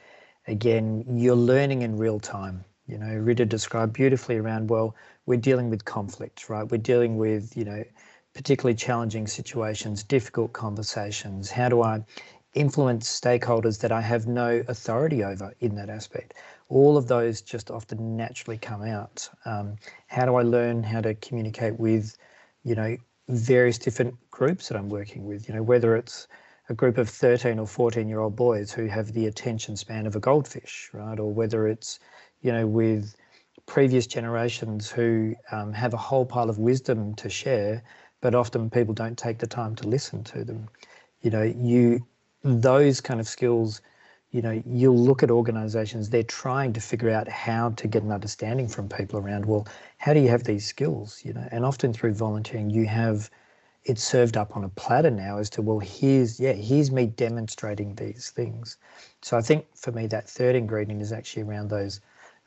again, 0.46 1.04
you're 1.08 1.36
learning 1.36 1.82
in 1.82 1.96
real 1.96 2.20
time. 2.20 2.64
You 2.86 2.98
know, 2.98 3.06
Rida 3.06 3.48
described 3.48 3.92
beautifully 3.92 4.36
around, 4.36 4.70
well, 4.70 4.94
we're 5.26 5.38
dealing 5.40 5.70
with 5.70 5.84
conflict, 5.84 6.48
right? 6.48 6.70
We're 6.70 6.78
dealing 6.78 7.16
with, 7.16 7.56
you 7.56 7.64
know, 7.64 7.84
particularly 8.36 8.76
challenging 8.76 9.26
situations, 9.26 10.02
difficult 10.04 10.52
conversations? 10.52 11.50
How 11.50 11.70
do 11.70 11.82
I 11.82 12.04
influence 12.52 13.08
stakeholders 13.08 13.80
that 13.80 13.90
I 13.90 14.02
have 14.02 14.26
no 14.26 14.62
authority 14.68 15.24
over 15.24 15.54
in 15.60 15.74
that 15.76 15.88
aspect? 15.88 16.34
All 16.68 16.98
of 16.98 17.08
those 17.08 17.40
just 17.40 17.70
often 17.70 18.14
naturally 18.14 18.58
come 18.58 18.82
out. 18.82 19.26
Um, 19.46 19.76
how 20.08 20.26
do 20.26 20.34
I 20.34 20.42
learn 20.42 20.82
how 20.82 21.00
to 21.00 21.14
communicate 21.14 21.80
with, 21.80 22.16
you 22.62 22.74
know, 22.74 22.96
various 23.28 23.78
different 23.78 24.14
groups 24.30 24.68
that 24.68 24.76
I'm 24.76 24.90
working 24.90 25.24
with? 25.24 25.48
You 25.48 25.54
know, 25.54 25.62
whether 25.62 25.96
it's 25.96 26.28
a 26.68 26.74
group 26.74 26.98
of 26.98 27.08
13 27.08 27.58
or 27.58 27.66
14 27.66 28.06
year 28.06 28.20
old 28.20 28.36
boys 28.36 28.70
who 28.70 28.86
have 28.86 29.12
the 29.14 29.26
attention 29.26 29.76
span 29.76 30.06
of 30.06 30.14
a 30.14 30.20
goldfish, 30.20 30.90
right? 30.92 31.18
Or 31.18 31.32
whether 31.32 31.66
it's, 31.68 32.00
you 32.42 32.52
know, 32.52 32.66
with 32.66 33.16
previous 33.66 34.06
generations 34.06 34.90
who 34.90 35.34
um, 35.50 35.72
have 35.72 35.94
a 35.94 35.96
whole 35.96 36.24
pile 36.24 36.50
of 36.50 36.58
wisdom 36.58 37.14
to 37.14 37.28
share 37.28 37.82
but 38.20 38.34
often 38.34 38.70
people 38.70 38.94
don't 38.94 39.18
take 39.18 39.38
the 39.38 39.46
time 39.46 39.74
to 39.76 39.88
listen 39.88 40.24
to 40.24 40.44
them. 40.44 40.68
You 41.22 41.30
know, 41.30 41.42
you 41.42 42.06
those 42.42 43.00
kind 43.00 43.20
of 43.20 43.26
skills, 43.26 43.80
you 44.30 44.42
know, 44.42 44.62
you'll 44.66 44.98
look 44.98 45.22
at 45.22 45.30
organizations, 45.30 46.10
they're 46.10 46.22
trying 46.22 46.72
to 46.72 46.80
figure 46.80 47.10
out 47.10 47.28
how 47.28 47.70
to 47.70 47.88
get 47.88 48.02
an 48.02 48.12
understanding 48.12 48.68
from 48.68 48.88
people 48.88 49.18
around, 49.18 49.44
well, 49.44 49.66
how 49.98 50.12
do 50.14 50.20
you 50.20 50.28
have 50.28 50.44
these 50.44 50.66
skills? 50.66 51.22
You 51.24 51.32
know, 51.32 51.48
and 51.50 51.64
often 51.64 51.92
through 51.92 52.14
volunteering, 52.14 52.70
you 52.70 52.86
have 52.86 53.30
it 53.84 53.98
served 53.98 54.36
up 54.36 54.56
on 54.56 54.64
a 54.64 54.68
platter 54.70 55.10
now 55.10 55.38
as 55.38 55.48
to, 55.50 55.62
well, 55.62 55.78
here's, 55.78 56.40
yeah, 56.40 56.52
here's 56.52 56.90
me 56.90 57.06
demonstrating 57.06 57.94
these 57.94 58.30
things. 58.30 58.78
So 59.22 59.36
I 59.36 59.40
think 59.40 59.64
for 59.76 59.92
me, 59.92 60.08
that 60.08 60.28
third 60.28 60.56
ingredient 60.56 61.00
is 61.00 61.12
actually 61.12 61.44
around 61.44 61.70
those, 61.70 62.00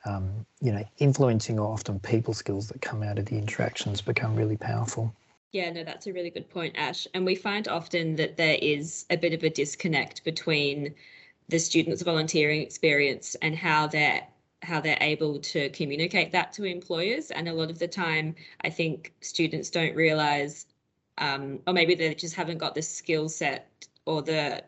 um, 0.06 0.46
you 0.62 0.72
know, 0.72 0.84
influencing 0.98 1.58
or 1.58 1.72
often 1.72 2.00
people 2.00 2.34
skills 2.34 2.68
that 2.68 2.82
come 2.82 3.04
out 3.04 3.18
of 3.18 3.26
the 3.26 3.38
interactions 3.38 4.02
become 4.02 4.36
really 4.36 4.58
powerful. 4.58 5.14
Yeah, 5.52 5.72
no, 5.72 5.84
that's 5.84 6.06
a 6.08 6.14
really 6.14 6.30
good 6.30 6.50
point, 6.50 6.76
Ash. 6.78 7.08
And 7.14 7.26
we 7.26 7.36
find 7.36 7.68
often 7.68 8.16
that 8.18 8.38
there 8.38 8.58
is 8.62 9.06
a 9.10 9.18
bit 9.18 9.34
of 9.34 9.44
a 9.44 9.50
disconnect 9.50 10.24
between 10.24 10.94
the 11.50 11.58
students' 11.60 12.04
volunteering 12.04 12.62
experience 12.62 13.36
and 13.42 13.56
how 13.56 13.88
they're 13.88 14.28
how 14.62 14.82
they're 14.82 14.98
able 15.02 15.40
to 15.40 15.70
communicate 15.70 16.32
that 16.34 16.52
to 16.54 16.66
employers. 16.66 17.32
And 17.32 17.48
a 17.48 17.54
lot 17.54 17.70
of 17.72 17.80
the 17.80 17.88
time, 17.88 18.36
I 18.62 18.70
think 18.70 19.14
students 19.22 19.70
don't 19.70 19.96
realize, 19.96 20.66
um, 21.18 21.60
or 21.66 21.74
maybe 21.74 21.96
they 21.96 22.14
just 22.14 22.36
haven't 22.36 22.58
got 22.60 22.76
the 22.76 22.82
skill 22.82 23.30
set 23.30 23.88
or 24.06 24.22
the 24.22 24.64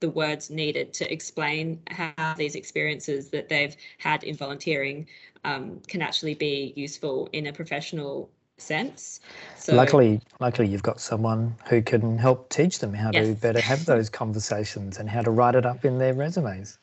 the 0.00 0.10
words 0.10 0.50
needed 0.50 0.92
to 0.94 1.10
explain 1.12 1.80
how 1.88 2.34
these 2.36 2.54
experiences 2.56 3.30
that 3.30 3.48
they've 3.48 3.76
had 3.98 4.24
in 4.24 4.36
volunteering 4.36 5.06
um, 5.44 5.80
can 5.88 6.02
actually 6.02 6.34
be 6.34 6.72
useful 6.76 7.28
in 7.32 7.46
a 7.46 7.52
professional 7.52 8.30
sense. 8.58 9.20
So, 9.56 9.74
luckily, 9.74 10.20
luckily 10.40 10.68
you've 10.68 10.82
got 10.82 11.00
someone 11.00 11.54
who 11.68 11.82
can 11.82 12.18
help 12.18 12.48
teach 12.48 12.78
them 12.78 12.94
how 12.94 13.10
yes. 13.12 13.26
to 13.26 13.34
better 13.34 13.60
have 13.60 13.84
those 13.86 14.08
conversations 14.08 14.98
and 14.98 15.08
how 15.08 15.22
to 15.22 15.30
write 15.30 15.54
it 15.54 15.66
up 15.66 15.84
in 15.84 15.98
their 15.98 16.14
resumes. 16.14 16.78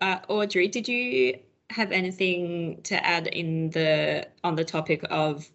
Uh, 0.00 0.18
Audrey, 0.28 0.68
did 0.68 0.86
you 0.86 1.38
have 1.70 1.92
anything 1.92 2.80
to 2.82 3.04
add 3.04 3.26
in 3.28 3.70
the 3.70 4.28
on 4.42 4.54
the 4.54 4.64
topic 4.64 5.02
of 5.10 5.48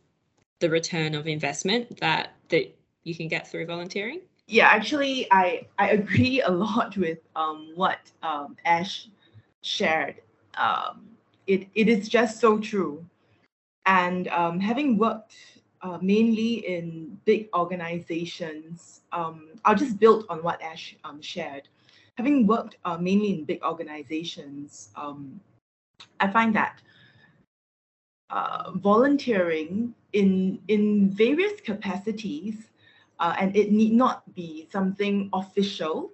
the 0.59 0.69
return 0.69 1.13
of 1.13 1.27
investment 1.27 1.99
that 1.99 2.33
that 2.49 2.75
you 3.03 3.13
can 3.15 3.27
get 3.27 3.47
through 3.47 3.65
volunteering? 3.65 4.21
Yeah, 4.47 4.67
actually, 4.67 5.27
I 5.31 5.67
I 5.77 5.91
agree 5.91 6.41
a 6.41 6.49
lot 6.49 6.97
with 6.97 7.19
um, 7.35 7.71
what 7.75 7.99
um, 8.23 8.57
Ash 8.65 9.07
shared. 9.61 10.15
Um, 10.55 11.07
it 11.45 11.67
it 11.75 11.87
is 11.87 12.09
just 12.09 12.39
so 12.39 12.57
true. 12.57 13.05
And 13.89 14.27
um, 14.27 14.59
having 14.59 14.99
worked 14.99 15.33
uh, 15.81 15.97
mainly 15.99 16.57
in 16.67 17.17
big 17.25 17.49
organizations, 17.55 19.01
um, 19.11 19.47
I'll 19.65 19.75
just 19.75 19.99
build 19.99 20.27
on 20.29 20.43
what 20.43 20.61
Ash 20.61 20.95
um, 21.03 21.19
shared. 21.23 21.67
Having 22.15 22.45
worked 22.45 22.77
uh, 22.85 22.99
mainly 22.99 23.33
in 23.33 23.45
big 23.45 23.63
organizations, 23.63 24.89
um, 24.95 25.41
I 26.19 26.29
find 26.29 26.55
that 26.55 26.83
uh, 28.29 28.73
volunteering 28.75 29.95
in 30.13 30.59
in 30.67 31.09
various 31.09 31.59
capacities, 31.59 32.69
uh, 33.19 33.35
and 33.39 33.55
it 33.57 33.71
need 33.71 33.93
not 33.93 34.21
be 34.35 34.67
something 34.71 35.31
official. 35.33 36.11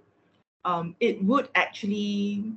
Um, 0.63 0.95
it 1.01 1.21
would 1.25 1.49
actually 1.55 2.53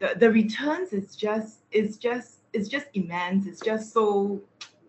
the, 0.00 0.14
the 0.16 0.30
returns 0.30 0.94
is 0.94 1.16
just 1.16 1.58
is 1.70 1.98
just 1.98 2.41
it's 2.52 2.68
just 2.68 2.86
immense. 2.94 3.46
It's 3.46 3.60
just 3.60 3.92
so 3.92 4.40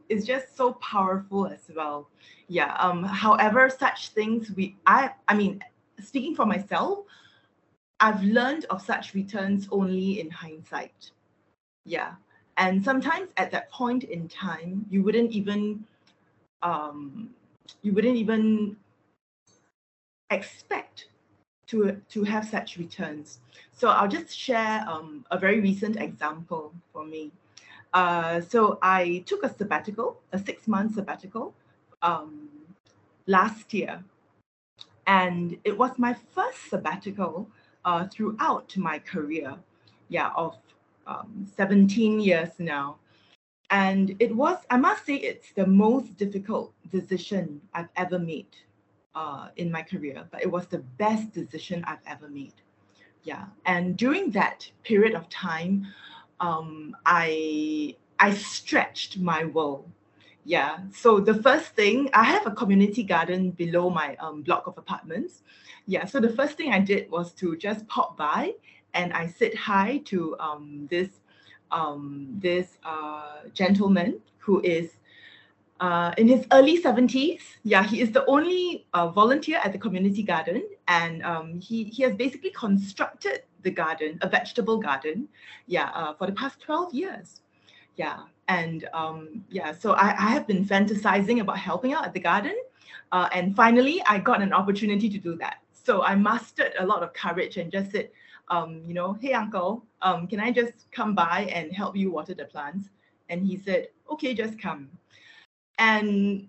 it's 0.09 0.25
just 0.25 0.55
so 0.55 0.73
powerful 0.73 1.47
as 1.47 1.69
well. 1.75 2.09
Yeah. 2.47 2.75
Um, 2.77 3.03
however, 3.03 3.69
such 3.69 4.09
things 4.09 4.51
we 4.51 4.75
I 4.85 5.11
I 5.27 5.35
mean, 5.35 5.63
speaking 6.01 6.35
for 6.35 6.45
myself, 6.45 6.99
I've 7.99 8.23
learned 8.23 8.65
of 8.69 8.81
such 8.81 9.13
returns 9.13 9.67
only 9.71 10.19
in 10.19 10.29
hindsight. 10.29 11.11
Yeah. 11.85 12.13
And 12.57 12.83
sometimes 12.83 13.29
at 13.37 13.49
that 13.51 13.71
point 13.71 14.03
in 14.03 14.27
time, 14.27 14.85
you 14.89 15.03
wouldn't 15.03 15.31
even 15.31 15.85
um, 16.61 17.29
you 17.81 17.93
wouldn't 17.93 18.15
even 18.17 18.77
expect 20.29 21.07
to, 21.67 22.01
to 22.09 22.23
have 22.23 22.45
such 22.45 22.77
returns. 22.77 23.39
So 23.71 23.89
I'll 23.89 24.07
just 24.07 24.37
share 24.37 24.85
um, 24.87 25.25
a 25.31 25.37
very 25.37 25.59
recent 25.59 25.97
example 25.97 26.73
for 26.91 27.05
me. 27.05 27.31
Uh, 27.93 28.41
so 28.41 28.79
I 28.81 29.23
took 29.25 29.43
a 29.43 29.53
sabbatical, 29.53 30.19
a 30.31 30.39
six 30.39 30.67
month 30.67 30.95
sabbatical 30.95 31.53
um, 32.01 32.49
last 33.27 33.73
year. 33.73 34.03
And 35.05 35.57
it 35.63 35.77
was 35.77 35.91
my 35.97 36.15
first 36.33 36.69
sabbatical 36.69 37.47
uh, 37.85 38.07
throughout 38.07 38.75
my 38.77 38.99
career, 38.99 39.55
yeah, 40.09 40.31
of 40.35 40.55
um, 41.05 41.45
17 41.57 42.19
years 42.19 42.49
now. 42.57 42.97
And 43.69 44.15
it 44.19 44.35
was, 44.35 44.57
I 44.69 44.77
must 44.77 45.05
say, 45.05 45.15
it's 45.15 45.51
the 45.53 45.65
most 45.65 46.15
difficult 46.17 46.73
decision 46.91 47.61
I've 47.73 47.89
ever 47.95 48.19
made 48.19 48.55
uh, 49.15 49.49
in 49.57 49.71
my 49.71 49.81
career, 49.81 50.25
but 50.31 50.41
it 50.41 50.51
was 50.51 50.67
the 50.67 50.79
best 50.97 51.33
decision 51.33 51.83
I've 51.85 52.05
ever 52.05 52.27
made. 52.27 52.53
Yeah. 53.23 53.45
And 53.65 53.97
during 53.97 54.31
that 54.31 54.69
period 54.83 55.15
of 55.15 55.29
time, 55.29 55.87
um, 56.39 56.95
I 57.05 57.95
I 58.19 58.33
stretched 58.33 59.17
my 59.17 59.45
world. 59.45 59.89
Yeah. 60.45 60.79
So 60.91 61.19
the 61.19 61.35
first 61.41 61.67
thing, 61.67 62.09
I 62.13 62.23
have 62.23 62.45
a 62.45 62.51
community 62.51 63.03
garden 63.03 63.51
below 63.51 63.89
my 63.89 64.15
um, 64.17 64.41
block 64.41 64.67
of 64.67 64.77
apartments. 64.77 65.41
Yeah. 65.87 66.05
So 66.05 66.19
the 66.19 66.29
first 66.29 66.57
thing 66.57 66.73
I 66.73 66.79
did 66.79 67.09
was 67.09 67.31
to 67.33 67.55
just 67.55 67.87
pop 67.87 68.17
by 68.17 68.53
and 68.93 69.13
I 69.13 69.27
said 69.27 69.53
hi 69.55 70.01
to 70.05 70.35
um, 70.39 70.87
this 70.89 71.09
um, 71.71 72.27
this 72.39 72.77
uh, 72.83 73.47
gentleman 73.53 74.19
who 74.37 74.61
is 74.61 74.99
uh, 75.83 76.13
in 76.17 76.29
his 76.29 76.45
early 76.53 76.81
70s. 76.81 77.41
Yeah, 77.63 77.83
he 77.83 77.99
is 77.99 78.11
the 78.11 78.25
only 78.25 78.87
uh, 78.93 79.09
volunteer 79.09 79.59
at 79.61 79.73
the 79.73 79.77
community 79.77 80.23
garden, 80.23 80.63
and 80.87 81.21
um, 81.23 81.59
he 81.59 81.83
he 81.83 82.03
has 82.03 82.15
basically 82.15 82.51
constructed 82.51 83.43
the 83.63 83.69
garden, 83.69 84.17
a 84.21 84.29
vegetable 84.29 84.77
garden, 84.77 85.27
yeah, 85.67 85.89
uh, 85.93 86.13
for 86.13 86.25
the 86.25 86.33
past 86.33 86.61
12 86.61 86.93
years. 86.93 87.41
Yeah, 87.97 88.19
and 88.47 88.87
um, 88.93 89.43
yeah, 89.49 89.73
so 89.73 89.91
I, 89.91 90.07
I 90.11 90.29
have 90.35 90.47
been 90.47 90.65
fantasizing 90.65 91.41
about 91.41 91.57
helping 91.57 91.91
out 91.93 92.05
at 92.05 92.13
the 92.13 92.21
garden, 92.21 92.55
uh, 93.11 93.27
and 93.33 93.53
finally 93.53 94.01
I 94.07 94.19
got 94.19 94.41
an 94.41 94.53
opportunity 94.53 95.09
to 95.09 95.17
do 95.17 95.35
that. 95.37 95.57
So 95.73 96.01
I 96.01 96.15
mustered 96.15 96.73
a 96.79 96.85
lot 96.85 97.03
of 97.03 97.13
courage 97.13 97.57
and 97.57 97.69
just 97.69 97.91
said, 97.91 98.09
um, 98.47 98.81
you 98.87 98.93
know, 98.93 99.17
hey 99.19 99.33
uncle, 99.33 99.85
um, 100.01 100.27
can 100.27 100.39
I 100.39 100.49
just 100.49 100.89
come 100.93 101.13
by 101.13 101.49
and 101.53 101.73
help 101.73 101.97
you 101.97 102.09
water 102.09 102.33
the 102.33 102.45
plants? 102.45 102.87
And 103.27 103.45
he 103.45 103.57
said, 103.57 103.89
okay, 104.09 104.33
just 104.33 104.57
come. 104.57 104.89
And 105.83 106.47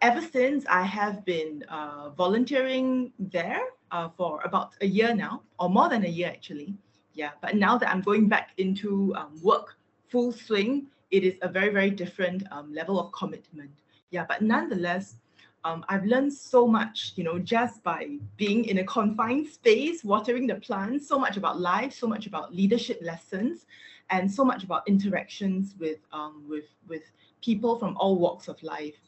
ever 0.00 0.22
since 0.22 0.64
I 0.70 0.82
have 0.82 1.24
been 1.24 1.64
uh, 1.68 2.10
volunteering 2.10 3.12
there 3.18 3.62
uh, 3.90 4.08
for 4.16 4.40
about 4.44 4.74
a 4.80 4.86
year 4.86 5.12
now, 5.12 5.42
or 5.58 5.68
more 5.68 5.88
than 5.88 6.04
a 6.04 6.08
year 6.08 6.28
actually. 6.28 6.76
Yeah, 7.14 7.32
but 7.42 7.56
now 7.56 7.76
that 7.78 7.90
I'm 7.90 8.00
going 8.00 8.28
back 8.28 8.50
into 8.58 9.12
um, 9.16 9.32
work 9.42 9.76
full 10.06 10.30
swing, 10.30 10.86
it 11.10 11.24
is 11.24 11.34
a 11.42 11.48
very, 11.48 11.70
very 11.70 11.90
different 11.90 12.44
um, 12.52 12.72
level 12.72 13.00
of 13.00 13.10
commitment. 13.10 13.72
Yeah, 14.10 14.24
but 14.28 14.40
nonetheless, 14.40 15.16
um, 15.64 15.84
I've 15.88 16.04
learned 16.04 16.32
so 16.32 16.68
much, 16.68 17.14
you 17.16 17.24
know, 17.24 17.40
just 17.40 17.82
by 17.82 18.18
being 18.36 18.66
in 18.66 18.78
a 18.78 18.84
confined 18.84 19.48
space, 19.48 20.04
watering 20.04 20.46
the 20.46 20.54
plants, 20.54 21.08
so 21.08 21.18
much 21.18 21.36
about 21.36 21.60
life, 21.60 21.92
so 21.92 22.06
much 22.06 22.28
about 22.28 22.54
leadership 22.54 23.00
lessons, 23.02 23.66
and 24.10 24.30
so 24.30 24.44
much 24.44 24.64
about 24.64 24.86
interactions 24.86 25.74
with 25.78 25.98
um, 26.12 26.44
with 26.48 26.64
with 26.88 27.02
people 27.42 27.78
from 27.78 27.96
all 27.96 28.16
walks 28.18 28.48
of 28.48 28.62
life. 28.62 29.00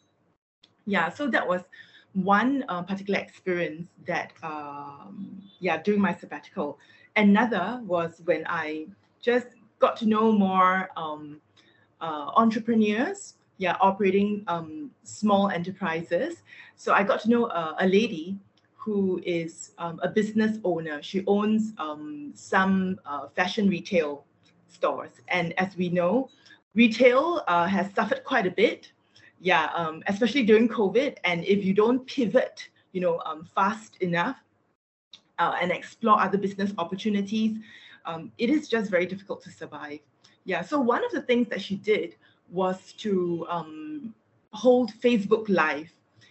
Yeah, 0.86 1.08
so 1.10 1.28
that 1.28 1.46
was 1.46 1.62
one 2.14 2.64
uh, 2.68 2.82
particular 2.82 3.20
experience 3.20 3.88
that, 4.06 4.32
um, 4.42 5.42
yeah, 5.60 5.80
during 5.80 6.00
my 6.00 6.14
sabbatical. 6.14 6.78
Another 7.16 7.80
was 7.84 8.20
when 8.24 8.44
I 8.46 8.86
just 9.20 9.48
got 9.78 9.96
to 9.98 10.06
know 10.06 10.32
more 10.32 10.90
um, 10.96 11.40
uh, 12.00 12.32
entrepreneurs 12.36 13.34
yeah, 13.62 13.76
operating 13.80 14.42
um, 14.48 14.90
small 15.04 15.48
enterprises. 15.50 16.42
So 16.74 16.92
I 16.92 17.04
got 17.04 17.20
to 17.22 17.30
know 17.30 17.44
uh, 17.46 17.76
a 17.78 17.86
lady 17.86 18.36
who 18.74 19.22
is 19.24 19.70
um, 19.78 20.00
a 20.02 20.08
business 20.08 20.58
owner. 20.64 21.00
She 21.00 21.22
owns 21.28 21.72
um, 21.78 22.32
some 22.34 22.98
uh, 23.06 23.28
fashion 23.36 23.68
retail 23.68 24.24
stores. 24.72 25.10
And 25.28 25.52
as 25.58 25.76
we 25.76 25.88
know, 25.88 26.30
retail 26.74 27.42
uh, 27.48 27.66
has 27.66 27.92
suffered 27.94 28.24
quite 28.24 28.46
a 28.46 28.50
bit. 28.50 28.92
Yeah, 29.40 29.70
um, 29.74 30.02
especially 30.06 30.44
during 30.44 30.68
COVID. 30.68 31.16
And 31.24 31.44
if 31.44 31.64
you 31.64 31.74
don't 31.74 32.06
pivot, 32.06 32.68
you 32.92 33.00
know, 33.00 33.20
um, 33.26 33.44
fast 33.54 33.96
enough 34.00 34.36
uh, 35.38 35.54
and 35.60 35.72
explore 35.72 36.20
other 36.20 36.38
business 36.38 36.72
opportunities, 36.78 37.58
um, 38.04 38.30
it 38.38 38.50
is 38.50 38.68
just 38.68 38.90
very 38.90 39.06
difficult 39.06 39.42
to 39.42 39.50
survive. 39.50 39.98
Yeah, 40.44 40.62
so 40.62 40.80
one 40.80 41.04
of 41.04 41.12
the 41.12 41.22
things 41.22 41.48
that 41.48 41.60
she 41.60 41.76
did 41.76 42.16
was 42.50 42.92
to 42.98 43.46
um, 43.48 44.14
hold 44.52 44.92
Facebook 44.92 45.48
Live. 45.48 45.90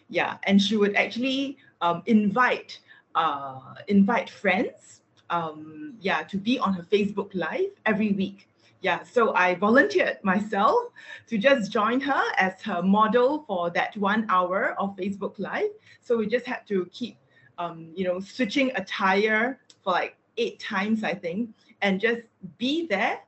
Yeah, 0.10 0.38
and 0.44 0.62
she 0.62 0.76
would 0.78 0.96
actually 0.96 1.58
um, 1.82 2.04
invite 2.06 2.80
uh, 3.16 3.60
invite 3.88 4.30
friends. 4.30 5.01
Um, 5.32 5.96
yeah, 6.02 6.24
to 6.24 6.38
be 6.38 6.60
on 6.60 6.74
her 6.74 6.84
Facebook 6.84 7.34
Live 7.34 7.72
every 7.86 8.12
week. 8.12 8.48
Yeah, 8.82 9.04
so 9.04 9.34
I 9.36 9.56
volunteered 9.56 10.18
myself 10.24 10.90
to 11.28 11.38
just 11.38 11.72
join 11.72 12.02
her 12.02 12.24
as 12.38 12.62
her 12.64 12.82
model 12.82 13.46
for 13.48 13.70
that 13.72 13.96
one 13.96 14.26
hour 14.28 14.76
of 14.80 14.96
Facebook 14.98 15.36
Live. 15.38 15.70
So 16.02 16.18
we 16.18 16.26
just 16.28 16.46
had 16.48 16.68
to 16.68 16.90
keep, 16.92 17.18
um, 17.60 17.92
you 17.96 18.04
know, 18.04 18.20
switching 18.20 18.72
attire 18.76 19.60
for 19.84 19.92
like 19.92 20.18
eight 20.38 20.60
times, 20.60 21.04
I 21.04 21.14
think, 21.14 21.52
and 21.82 22.00
just 22.00 22.22
be 22.58 22.88
there 22.88 23.20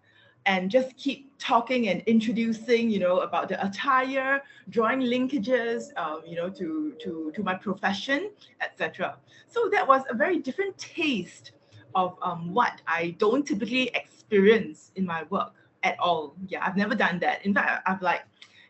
and 0.46 0.70
just 0.70 0.96
keep 0.98 1.32
talking 1.38 1.90
and 1.90 2.02
introducing, 2.02 2.90
you 2.90 3.00
know, 3.00 3.20
about 3.20 3.48
the 3.48 3.64
attire, 3.66 4.42
drawing 4.70 5.02
linkages, 5.02 5.96
um, 5.98 6.22
you 6.26 6.36
know, 6.36 6.50
to 6.50 6.96
to 7.02 7.32
to 7.36 7.44
my 7.44 7.54
profession, 7.54 8.32
etc. 8.62 9.18
So 9.48 9.70
that 9.70 9.88
was 9.88 10.02
a 10.10 10.16
very 10.16 10.40
different 10.40 10.78
taste 10.78 11.52
of 11.96 12.18
um, 12.22 12.54
what 12.54 12.82
I 12.88 13.16
don't 13.20 13.46
typically 13.46 13.90
experience 13.90 14.92
in 14.96 15.06
my 15.06 15.24
work 15.30 15.54
at 15.84 16.00
all. 16.00 16.36
Yeah, 16.48 16.64
I've 16.66 16.78
never 16.78 16.96
done 16.96 17.20
that. 17.20 17.46
In 17.46 17.54
fact, 17.54 17.84
I've 17.86 18.02
like, 18.02 18.24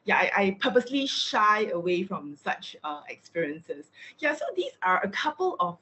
yeah, 0.06 0.18
I, 0.18 0.32
I 0.36 0.58
purposely 0.60 1.08
shy 1.08 1.66
away 1.74 2.04
from 2.04 2.36
such 2.36 2.76
uh, 2.84 3.02
experiences. 3.10 3.92
Yeah, 4.20 4.36
so 4.36 4.46
these 4.56 4.72
are 4.82 5.02
a 5.04 5.10
couple 5.10 5.56
of 5.60 5.78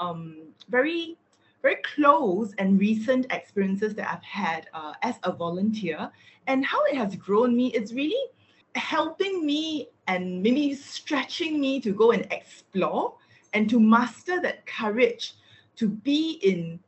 um, 0.00 0.38
very 0.68 1.16
very 1.62 1.76
close 1.94 2.52
and 2.58 2.78
recent 2.78 3.24
experiences 3.30 3.94
that 3.94 4.10
I've 4.10 4.24
had 4.24 4.68
uh, 4.74 4.94
as 5.02 5.14
a 5.22 5.30
volunteer 5.30 6.10
and 6.48 6.66
how 6.66 6.84
it 6.86 6.96
has 6.96 7.14
grown 7.14 7.56
me 7.56 7.68
is 7.68 7.94
really 7.94 8.30
helping 8.74 9.46
me 9.46 9.88
and 10.08 10.42
maybe 10.42 10.74
stretching 10.74 11.60
me 11.60 11.80
to 11.80 11.92
go 11.92 12.10
and 12.10 12.26
explore 12.32 13.14
and 13.52 13.70
to 13.70 13.78
master 13.78 14.40
that 14.40 14.66
courage 14.66 15.34
to 15.76 15.88
be 15.88 16.40
in 16.42 16.80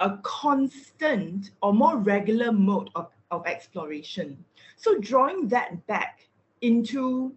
a 0.00 0.18
constant 0.22 1.50
or 1.62 1.72
more 1.72 1.98
regular 1.98 2.52
mode 2.52 2.90
of, 2.94 3.10
of 3.30 3.46
exploration. 3.46 4.44
So 4.76 4.98
drawing 4.98 5.48
that 5.48 5.86
back 5.86 6.28
into 6.60 7.34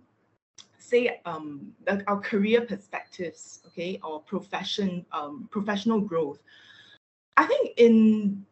say 0.77 1.21
um, 1.25 1.71
our 2.07 2.19
career 2.19 2.61
perspectives, 2.61 3.61
okay, 3.67 3.99
or 4.03 4.19
profession, 4.21 5.05
um, 5.11 5.47
professional 5.51 6.01
growth. 6.01 6.39
I 7.37 7.45
think 7.45 7.71
in 7.77 8.45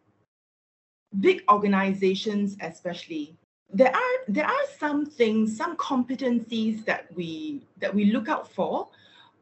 big 1.19 1.43
organizations, 1.49 2.55
especially, 2.61 3.35
there 3.71 3.93
are 3.95 4.17
there 4.27 4.45
are 4.45 4.65
some 4.77 5.05
things, 5.05 5.55
some 5.55 5.75
competencies 5.77 6.85
that 6.85 7.13
we 7.13 7.61
that 7.79 7.93
we 7.93 8.05
look 8.05 8.29
out 8.29 8.49
for 8.51 8.87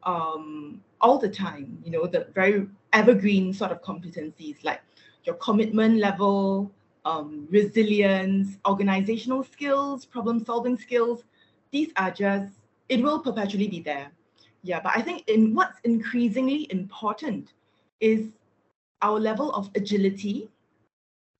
um, 0.02 0.82
all 1.00 1.18
the 1.18 1.28
time. 1.28 1.78
You 1.84 1.90
know, 1.92 2.06
the 2.06 2.28
very 2.34 2.66
evergreen 2.92 3.52
sort 3.52 3.72
of 3.72 3.82
competencies 3.82 4.62
like 4.64 4.80
your 5.24 5.36
commitment 5.36 5.98
level, 5.98 6.70
um, 7.04 7.46
resilience, 7.50 8.56
organizational 8.66 9.44
skills, 9.44 10.04
problem 10.04 10.44
solving 10.44 10.76
skills. 10.76 11.24
These 11.70 11.90
are 11.96 12.10
just 12.10 12.54
it 12.88 13.02
will 13.02 13.20
perpetually 13.20 13.68
be 13.68 13.80
there. 13.80 14.10
Yeah, 14.62 14.80
but 14.80 14.92
I 14.96 15.02
think 15.02 15.28
in 15.28 15.54
what's 15.54 15.78
increasingly 15.84 16.66
important 16.70 17.52
is 18.00 18.28
our 19.02 19.20
level 19.20 19.52
of 19.52 19.70
agility 19.76 20.48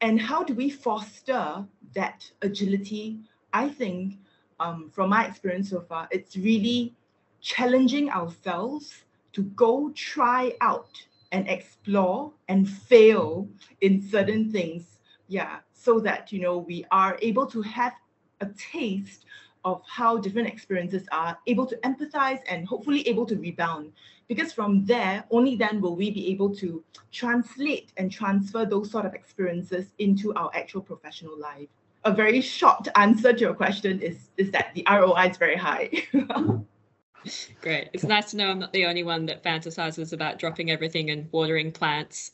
and 0.00 0.20
how 0.20 0.44
do 0.44 0.54
we 0.54 0.70
foster 0.70 1.66
that 1.94 2.30
agility? 2.42 3.18
I 3.52 3.68
think 3.68 4.18
um, 4.60 4.90
from 4.92 5.10
my 5.10 5.26
experience 5.26 5.70
so 5.70 5.80
far, 5.80 6.08
it's 6.10 6.36
really 6.36 6.94
challenging 7.40 8.10
ourselves 8.10 9.04
to 9.32 9.42
go 9.42 9.90
try 9.94 10.52
out 10.60 10.90
and 11.32 11.48
explore 11.48 12.32
and 12.48 12.68
fail 12.68 13.48
in 13.80 14.02
certain 14.02 14.50
things. 14.50 14.98
Yeah, 15.28 15.58
so 15.72 16.00
that 16.00 16.32
you 16.32 16.40
know 16.40 16.58
we 16.58 16.84
are 16.90 17.18
able 17.20 17.46
to 17.46 17.62
have 17.62 17.92
a 18.40 18.46
taste 18.56 19.26
of 19.64 19.82
how 19.86 20.16
different 20.16 20.48
experiences 20.48 21.06
are, 21.12 21.38
able 21.46 21.66
to 21.66 21.76
empathize 21.78 22.40
and 22.48 22.66
hopefully 22.66 23.06
able 23.06 23.26
to 23.26 23.36
rebound. 23.36 23.92
Because 24.28 24.52
from 24.52 24.84
there, 24.84 25.24
only 25.30 25.56
then 25.56 25.80
will 25.80 25.96
we 25.96 26.10
be 26.10 26.30
able 26.30 26.54
to 26.56 26.82
translate 27.12 27.92
and 27.96 28.10
transfer 28.10 28.64
those 28.64 28.90
sort 28.90 29.06
of 29.06 29.14
experiences 29.14 29.86
into 29.98 30.34
our 30.34 30.50
actual 30.54 30.82
professional 30.82 31.38
life. 31.38 31.68
A 32.04 32.12
very 32.12 32.40
short 32.40 32.88
answer 32.94 33.32
to 33.32 33.40
your 33.40 33.54
question 33.54 34.00
is, 34.00 34.30
is 34.36 34.50
that 34.52 34.72
the 34.74 34.86
ROI 34.88 35.30
is 35.30 35.36
very 35.36 35.56
high. 35.56 35.90
Great. 37.60 37.88
It's 37.92 38.04
nice 38.04 38.30
to 38.30 38.36
know 38.36 38.50
I'm 38.50 38.58
not 38.58 38.72
the 38.72 38.86
only 38.86 39.02
one 39.02 39.26
that 39.26 39.42
fantasizes 39.42 40.12
about 40.12 40.38
dropping 40.38 40.70
everything 40.70 41.10
and 41.10 41.28
watering 41.32 41.72
plants. 41.72 42.32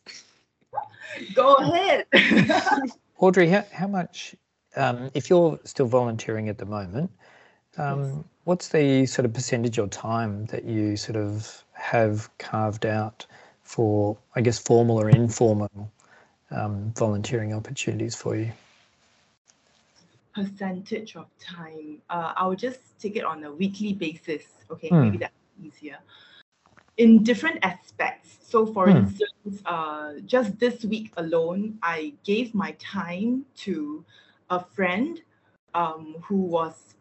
Go 1.35 1.55
ahead. 1.55 2.07
Audrey, 3.19 3.49
how, 3.49 3.65
how 3.73 3.87
much 3.87 4.35
um, 4.77 5.11
if 5.15 5.31
you're 5.31 5.59
still 5.65 5.87
volunteering 5.87 6.49
at 6.49 6.59
the 6.59 6.67
moment, 6.67 7.11
um, 7.79 8.05
yes. 8.05 8.15
what's 8.45 8.69
the 8.69 9.07
sort 9.07 9.25
of 9.25 9.33
percentage 9.33 9.79
or 9.79 9.87
time 9.87 10.47
that 10.47 10.65
you 10.65 10.97
sort 10.97 11.17
of 11.17 11.65
have 11.73 12.29
carved 12.39 12.87
out 12.87 13.27
for, 13.63 14.17
I 14.35 14.41
guess, 14.41 14.59
formal 14.59 15.01
or 15.01 15.09
informal 15.09 15.93
um, 16.51 16.93
volunteering 16.97 17.55
opportunities 17.55 18.15
for 18.15 18.37
you? 18.37 18.53
Percentage 20.35 21.17
of 21.17 21.27
time. 21.39 22.03
Uh, 22.11 22.33
I'll 22.37 22.57
just 22.57 22.99
take 22.99 23.17
it 23.17 23.25
on 23.25 23.45
a 23.45 23.53
weekly 23.53 23.93
basis. 23.93 24.45
Okay, 24.71 24.89
hmm. 24.89 25.03
maybe 25.03 25.19
that's 25.19 25.35
easier. 25.63 25.99
In 26.97 27.23
different 27.23 27.59
aspects. 27.63 28.39
So, 28.43 28.67
for 28.67 28.91
hmm. 28.91 28.99
instance, 28.99 29.63
uh, 29.67 30.15
just 30.27 30.59
this 30.59 30.85
week 30.85 31.13
alone, 31.17 31.79
I 31.83 32.15
gave 32.25 32.55
my 32.55 32.73
time 32.79 33.45
to 33.59 34.05
a 34.51 34.65
friend 34.65 35.21
um, 35.75 36.17
who 36.23 36.37
was 36.37 36.95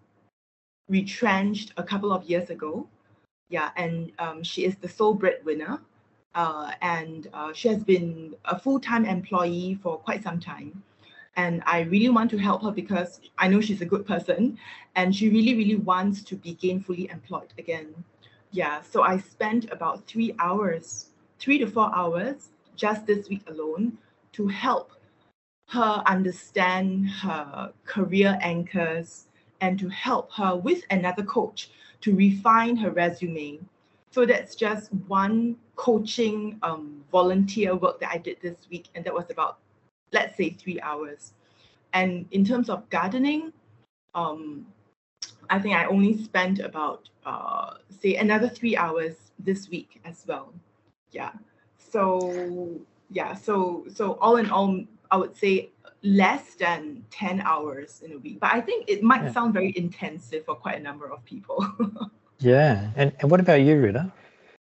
retrenched 0.90 1.74
a 1.78 1.84
couple 1.84 2.12
of 2.12 2.24
years 2.26 2.50
ago. 2.50 2.88
Yeah, 3.50 3.70
and 3.78 4.12
um, 4.20 4.44
she 4.44 4.66
is 4.66 4.76
the 4.76 4.90
sole 4.90 5.14
breadwinner. 5.14 5.80
Uh, 6.36 6.72
and 6.82 7.28
uh, 7.34 7.54
she 7.54 7.68
has 7.68 7.84
been 7.84 8.36
a 8.46 8.58
full-time 8.58 9.06
employee 9.06 9.78
for 9.84 9.98
quite 10.00 10.24
some 10.24 10.40
time 10.40 10.84
and 11.36 11.64
i 11.66 11.82
really 11.82 12.10
want 12.10 12.30
to 12.30 12.38
help 12.38 12.62
her 12.62 12.72
because 12.72 13.20
i 13.38 13.48
know 13.48 13.62
she's 13.62 13.82
a 13.82 13.86
good 13.86 14.06
person 14.06 14.58
and 14.96 15.16
she 15.16 15.30
really 15.30 15.56
really 15.56 15.76
wants 15.76 16.22
to 16.22 16.36
be 16.36 16.56
gainfully 16.56 17.12
employed 17.12 17.54
again 17.58 17.94
yeah 18.52 18.82
so 18.82 19.04
i 19.04 19.18
spent 19.18 19.70
about 19.72 20.06
three 20.08 20.36
hours 20.40 21.10
three 21.40 21.58
to 21.58 21.68
four 21.68 21.94
hours 21.96 22.50
just 22.76 23.06
this 23.06 23.30
week 23.30 23.44
alone 23.50 23.98
to 24.32 24.48
help 24.48 24.92
her 25.68 26.04
understand 26.06 27.10
her 27.10 27.74
career 27.86 28.38
anchors 28.42 29.26
and 29.62 29.80
to 29.80 29.90
help 29.90 30.32
her 30.34 30.56
with 30.56 30.84
another 30.90 31.24
coach 31.24 31.70
to 32.02 32.16
refine 32.16 32.76
her 32.76 32.92
resume. 32.92 33.60
So 34.12 34.26
that's 34.26 34.56
just 34.56 34.94
one 35.08 35.56
coaching 35.76 36.60
um, 36.62 37.04
volunteer 37.12 37.76
work 37.76 38.00
that 38.02 38.12
I 38.12 38.18
did 38.18 38.38
this 38.42 38.58
week, 38.70 38.90
and 38.94 39.04
that 39.06 39.14
was 39.14 39.26
about, 39.32 39.58
let's 40.14 40.38
say, 40.38 40.52
three 40.52 40.80
hours. 40.82 41.34
And 41.94 42.26
in 42.32 42.46
terms 42.46 42.70
of 42.70 42.90
gardening, 42.90 43.54
um, 44.16 44.66
I 45.50 45.60
think 45.60 45.76
I 45.76 45.86
only 45.86 46.24
spent 46.24 46.60
about 46.60 47.10
uh, 47.26 47.76
say 47.90 48.16
another 48.16 48.50
three 48.50 48.76
hours 48.76 49.16
this 49.40 49.70
week 49.70 50.02
as 50.06 50.24
well. 50.28 50.54
Yeah. 51.12 51.32
So 51.78 52.80
yeah, 53.12 53.36
so 53.36 53.86
so 53.94 54.14
all 54.14 54.38
in 54.38 54.50
all, 54.50 54.84
I 55.12 55.18
would 55.18 55.36
say 55.36 55.70
less 56.04 56.56
than 56.56 57.06
10 57.12 57.42
hours 57.42 58.02
in 58.04 58.12
a 58.12 58.18
week. 58.18 58.40
But 58.40 58.54
I 58.54 58.62
think 58.62 58.86
it 58.90 59.02
might 59.02 59.24
yeah. 59.24 59.32
sound 59.32 59.54
very 59.54 59.74
intensive 59.78 60.46
for 60.46 60.56
quite 60.56 60.78
a 60.78 60.84
number 60.84 61.10
of 61.10 61.24
people. 61.24 61.66
yeah. 62.40 62.90
And, 62.96 63.14
and 63.20 63.32
what 63.32 63.40
about 63.40 63.62
you, 63.62 63.76
Rida? 63.76 64.12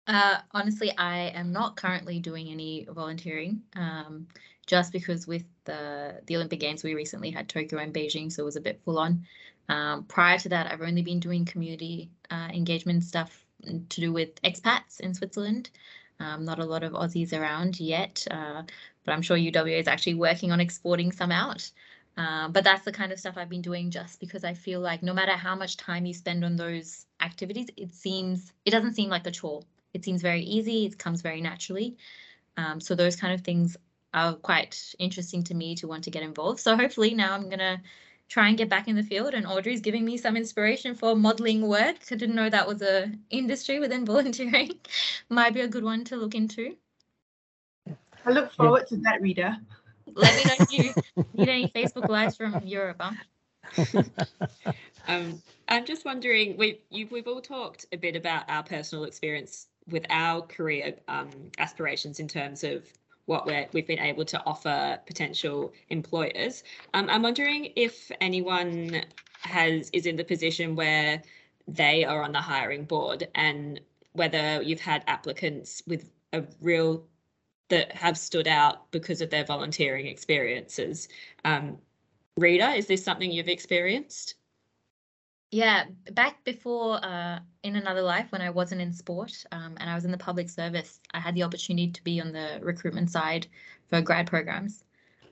Uh, 0.06 0.38
honestly, 0.52 0.92
I 0.96 1.32
am 1.34 1.52
not 1.52 1.76
currently 1.76 2.20
doing 2.20 2.48
any 2.48 2.86
volunteering. 2.90 3.62
Um, 3.74 4.28
just 4.66 4.92
because 4.92 5.26
with 5.26 5.44
the 5.64 6.20
the 6.26 6.36
Olympic 6.36 6.60
Games 6.60 6.82
we 6.82 6.94
recently 6.94 7.30
had 7.30 7.48
Tokyo 7.48 7.78
and 7.78 7.94
Beijing, 7.94 8.30
so 8.30 8.42
it 8.42 8.46
was 8.46 8.56
a 8.56 8.60
bit 8.60 8.80
full 8.84 8.98
on. 8.98 9.24
Um, 9.68 10.04
prior 10.04 10.38
to 10.38 10.48
that, 10.50 10.70
I've 10.70 10.82
only 10.82 11.02
been 11.02 11.20
doing 11.20 11.44
community 11.44 12.10
uh, 12.30 12.48
engagement 12.52 13.04
stuff 13.04 13.44
to 13.64 14.00
do 14.00 14.12
with 14.12 14.40
expats 14.42 15.00
in 15.00 15.14
Switzerland. 15.14 15.70
Um, 16.20 16.44
not 16.44 16.58
a 16.58 16.64
lot 16.64 16.84
of 16.84 16.92
Aussies 16.92 17.32
around 17.32 17.80
yet, 17.80 18.26
uh, 18.30 18.62
but 19.04 19.12
I'm 19.12 19.22
sure 19.22 19.36
UWA 19.36 19.80
is 19.80 19.88
actually 19.88 20.14
working 20.14 20.52
on 20.52 20.60
exporting 20.60 21.12
some 21.12 21.32
out. 21.32 21.70
Uh, 22.16 22.48
but 22.48 22.62
that's 22.62 22.84
the 22.84 22.92
kind 22.92 23.10
of 23.10 23.18
stuff 23.18 23.34
I've 23.36 23.48
been 23.48 23.62
doing 23.62 23.90
just 23.90 24.20
because 24.20 24.44
I 24.44 24.54
feel 24.54 24.80
like 24.80 25.02
no 25.02 25.12
matter 25.12 25.32
how 25.32 25.56
much 25.56 25.76
time 25.76 26.06
you 26.06 26.14
spend 26.14 26.44
on 26.44 26.54
those 26.54 27.06
activities, 27.20 27.68
it 27.76 27.92
seems 27.92 28.52
it 28.64 28.70
doesn't 28.70 28.94
seem 28.94 29.10
like 29.10 29.26
a 29.26 29.32
chore. 29.32 29.62
It 29.92 30.04
seems 30.04 30.22
very 30.22 30.42
easy. 30.42 30.86
It 30.86 30.98
comes 30.98 31.22
very 31.22 31.40
naturally. 31.40 31.96
Um, 32.56 32.80
so 32.80 32.94
those 32.94 33.16
kind 33.16 33.34
of 33.34 33.40
things 33.40 33.76
are 34.14 34.34
quite 34.34 34.94
interesting 34.98 35.42
to 35.44 35.54
me 35.54 35.74
to 35.76 35.88
want 35.88 36.04
to 36.04 36.10
get 36.10 36.22
involved. 36.22 36.60
So 36.60 36.76
hopefully 36.76 37.14
now 37.14 37.34
I'm 37.34 37.50
gonna 37.50 37.82
try 38.28 38.48
and 38.48 38.56
get 38.56 38.70
back 38.70 38.88
in 38.88 38.96
the 38.96 39.02
field 39.02 39.34
and 39.34 39.46
Audrey's 39.46 39.80
giving 39.80 40.04
me 40.04 40.16
some 40.16 40.36
inspiration 40.36 40.94
for 40.94 41.14
modeling 41.14 41.66
work. 41.68 41.96
I 42.10 42.14
didn't 42.14 42.36
know 42.36 42.48
that 42.48 42.66
was 42.66 42.80
a 42.80 43.12
industry 43.30 43.80
within 43.80 44.06
volunteering. 44.12 44.78
Might 45.28 45.52
be 45.52 45.60
a 45.60 45.68
good 45.68 45.84
one 45.84 46.04
to 46.04 46.16
look 46.16 46.34
into. 46.34 46.76
I 48.24 48.30
look 48.30 48.52
forward 48.52 48.86
yeah. 48.90 48.96
to 48.96 49.02
that, 49.02 49.20
Rida. 49.20 49.60
Let 50.14 50.36
me 50.36 50.44
know 50.44 50.54
if 50.60 50.72
you 50.72 51.24
need 51.34 51.48
any 51.48 51.68
Facebook 51.68 52.08
lives 52.08 52.36
from 52.36 52.60
Europe. 52.64 53.00
Huh? 53.00 53.14
um, 55.08 55.42
I'm 55.68 55.84
just 55.84 56.04
wondering, 56.04 56.56
we've 56.56 56.78
we've 56.90 57.26
all 57.26 57.40
talked 57.40 57.86
a 57.92 57.96
bit 57.96 58.16
about 58.16 58.48
our 58.48 58.62
personal 58.62 59.04
experience 59.04 59.66
with 59.88 60.06
our 60.08 60.42
career 60.42 60.94
um, 61.08 61.30
aspirations 61.58 62.20
in 62.20 62.28
terms 62.28 62.64
of 62.64 62.84
what 63.26 63.46
we 63.46 63.52
have 63.52 63.86
been 63.86 63.98
able 63.98 64.24
to 64.24 64.42
offer 64.44 64.98
potential 65.06 65.72
employers. 65.88 66.62
Um, 66.92 67.08
I'm 67.08 67.22
wondering 67.22 67.72
if 67.76 68.10
anyone 68.20 69.02
has 69.40 69.90
is 69.92 70.06
in 70.06 70.16
the 70.16 70.24
position 70.24 70.76
where 70.76 71.22
they 71.66 72.04
are 72.04 72.22
on 72.22 72.32
the 72.32 72.40
hiring 72.40 72.84
board 72.84 73.28
and 73.34 73.80
whether 74.12 74.62
you've 74.62 74.80
had 74.80 75.02
applicants 75.06 75.82
with 75.86 76.10
a 76.32 76.44
real 76.60 77.06
that 77.70 77.92
have 77.92 78.18
stood 78.18 78.46
out 78.46 78.90
because 78.90 79.20
of 79.20 79.30
their 79.30 79.44
volunteering 79.44 80.06
experiences. 80.06 81.08
Um, 81.44 81.78
Rida, 82.38 82.76
is 82.76 82.86
this 82.86 83.02
something 83.02 83.30
you've 83.30 83.48
experienced? 83.48 84.34
Yeah, 85.54 85.84
back 86.10 86.42
before 86.42 86.98
uh, 87.04 87.38
in 87.62 87.76
another 87.76 88.02
life 88.02 88.32
when 88.32 88.42
I 88.42 88.50
wasn't 88.50 88.80
in 88.80 88.92
sport 88.92 89.44
um, 89.52 89.76
and 89.78 89.88
I 89.88 89.94
was 89.94 90.04
in 90.04 90.10
the 90.10 90.18
public 90.18 90.50
service, 90.50 90.98
I 91.12 91.20
had 91.20 91.36
the 91.36 91.44
opportunity 91.44 91.92
to 91.92 92.02
be 92.02 92.20
on 92.20 92.32
the 92.32 92.58
recruitment 92.60 93.08
side 93.08 93.46
for 93.88 94.00
grad 94.00 94.26
programs. 94.26 94.82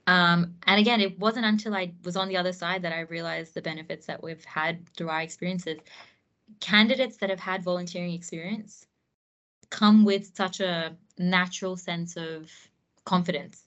Um, 0.06 0.54
and 0.68 0.78
again, 0.78 1.00
it 1.00 1.18
wasn't 1.18 1.46
until 1.46 1.74
I 1.74 1.94
was 2.04 2.16
on 2.16 2.28
the 2.28 2.36
other 2.36 2.52
side 2.52 2.82
that 2.82 2.92
I 2.92 3.00
realized 3.00 3.54
the 3.54 3.62
benefits 3.62 4.06
that 4.06 4.22
we've 4.22 4.44
had 4.44 4.88
through 4.90 5.08
our 5.08 5.22
experiences. 5.22 5.80
Candidates 6.60 7.16
that 7.16 7.28
have 7.28 7.40
had 7.40 7.64
volunteering 7.64 8.12
experience 8.12 8.86
come 9.70 10.04
with 10.04 10.36
such 10.36 10.60
a 10.60 10.94
natural 11.18 11.76
sense 11.76 12.16
of 12.16 12.48
confidence 13.04 13.66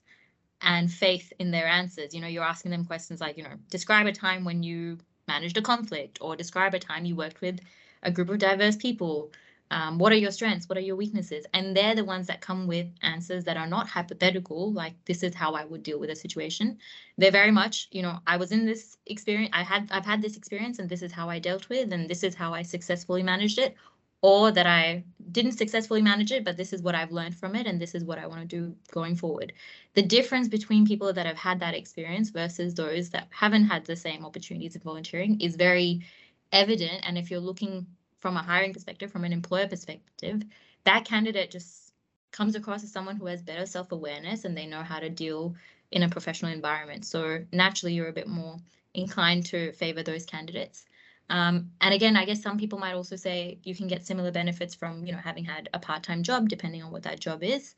and 0.62 0.90
faith 0.90 1.34
in 1.38 1.50
their 1.50 1.66
answers. 1.66 2.14
You 2.14 2.22
know, 2.22 2.28
you're 2.28 2.42
asking 2.42 2.70
them 2.70 2.86
questions 2.86 3.20
like, 3.20 3.36
you 3.36 3.42
know, 3.42 3.56
describe 3.68 4.06
a 4.06 4.12
time 4.12 4.42
when 4.42 4.62
you 4.62 4.96
managed 5.28 5.56
a 5.56 5.62
conflict 5.62 6.18
or 6.20 6.36
describe 6.36 6.74
a 6.74 6.78
time 6.78 7.04
you 7.04 7.16
worked 7.16 7.40
with 7.40 7.60
a 8.02 8.10
group 8.10 8.28
of 8.30 8.38
diverse 8.38 8.76
people. 8.76 9.32
Um, 9.70 9.98
what 9.98 10.12
are 10.12 10.16
your 10.16 10.30
strengths? 10.30 10.68
What 10.68 10.78
are 10.78 10.82
your 10.82 10.94
weaknesses? 10.94 11.44
And 11.52 11.76
they're 11.76 11.96
the 11.96 12.04
ones 12.04 12.28
that 12.28 12.40
come 12.40 12.68
with 12.68 12.86
answers 13.02 13.44
that 13.44 13.56
are 13.56 13.66
not 13.66 13.88
hypothetical, 13.88 14.72
like 14.72 14.94
this 15.06 15.24
is 15.24 15.34
how 15.34 15.54
I 15.54 15.64
would 15.64 15.82
deal 15.82 15.98
with 15.98 16.10
a 16.10 16.14
situation. 16.16 16.78
They're 17.18 17.32
very 17.32 17.50
much, 17.50 17.88
you 17.90 18.02
know, 18.02 18.20
I 18.26 18.36
was 18.36 18.52
in 18.52 18.64
this 18.64 18.96
experience, 19.06 19.50
I 19.52 19.64
had 19.64 19.88
I've 19.90 20.06
had 20.06 20.22
this 20.22 20.36
experience 20.36 20.78
and 20.78 20.88
this 20.88 21.02
is 21.02 21.10
how 21.12 21.28
I 21.28 21.40
dealt 21.40 21.68
with 21.68 21.92
and 21.92 22.08
this 22.08 22.22
is 22.22 22.36
how 22.36 22.54
I 22.54 22.62
successfully 22.62 23.24
managed 23.24 23.58
it. 23.58 23.76
Or 24.22 24.50
that 24.50 24.66
I 24.66 25.04
didn't 25.30 25.52
successfully 25.52 26.02
manage 26.02 26.32
it, 26.32 26.44
but 26.44 26.56
this 26.56 26.72
is 26.72 26.82
what 26.82 26.94
I've 26.94 27.12
learned 27.12 27.36
from 27.36 27.54
it 27.54 27.66
and 27.66 27.80
this 27.80 27.94
is 27.94 28.04
what 28.04 28.18
I 28.18 28.26
want 28.26 28.40
to 28.40 28.46
do 28.46 28.74
going 28.90 29.16
forward. 29.16 29.52
The 29.94 30.02
difference 30.02 30.48
between 30.48 30.86
people 30.86 31.12
that 31.12 31.26
have 31.26 31.36
had 31.36 31.60
that 31.60 31.74
experience 31.74 32.30
versus 32.30 32.74
those 32.74 33.10
that 33.10 33.28
haven't 33.30 33.66
had 33.66 33.84
the 33.84 33.96
same 33.96 34.24
opportunities 34.24 34.74
in 34.74 34.82
volunteering 34.82 35.40
is 35.40 35.56
very 35.56 36.02
evident. 36.52 37.00
And 37.04 37.18
if 37.18 37.30
you're 37.30 37.40
looking 37.40 37.86
from 38.18 38.36
a 38.36 38.42
hiring 38.42 38.72
perspective, 38.72 39.12
from 39.12 39.24
an 39.24 39.32
employer 39.32 39.68
perspective, 39.68 40.42
that 40.84 41.04
candidate 41.04 41.50
just 41.50 41.92
comes 42.32 42.54
across 42.54 42.82
as 42.84 42.92
someone 42.92 43.16
who 43.16 43.26
has 43.26 43.42
better 43.42 43.66
self 43.66 43.92
awareness 43.92 44.44
and 44.44 44.56
they 44.56 44.66
know 44.66 44.82
how 44.82 44.98
to 44.98 45.10
deal 45.10 45.54
in 45.90 46.02
a 46.02 46.08
professional 46.08 46.52
environment. 46.52 47.04
So 47.04 47.44
naturally, 47.52 47.94
you're 47.94 48.08
a 48.08 48.12
bit 48.12 48.28
more 48.28 48.56
inclined 48.94 49.46
to 49.46 49.72
favor 49.72 50.02
those 50.02 50.26
candidates. 50.26 50.84
Um, 51.28 51.70
and 51.80 51.92
again, 51.92 52.16
I 52.16 52.24
guess 52.24 52.42
some 52.42 52.58
people 52.58 52.78
might 52.78 52.94
also 52.94 53.16
say 53.16 53.58
you 53.64 53.74
can 53.74 53.88
get 53.88 54.06
similar 54.06 54.30
benefits 54.30 54.74
from, 54.74 55.04
you 55.04 55.12
know, 55.12 55.18
having 55.18 55.44
had 55.44 55.68
a 55.74 55.78
part-time 55.78 56.22
job, 56.22 56.48
depending 56.48 56.82
on 56.82 56.92
what 56.92 57.02
that 57.02 57.20
job 57.20 57.42
is. 57.42 57.74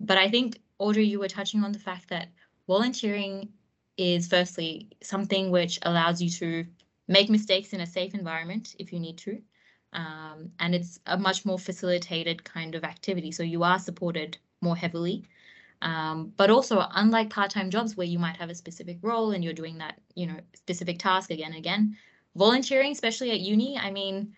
But 0.00 0.18
I 0.18 0.30
think, 0.30 0.60
Audrey, 0.78 1.04
you 1.04 1.18
were 1.18 1.28
touching 1.28 1.64
on 1.64 1.72
the 1.72 1.78
fact 1.78 2.08
that 2.10 2.28
volunteering 2.66 3.48
is 3.96 4.28
firstly 4.28 4.88
something 5.02 5.50
which 5.50 5.78
allows 5.82 6.20
you 6.22 6.30
to 6.30 6.66
make 7.08 7.28
mistakes 7.30 7.72
in 7.72 7.80
a 7.80 7.86
safe 7.86 8.14
environment 8.14 8.74
if 8.78 8.92
you 8.92 9.00
need 9.00 9.18
to. 9.18 9.40
Um, 9.92 10.50
and 10.58 10.74
it's 10.74 10.98
a 11.06 11.16
much 11.16 11.44
more 11.44 11.58
facilitated 11.58 12.42
kind 12.42 12.74
of 12.74 12.84
activity. 12.84 13.30
So 13.30 13.42
you 13.42 13.62
are 13.62 13.78
supported 13.78 14.36
more 14.60 14.76
heavily. 14.76 15.24
Um, 15.82 16.32
but 16.36 16.50
also, 16.50 16.84
unlike 16.92 17.30
part-time 17.30 17.70
jobs 17.70 17.96
where 17.96 18.06
you 18.06 18.18
might 18.18 18.36
have 18.36 18.50
a 18.50 18.54
specific 18.54 18.98
role 19.02 19.32
and 19.32 19.44
you're 19.44 19.52
doing 19.52 19.78
that, 19.78 20.00
you 20.14 20.26
know, 20.26 20.36
specific 20.54 20.98
task 20.98 21.30
again 21.30 21.48
and 21.48 21.56
again, 21.56 21.96
volunteering, 22.36 22.92
especially 22.92 23.30
at 23.30 23.40
uni, 23.40 23.78
I 23.78 23.90
mean, 23.90 24.34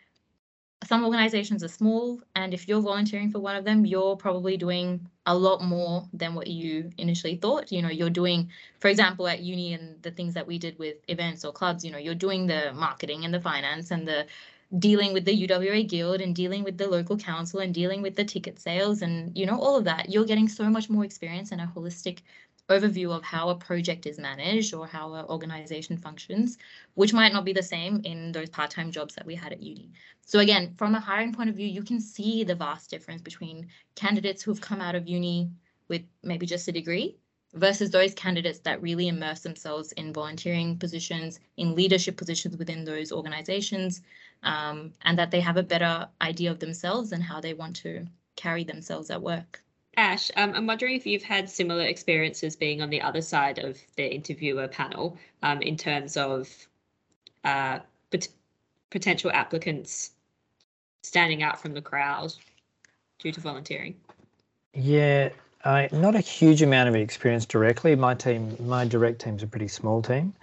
some 0.84 1.04
organizations 1.04 1.64
are 1.64 1.68
small, 1.68 2.20
and 2.34 2.52
if 2.52 2.68
you're 2.68 2.80
volunteering 2.80 3.30
for 3.30 3.40
one 3.40 3.56
of 3.56 3.64
them, 3.64 3.86
you're 3.86 4.16
probably 4.16 4.56
doing 4.56 5.08
a 5.24 5.34
lot 5.36 5.62
more 5.62 6.06
than 6.12 6.34
what 6.34 6.46
you 6.46 6.90
initially 6.98 7.36
thought. 7.36 7.72
You 7.72 7.82
know, 7.82 7.88
you're 7.88 8.10
doing, 8.10 8.50
for 8.78 8.88
example, 8.88 9.26
at 9.26 9.40
uni 9.40 9.72
and 9.72 10.00
the 10.02 10.10
things 10.10 10.34
that 10.34 10.46
we 10.46 10.58
did 10.58 10.78
with 10.78 10.96
events 11.08 11.44
or 11.44 11.52
clubs, 11.52 11.84
you 11.84 11.90
know, 11.90 11.98
you're 11.98 12.14
doing 12.14 12.46
the 12.46 12.72
marketing 12.74 13.24
and 13.24 13.32
the 13.32 13.40
finance 13.40 13.90
and 13.90 14.06
the 14.06 14.26
dealing 14.78 15.12
with 15.12 15.24
the 15.24 15.46
UWA 15.46 15.88
Guild 15.88 16.20
and 16.20 16.34
dealing 16.34 16.64
with 16.64 16.76
the 16.76 16.88
local 16.88 17.16
council 17.16 17.60
and 17.60 17.72
dealing 17.72 18.02
with 18.02 18.16
the 18.16 18.24
ticket 18.24 18.58
sales 18.58 19.00
and, 19.02 19.36
you 19.36 19.46
know, 19.46 19.58
all 19.58 19.76
of 19.76 19.84
that. 19.84 20.10
You're 20.10 20.24
getting 20.24 20.48
so 20.48 20.68
much 20.68 20.90
more 20.90 21.04
experience 21.04 21.52
and 21.52 21.60
a 21.60 21.72
holistic 21.74 22.18
overview 22.68 23.10
of 23.10 23.22
how 23.22 23.48
a 23.48 23.54
project 23.54 24.06
is 24.06 24.18
managed 24.18 24.74
or 24.74 24.86
how 24.86 25.14
an 25.14 25.24
organization 25.26 25.96
functions, 25.96 26.58
which 26.94 27.12
might 27.12 27.32
not 27.32 27.44
be 27.44 27.52
the 27.52 27.62
same 27.62 28.00
in 28.04 28.32
those 28.32 28.50
part-time 28.50 28.90
jobs 28.90 29.14
that 29.14 29.26
we 29.26 29.34
had 29.34 29.52
at 29.52 29.62
uni. 29.62 29.90
So 30.24 30.40
again, 30.40 30.74
from 30.76 30.94
a 30.94 31.00
hiring 31.00 31.32
point 31.32 31.50
of 31.50 31.56
view, 31.56 31.68
you 31.68 31.82
can 31.82 32.00
see 32.00 32.42
the 32.42 32.54
vast 32.54 32.90
difference 32.90 33.22
between 33.22 33.68
candidates 33.94 34.42
who've 34.42 34.60
come 34.60 34.80
out 34.80 34.96
of 34.96 35.08
uni 35.08 35.50
with 35.88 36.02
maybe 36.22 36.46
just 36.46 36.66
a 36.68 36.72
degree 36.72 37.16
versus 37.54 37.90
those 37.90 38.12
candidates 38.14 38.58
that 38.60 38.82
really 38.82 39.08
immerse 39.08 39.40
themselves 39.40 39.92
in 39.92 40.12
volunteering 40.12 40.76
positions, 40.76 41.40
in 41.56 41.74
leadership 41.74 42.16
positions 42.16 42.56
within 42.56 42.84
those 42.84 43.12
organizations, 43.12 44.02
um, 44.42 44.92
and 45.02 45.18
that 45.18 45.30
they 45.30 45.40
have 45.40 45.56
a 45.56 45.62
better 45.62 46.08
idea 46.20 46.50
of 46.50 46.58
themselves 46.58 47.12
and 47.12 47.22
how 47.22 47.40
they 47.40 47.54
want 47.54 47.76
to 47.76 48.04
carry 48.34 48.64
themselves 48.64 49.10
at 49.10 49.22
work. 49.22 49.62
Ash, 49.96 50.30
um, 50.36 50.52
I'm 50.54 50.66
wondering 50.66 50.94
if 50.94 51.06
you've 51.06 51.22
had 51.22 51.48
similar 51.48 51.84
experiences 51.84 52.54
being 52.54 52.82
on 52.82 52.90
the 52.90 53.00
other 53.00 53.22
side 53.22 53.58
of 53.58 53.78
the 53.96 54.14
interviewer 54.14 54.68
panel 54.68 55.16
um, 55.42 55.62
in 55.62 55.76
terms 55.76 56.16
of 56.16 56.48
uh, 57.44 57.78
pot- 58.10 58.28
potential 58.90 59.30
applicants 59.32 60.10
standing 61.02 61.42
out 61.42 61.60
from 61.60 61.72
the 61.72 61.80
crowd 61.80 62.34
due 63.18 63.32
to 63.32 63.40
volunteering. 63.40 63.94
Yeah, 64.74 65.30
I, 65.64 65.88
not 65.92 66.14
a 66.14 66.20
huge 66.20 66.60
amount 66.60 66.90
of 66.90 66.94
experience 66.94 67.46
directly. 67.46 67.96
My 67.96 68.14
team, 68.14 68.54
my 68.60 68.84
direct 68.84 69.20
team's 69.22 69.42
a 69.42 69.46
pretty 69.46 69.68
small 69.68 70.02
team. 70.02 70.34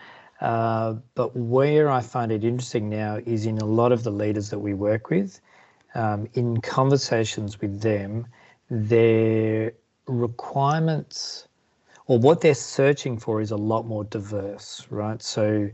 Uh, 0.41 0.95
but 1.15 1.35
where 1.35 1.89
I 1.89 2.01
find 2.01 2.31
it 2.31 2.43
interesting 2.43 2.89
now 2.89 3.19
is 3.25 3.45
in 3.45 3.59
a 3.59 3.65
lot 3.65 3.91
of 3.91 4.03
the 4.03 4.11
leaders 4.11 4.49
that 4.49 4.59
we 4.59 4.73
work 4.73 5.09
with, 5.09 5.39
um, 5.95 6.27
in 6.33 6.59
conversations 6.59 7.61
with 7.61 7.81
them, 7.81 8.25
their 8.69 9.73
requirements 10.07 11.47
or 12.07 12.19
what 12.19 12.41
they're 12.41 12.53
searching 12.53 13.17
for 13.17 13.41
is 13.41 13.51
a 13.51 13.57
lot 13.57 13.85
more 13.85 14.03
diverse, 14.03 14.85
right? 14.89 15.21
So 15.21 15.69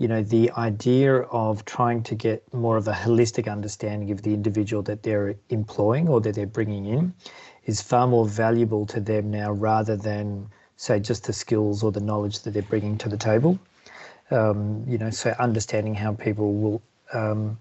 you 0.00 0.08
know, 0.08 0.22
the 0.22 0.50
idea 0.52 1.14
of 1.24 1.66
trying 1.66 2.02
to 2.04 2.14
get 2.14 2.42
more 2.54 2.78
of 2.78 2.88
a 2.88 2.92
holistic 2.92 3.52
understanding 3.52 4.10
of 4.10 4.22
the 4.22 4.32
individual 4.32 4.82
that 4.84 5.02
they're 5.02 5.36
employing 5.50 6.08
or 6.08 6.22
that 6.22 6.34
they're 6.34 6.46
bringing 6.46 6.86
in 6.86 7.12
is 7.66 7.82
far 7.82 8.06
more 8.06 8.26
valuable 8.26 8.86
to 8.86 8.98
them 8.98 9.30
now 9.30 9.52
rather 9.52 9.96
than, 9.96 10.48
say, 10.78 10.98
just 11.00 11.24
the 11.24 11.34
skills 11.34 11.82
or 11.82 11.92
the 11.92 12.00
knowledge 12.00 12.40
that 12.40 12.52
they're 12.52 12.62
bringing 12.62 12.96
to 12.96 13.10
the 13.10 13.16
table. 13.18 13.58
Um, 14.30 14.82
you 14.88 14.96
know, 14.96 15.10
so 15.10 15.34
understanding 15.38 15.94
how 15.94 16.14
people 16.14 16.54
will, 16.54 16.82
um, 17.12 17.58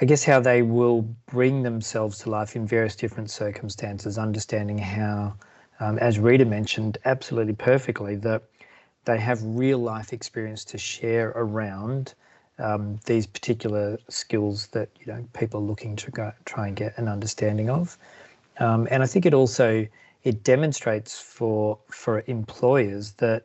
I 0.00 0.04
guess, 0.04 0.24
how 0.24 0.40
they 0.40 0.60
will 0.60 1.02
bring 1.26 1.62
themselves 1.62 2.18
to 2.20 2.30
life 2.30 2.54
in 2.54 2.66
various 2.66 2.94
different 2.96 3.30
circumstances, 3.30 4.18
understanding 4.18 4.76
how, 4.76 5.34
um, 5.80 5.98
as 5.98 6.18
Rida 6.18 6.46
mentioned 6.46 6.98
absolutely 7.06 7.54
perfectly, 7.54 8.16
that 8.16 8.42
they 9.06 9.18
have 9.18 9.42
real 9.42 9.78
life 9.78 10.12
experience 10.12 10.64
to 10.66 10.78
share 10.78 11.30
around 11.30 12.12
um, 12.58 12.98
these 13.06 13.26
particular 13.26 13.98
skills 14.08 14.66
that 14.68 14.88
you 15.00 15.06
know 15.06 15.24
people 15.32 15.60
are 15.60 15.64
looking 15.64 15.96
to 15.96 16.10
go, 16.10 16.32
try 16.44 16.66
and 16.66 16.76
get 16.76 16.96
an 16.98 17.08
understanding 17.08 17.70
of. 17.70 17.96
Um, 18.58 18.88
and 18.90 19.02
I 19.02 19.06
think 19.06 19.24
it 19.26 19.34
also 19.34 19.86
it 20.24 20.42
demonstrates 20.44 21.18
for 21.18 21.78
for 21.88 22.22
employers 22.26 23.12
that 23.12 23.44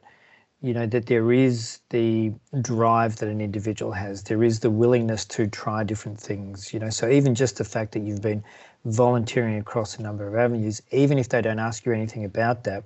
you 0.61 0.73
know 0.73 0.85
that 0.85 1.07
there 1.07 1.31
is 1.31 1.79
the 1.89 2.31
drive 2.61 3.15
that 3.17 3.29
an 3.29 3.41
individual 3.41 3.91
has. 3.91 4.23
There 4.23 4.43
is 4.43 4.59
the 4.59 4.69
willingness 4.69 5.25
to 5.25 5.47
try 5.47 5.83
different 5.83 6.19
things. 6.19 6.73
You 6.73 6.79
know, 6.79 6.89
so 6.89 7.09
even 7.09 7.33
just 7.33 7.57
the 7.57 7.63
fact 7.63 7.93
that 7.93 8.01
you've 8.01 8.21
been 8.21 8.43
volunteering 8.85 9.57
across 9.57 9.97
a 9.97 10.01
number 10.01 10.27
of 10.27 10.35
avenues, 10.35 10.81
even 10.91 11.17
if 11.17 11.29
they 11.29 11.41
don't 11.41 11.59
ask 11.59 11.85
you 11.85 11.93
anything 11.93 12.25
about 12.25 12.63
that, 12.65 12.83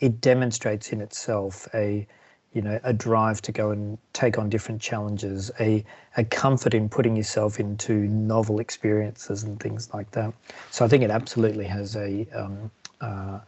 it 0.00 0.20
demonstrates 0.20 0.92
in 0.92 1.00
itself 1.00 1.68
a 1.74 2.06
you 2.54 2.62
know 2.62 2.80
a 2.82 2.92
drive 2.94 3.42
to 3.42 3.52
go 3.52 3.70
and 3.70 3.98
take 4.14 4.38
on 4.38 4.48
different 4.48 4.80
challenges 4.80 5.50
a 5.60 5.84
a 6.16 6.24
comfort 6.24 6.72
in 6.72 6.88
putting 6.88 7.14
yourself 7.14 7.60
into 7.60 7.92
novel 8.08 8.58
experiences 8.58 9.42
and 9.42 9.60
things 9.60 9.92
like 9.92 10.10
that 10.12 10.32
so 10.70 10.82
i 10.84 10.88
think 10.88 11.02
it 11.04 11.10
absolutely 11.10 11.66
has 11.66 11.94
a 11.96 12.26
um, 12.34 12.70
uh, 13.02 13.38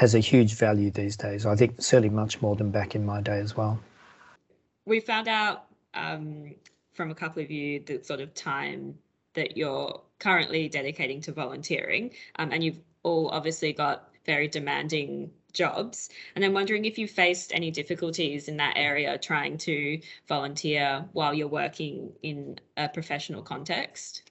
has 0.00 0.14
a 0.14 0.18
huge 0.18 0.54
value 0.54 0.90
these 0.90 1.14
days 1.14 1.44
i 1.44 1.54
think 1.54 1.74
certainly 1.78 2.08
much 2.08 2.40
more 2.40 2.56
than 2.56 2.70
back 2.70 2.94
in 2.94 3.04
my 3.04 3.20
day 3.20 3.38
as 3.38 3.54
well 3.54 3.78
we 4.86 4.98
found 4.98 5.28
out 5.28 5.66
um, 5.92 6.54
from 6.94 7.10
a 7.10 7.14
couple 7.14 7.42
of 7.42 7.50
you 7.50 7.80
the 7.80 8.02
sort 8.02 8.20
of 8.20 8.32
time 8.32 8.96
that 9.34 9.58
you're 9.58 10.00
currently 10.18 10.70
dedicating 10.70 11.20
to 11.20 11.32
volunteering 11.32 12.10
um, 12.36 12.50
and 12.50 12.64
you've 12.64 12.80
all 13.02 13.28
obviously 13.28 13.74
got 13.74 14.08
very 14.24 14.48
demanding 14.48 15.30
jobs. 15.52 16.08
And 16.34 16.44
I'm 16.44 16.52
wondering 16.52 16.84
if 16.84 16.98
you 16.98 17.08
faced 17.08 17.52
any 17.52 17.70
difficulties 17.70 18.48
in 18.48 18.56
that 18.58 18.74
area 18.76 19.18
trying 19.18 19.58
to 19.58 20.00
volunteer 20.28 21.04
while 21.12 21.34
you're 21.34 21.48
working 21.48 22.12
in 22.22 22.58
a 22.76 22.88
professional 22.88 23.42
context. 23.42 24.22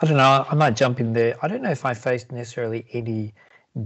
I 0.00 0.06
don't 0.06 0.16
know. 0.16 0.44
I 0.48 0.54
might 0.54 0.76
jump 0.76 1.00
in 1.00 1.12
there. 1.12 1.36
I 1.42 1.48
don't 1.48 1.62
know 1.62 1.70
if 1.70 1.84
I 1.84 1.94
faced 1.94 2.32
necessarily 2.32 2.84
any 2.92 3.34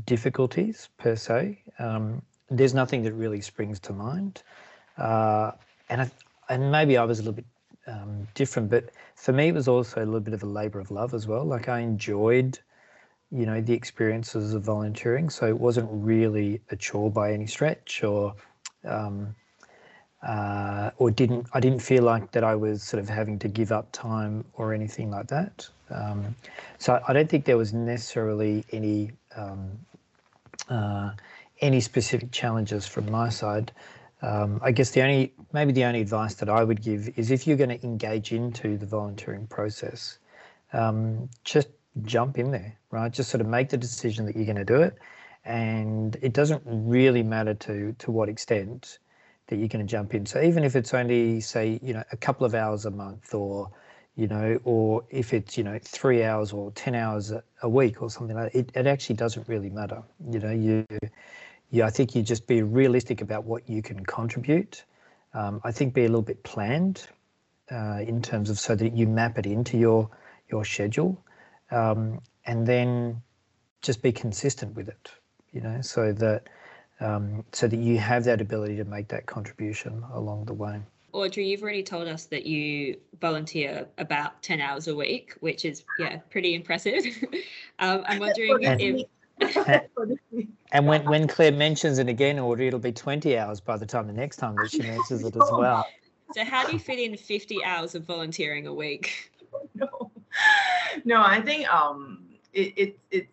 difficulties 0.05 0.89
per 0.99 1.17
se. 1.17 1.59
Um, 1.79 2.23
there's 2.51 2.75
nothing 2.75 3.03
that 3.03 3.13
really 3.13 3.41
springs 3.41 3.79
to 3.81 3.93
mind, 3.93 4.43
uh, 4.97 5.53
and 5.89 6.03
I, 6.03 6.11
and 6.49 6.73
maybe 6.73 6.97
I 6.97 7.05
was 7.05 7.19
a 7.19 7.23
little 7.23 7.35
bit 7.35 7.45
um, 7.87 8.27
different, 8.35 8.71
but 8.71 8.91
for 9.15 9.33
me 9.33 9.49
it 9.49 9.55
was 9.55 9.69
also 9.69 10.03
a 10.03 10.07
little 10.07 10.21
bit 10.21 10.35
of 10.35 10.43
a 10.43 10.47
labour 10.47 10.81
of 10.81 10.91
love 10.91 11.15
as 11.15 11.27
well. 11.27 11.45
Like 11.45 11.69
I 11.69 11.81
enjoyed 11.81 12.59
you 13.31 13.45
know 13.45 13.61
the 13.61 13.75
experiences 13.75 14.55
of 14.55 14.63
volunteering 14.63 15.29
so 15.29 15.47
it 15.47 15.59
wasn't 15.59 15.87
really 15.91 16.61
a 16.71 16.77
chore 16.77 17.11
by 17.11 17.31
any 17.33 17.47
stretch 17.47 18.03
or 18.03 18.35
um, 18.85 19.35
uh, 20.27 20.91
or 20.97 21.11
didn't 21.11 21.47
I 21.53 21.61
didn't 21.61 21.81
feel 21.81 22.03
like 22.03 22.33
that 22.33 22.43
I 22.43 22.55
was 22.55 22.83
sort 22.83 23.03
of 23.03 23.09
having 23.09 23.39
to 23.41 23.49
give 23.49 23.71
up 23.71 23.91
time 23.93 24.45
or 24.55 24.75
anything 24.75 25.11
like 25.11 25.29
that. 25.29 25.69
Um, 25.91 26.35
so 26.79 27.01
I 27.07 27.13
don't 27.13 27.29
think 27.29 27.45
there 27.45 27.57
was 27.57 27.73
necessarily 27.73 28.65
any 28.73 29.13
um, 29.37 29.79
uh, 30.69 31.11
any 31.61 31.81
specific 31.81 32.31
challenges 32.31 32.87
from 32.87 33.11
my 33.11 33.29
side. 33.29 33.73
Um, 34.23 34.61
I 34.63 34.73
guess 34.73 34.91
the 34.91 35.03
only 35.03 35.33
maybe 35.53 35.73
the 35.73 35.85
only 35.85 36.01
advice 36.01 36.35
that 36.35 36.49
I 36.49 36.65
would 36.65 36.83
give 36.83 37.09
is 37.17 37.31
if 37.31 37.47
you're 37.47 37.57
going 37.57 37.71
to 37.71 37.83
engage 37.85 38.33
into 38.33 38.77
the 38.77 38.87
volunteering 38.87 39.47
process, 39.47 40.19
um, 40.73 41.29
just 41.45 41.69
jump 42.03 42.39
in 42.39 42.51
there, 42.51 42.77
right? 42.91 43.13
Just 43.13 43.31
sort 43.31 43.41
of 43.41 43.47
make 43.47 43.69
the 43.69 43.77
decision 43.77 44.27
that 44.27 44.37
you're 44.37 44.45
going 44.45 44.57
to 44.57 44.65
do 44.65 44.83
it, 44.83 44.97
and 45.45 46.17
it 46.21 46.33
doesn't 46.33 46.63
really 46.67 47.23
matter 47.23 47.55
to 47.55 47.95
to 47.99 48.11
what 48.11 48.29
extent 48.29 48.99
that 49.47 49.57
you're 49.57 49.69
going 49.69 49.87
to 49.87 49.91
jump 49.91 50.15
in. 50.15 50.27
So 50.27 50.43
even 50.43 50.65
if 50.65 50.77
it's 50.77 50.93
only 50.93 51.41
say 51.41 51.79
you 51.83 51.95
know 51.95 52.05
a 52.13 52.17
couple 52.17 52.45
of 52.45 52.55
hours 52.55 52.87
a 52.87 52.91
month, 52.91 53.35
or 53.35 53.71
you 54.19 54.27
know, 54.27 54.59
or 54.65 55.05
if 55.11 55.33
it's 55.33 55.57
you 55.57 55.63
know 55.63 55.79
three 55.81 56.25
hours 56.25 56.53
or 56.53 56.73
ten 56.73 56.97
hours 56.97 57.31
a, 57.63 57.69
week 57.69 58.03
or 58.03 58.11
something 58.11 58.37
like 58.37 58.53
that, 58.53 58.59
it, 58.59 58.73
it 58.75 58.87
actually 58.89 59.15
doesn't 59.15 59.47
really 59.47 59.71
matter. 59.71 60.03
You 60.29 60.41
know, 60.41 60.51
you 60.51 60.85
yeah, 61.71 61.87
I 61.87 61.91
think 61.91 62.17
you 62.17 62.23
just 62.23 62.49
be 62.49 62.63
realistic 62.63 63.21
about 63.21 63.45
what 63.45 63.69
you 63.69 63.81
can 63.81 64.05
contribute. 64.05 64.85
Um, 65.35 65.61
I 65.63 65.71
think 65.71 65.95
be 65.95 66.03
a 66.03 66.09
little 66.09 66.23
bit 66.23 66.43
planned 66.43 67.07
uh, 67.71 68.01
in 68.01 68.21
terms 68.21 68.51
of 68.51 68.59
so 68.59 68.75
that 68.75 68.93
you 68.97 69.07
map 69.07 69.39
it 69.39 69.47
into 69.47 69.79
your 69.79 70.11
your 70.51 70.65
schedule 70.65 71.17
um, 71.71 72.21
and 72.45 72.67
then 72.67 73.23
just 73.83 74.03
be 74.03 74.11
consistent 74.11 74.75
with 74.75 74.89
it, 74.89 75.13
you 75.53 75.61
know, 75.61 75.81
so 75.81 76.13
that 76.13 76.49
um, 76.99 77.45
so 77.53 77.69
that 77.69 77.77
you 77.77 77.99
have 77.99 78.25
that 78.25 78.41
ability 78.41 78.75
to 78.79 78.85
make 78.85 79.07
that 79.09 79.27
contribution 79.27 80.03
along 80.13 80.47
the 80.47 80.55
way. 80.55 80.81
Audrey, 81.19 81.49
you've 81.49 81.63
already 81.63 81.83
told 81.83 82.07
us 82.07 82.27
that 82.27 82.47
you 82.47 82.97
volunteer 83.21 83.89
about 83.99 84.41
10 84.43 84.61
hours 84.61 84.87
a 84.87 84.95
week, 84.95 85.35
which 85.41 85.65
is, 85.65 85.85
yeah, 85.97 86.19
pretty 86.31 86.55
impressive. 86.55 87.05
um, 87.81 88.05
I'm 88.07 88.21
wondering 88.21 88.59
if. 88.63 89.07
and 90.73 90.87
when, 90.87 91.05
when 91.05 91.27
Clare 91.27 91.51
mentions 91.51 91.99
it 91.99 92.09
again, 92.09 92.39
Audrey, 92.39 92.69
it'll 92.69 92.79
be 92.79 92.93
20 92.93 93.37
hours 93.37 93.61
by 93.61 93.77
the 93.77 93.87
time 93.87 94.07
the 94.07 94.13
next 94.13 94.37
time 94.37 94.57
that 94.59 94.71
she 94.71 94.83
mentions 94.83 95.25
it 95.25 95.37
as 95.37 95.51
well. 95.51 95.87
So, 96.35 96.45
how 96.45 96.67
do 96.67 96.75
you 96.75 96.79
fit 96.79 96.99
in 96.99 97.17
50 97.17 97.65
hours 97.65 97.95
of 97.95 98.05
volunteering 98.05 98.67
a 98.67 98.75
week? 98.75 99.33
No. 99.75 100.11
no, 101.07 101.23
I 101.23 101.41
think 101.41 101.67
um 101.73 102.29
it, 102.53 102.75
it 102.77 102.99
it's 103.11 103.33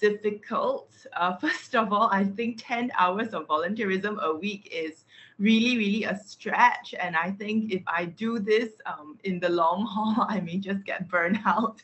difficult. 0.00 0.90
Uh, 1.12 1.36
first 1.36 1.74
of 1.76 1.92
all, 1.92 2.08
I 2.10 2.24
think 2.24 2.56
10 2.58 2.90
hours 2.98 3.34
of 3.34 3.46
volunteerism 3.48 4.18
a 4.22 4.34
week 4.34 4.66
is 4.72 5.04
really, 5.38 5.76
really 5.76 6.04
a 6.04 6.16
stretch. 6.18 6.94
And 6.98 7.16
I 7.16 7.30
think 7.30 7.72
if 7.72 7.82
I 7.86 8.06
do 8.06 8.38
this 8.38 8.70
um, 8.86 9.18
in 9.24 9.40
the 9.40 9.48
long 9.48 9.86
haul, 9.90 10.26
I 10.28 10.40
may 10.40 10.58
just 10.58 10.84
get 10.84 11.08
burned 11.08 11.40
out. 11.44 11.82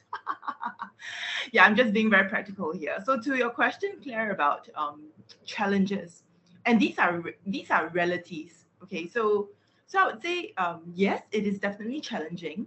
yeah, 1.53 1.65
I'm 1.65 1.77
just 1.77 1.93
being 1.93 2.11
very 2.11 2.29
practical 2.29 2.73
here. 2.73 2.99
So 3.05 3.21
to 3.21 3.37
your 3.37 3.51
question, 3.51 3.93
Clare, 4.03 4.31
about 4.31 4.69
um, 4.75 5.05
challenges, 5.45 6.23
and 6.67 6.79
these 6.81 6.99
are 6.99 7.23
these 7.47 7.71
are 7.71 7.89
realities. 7.89 8.65
Okay, 8.83 9.09
so 9.09 9.49
so 9.87 10.01
I 10.01 10.07
would 10.07 10.23
say 10.23 10.53
um, 10.59 10.83
yes, 10.95 11.23
it 11.33 11.47
is 11.47 11.59
definitely 11.59 12.01
challenging. 12.01 12.67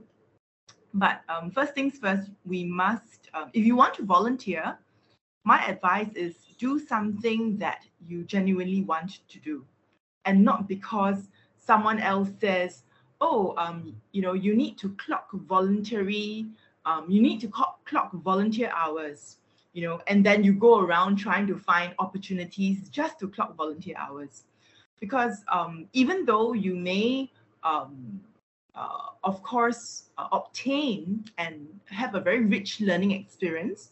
But 0.93 1.21
um, 1.29 1.51
first 1.51 1.73
things 1.73 1.97
first, 1.99 2.29
we 2.45 2.65
must, 2.65 3.29
um, 3.33 3.49
if 3.53 3.65
you 3.65 3.77
want 3.77 3.93
to 3.95 4.03
volunteer, 4.03 4.77
my 5.45 5.63
advice 5.65 6.09
is 6.15 6.35
do 6.57 6.79
something 6.79 7.57
that 7.57 7.85
you 8.05 8.23
genuinely 8.23 8.81
want 8.81 9.19
to 9.29 9.39
do 9.39 9.65
and 10.25 10.43
not 10.43 10.67
because 10.67 11.29
someone 11.57 11.99
else 11.99 12.29
says, 12.39 12.83
oh, 13.19 13.53
um, 13.57 13.95
you 14.11 14.21
know, 14.21 14.33
you 14.33 14.55
need 14.55 14.77
to 14.79 14.89
clock 14.95 15.29
voluntary, 15.31 16.47
um, 16.85 17.05
you 17.09 17.21
need 17.21 17.39
to 17.41 17.47
clock, 17.47 18.11
volunteer 18.13 18.71
hours, 18.75 19.37
you 19.73 19.83
know, 19.83 20.01
and 20.07 20.25
then 20.25 20.43
you 20.43 20.53
go 20.53 20.79
around 20.79 21.17
trying 21.17 21.45
to 21.45 21.57
find 21.57 21.93
opportunities 21.99 22.89
just 22.89 23.19
to 23.19 23.27
clock 23.27 23.55
volunteer 23.55 23.95
hours. 23.97 24.43
Because 24.99 25.43
um, 25.51 25.87
even 25.93 26.25
though 26.25 26.53
you 26.53 26.75
may 26.75 27.29
um, 27.63 28.21
uh, 28.75 29.09
of 29.23 29.43
course, 29.43 30.09
uh, 30.17 30.27
obtain 30.31 31.25
and 31.37 31.67
have 31.85 32.15
a 32.15 32.19
very 32.19 32.45
rich 32.45 32.79
learning 32.79 33.11
experience, 33.11 33.91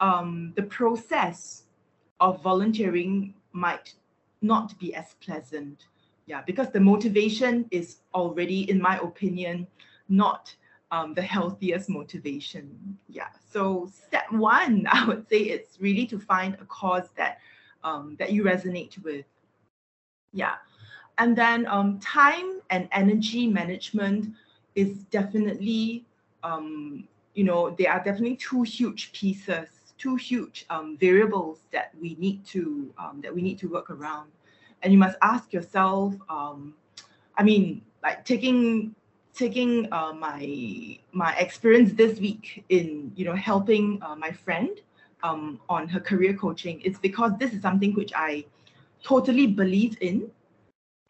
um, 0.00 0.52
the 0.56 0.62
process 0.62 1.64
of 2.20 2.42
volunteering 2.42 3.34
might 3.52 3.94
not 4.42 4.78
be 4.78 4.94
as 4.94 5.14
pleasant. 5.20 5.86
Yeah, 6.26 6.42
because 6.44 6.70
the 6.70 6.80
motivation 6.80 7.66
is 7.70 7.98
already, 8.14 8.68
in 8.68 8.80
my 8.80 8.98
opinion, 8.98 9.66
not 10.08 10.54
um, 10.90 11.14
the 11.14 11.22
healthiest 11.22 11.88
motivation. 11.88 12.98
Yeah. 13.08 13.28
So 13.52 13.90
step 13.92 14.30
one, 14.30 14.86
I 14.90 15.06
would 15.06 15.28
say, 15.28 15.38
it's 15.38 15.80
really 15.80 16.06
to 16.06 16.18
find 16.18 16.54
a 16.54 16.64
cause 16.64 17.08
that 17.16 17.38
um, 17.84 18.16
that 18.18 18.32
you 18.32 18.42
resonate 18.42 19.02
with. 19.04 19.24
Yeah. 20.32 20.56
And 21.18 21.36
then 21.36 21.66
um, 21.66 21.98
time 22.00 22.60
and 22.70 22.88
energy 22.92 23.46
management 23.46 24.34
is 24.74 25.04
definitely, 25.04 26.04
um, 26.42 27.08
you 27.34 27.44
know, 27.44 27.70
there 27.70 27.92
are 27.92 28.02
definitely 28.02 28.36
two 28.36 28.62
huge 28.62 29.12
pieces, 29.12 29.75
two 29.98 30.16
huge 30.16 30.66
um, 30.70 30.96
variables 30.98 31.60
that 31.72 31.92
we 32.00 32.16
need 32.18 32.44
to 32.46 32.92
um, 32.98 33.20
that 33.22 33.34
we 33.34 33.42
need 33.42 33.58
to 33.58 33.68
work 33.68 33.90
around. 33.90 34.30
And 34.82 34.92
you 34.92 34.98
must 34.98 35.16
ask 35.22 35.52
yourself, 35.52 36.14
um, 36.28 36.74
I 37.36 37.42
mean, 37.42 37.82
like 38.02 38.24
taking 38.24 38.94
taking 39.36 39.86
uh, 39.92 40.12
my 40.14 40.98
my 41.12 41.34
experience 41.36 41.92
this 41.92 42.18
week 42.18 42.64
in 42.70 43.12
you 43.14 43.24
know 43.24 43.34
helping 43.34 44.00
uh, 44.02 44.16
my 44.16 44.32
friend 44.32 44.80
um, 45.22 45.60
on 45.68 45.88
her 45.88 46.00
career 46.00 46.34
coaching 46.34 46.80
it's 46.84 46.98
because 46.98 47.32
this 47.38 47.52
is 47.52 47.60
something 47.60 47.92
which 47.94 48.12
i 48.14 48.44
totally 49.02 49.46
believe 49.46 49.96
in 50.00 50.30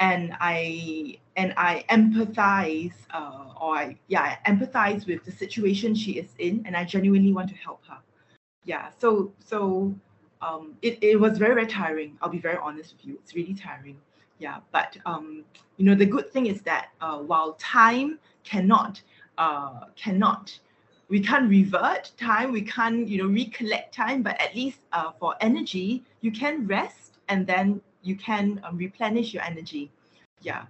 and 0.00 0.34
i 0.40 1.16
and 1.36 1.54
i 1.56 1.84
empathize 1.90 2.94
uh, 3.14 3.60
or 3.60 3.76
I, 3.76 3.96
yeah 4.08 4.36
I 4.44 4.50
empathize 4.50 5.06
with 5.06 5.24
the 5.24 5.32
situation 5.32 5.94
she 5.94 6.12
is 6.12 6.30
in 6.38 6.62
and 6.66 6.76
i 6.76 6.84
genuinely 6.84 7.32
want 7.32 7.48
to 7.50 7.56
help 7.56 7.80
her 7.86 7.98
yeah 8.66 8.90
so 8.98 9.32
so 9.38 9.94
um, 10.42 10.74
it, 10.82 10.98
it 11.00 11.18
was 11.18 11.38
very 11.38 11.54
very 11.54 11.66
tiring. 11.66 12.18
I'll 12.20 12.28
be 12.28 12.38
very 12.38 12.58
honest 12.58 12.94
with 12.94 13.06
you. 13.06 13.18
It's 13.22 13.34
really 13.34 13.54
tiring. 13.54 13.96
Yeah 14.38 14.58
but 14.70 14.98
um, 15.06 15.44
you 15.78 15.86
know 15.86 15.94
the 15.94 16.04
good 16.04 16.30
thing 16.30 16.46
is 16.46 16.60
that 16.62 16.88
uh, 17.00 17.18
while 17.18 17.54
time 17.54 18.18
cannot 18.44 19.00
uh, 19.38 19.86
cannot 19.96 20.58
we 21.08 21.20
can't 21.20 21.48
revert 21.48 22.12
time 22.18 22.52
we 22.52 22.62
can't 22.62 23.08
you 23.08 23.18
know 23.18 23.28
recollect 23.28 23.94
time 23.94 24.22
but 24.22 24.38
at 24.40 24.54
least 24.54 24.80
uh, 24.92 25.12
for 25.18 25.34
energy 25.40 26.04
you 26.20 26.30
can 26.30 26.66
rest 26.66 27.18
and 27.28 27.46
then 27.46 27.80
you 28.02 28.14
can 28.14 28.60
um, 28.64 28.76
replenish 28.76 29.32
your 29.32 29.42
energy. 29.42 29.90
Yeah. 30.42 30.66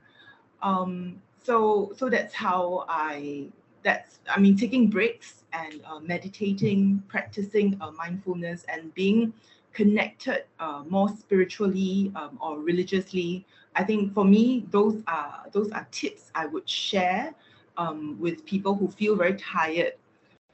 Um, 0.62 1.20
so 1.42 1.92
so 1.96 2.10
that's 2.10 2.34
how 2.34 2.84
i 2.88 3.46
that's 3.82 4.20
i 4.28 4.38
mean 4.38 4.56
taking 4.56 4.88
breaks 4.88 5.44
and 5.52 5.80
uh, 5.86 5.98
meditating 6.00 7.02
practicing 7.08 7.76
uh, 7.80 7.90
mindfulness 7.92 8.64
and 8.68 8.92
being 8.94 9.32
connected 9.72 10.44
uh, 10.58 10.82
more 10.88 11.08
spiritually 11.08 12.10
um, 12.16 12.38
or 12.40 12.60
religiously 12.60 13.44
i 13.74 13.84
think 13.84 14.12
for 14.14 14.24
me 14.24 14.64
those 14.70 15.02
are 15.06 15.44
those 15.52 15.70
are 15.72 15.86
tips 15.90 16.30
i 16.34 16.46
would 16.46 16.68
share 16.68 17.34
um, 17.76 18.16
with 18.18 18.44
people 18.46 18.74
who 18.74 18.88
feel 18.88 19.14
very 19.16 19.34
tired 19.34 19.92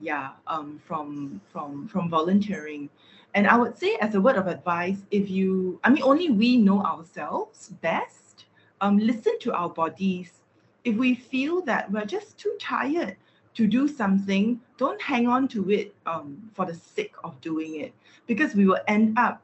yeah 0.01 0.31
um, 0.49 0.81
from 0.85 1.41
from 1.53 1.87
from 1.89 2.11
volunteering. 2.11 2.91
And 3.35 3.47
i 3.47 3.57
would 3.57 3.79
say 3.79 3.97
as 4.01 4.15
a 4.15 4.21
word 4.21 4.37
of 4.37 4.47
advice 4.47 5.07
if 5.11 5.31
you 5.31 5.81
i 5.85 5.89
mean 5.89 6.03
only 6.03 6.31
we 6.31 6.57
know 6.57 6.83
ourselves 6.83 7.71
best 7.81 8.45
um, 8.83 8.99
listen 8.99 9.39
to 9.41 9.55
our 9.55 9.71
bodies 9.71 10.42
if 10.85 10.97
we 10.97 11.15
feel 11.15 11.63
that 11.63 11.91
we're 11.91 12.05
just 12.05 12.39
too 12.39 12.55
tired 12.61 13.17
to 13.55 13.67
do 13.67 13.87
something, 13.87 14.61
don't 14.79 15.01
hang 15.01 15.29
on 15.29 15.47
to 15.49 15.71
it 15.71 15.95
um, 16.07 16.51
for 16.55 16.65
the 16.67 16.75
sake 16.75 17.15
of 17.23 17.41
doing 17.41 17.81
it, 17.81 17.93
because 18.27 18.55
we 18.55 18.67
will 18.67 18.81
end 18.89 19.19
up 19.19 19.43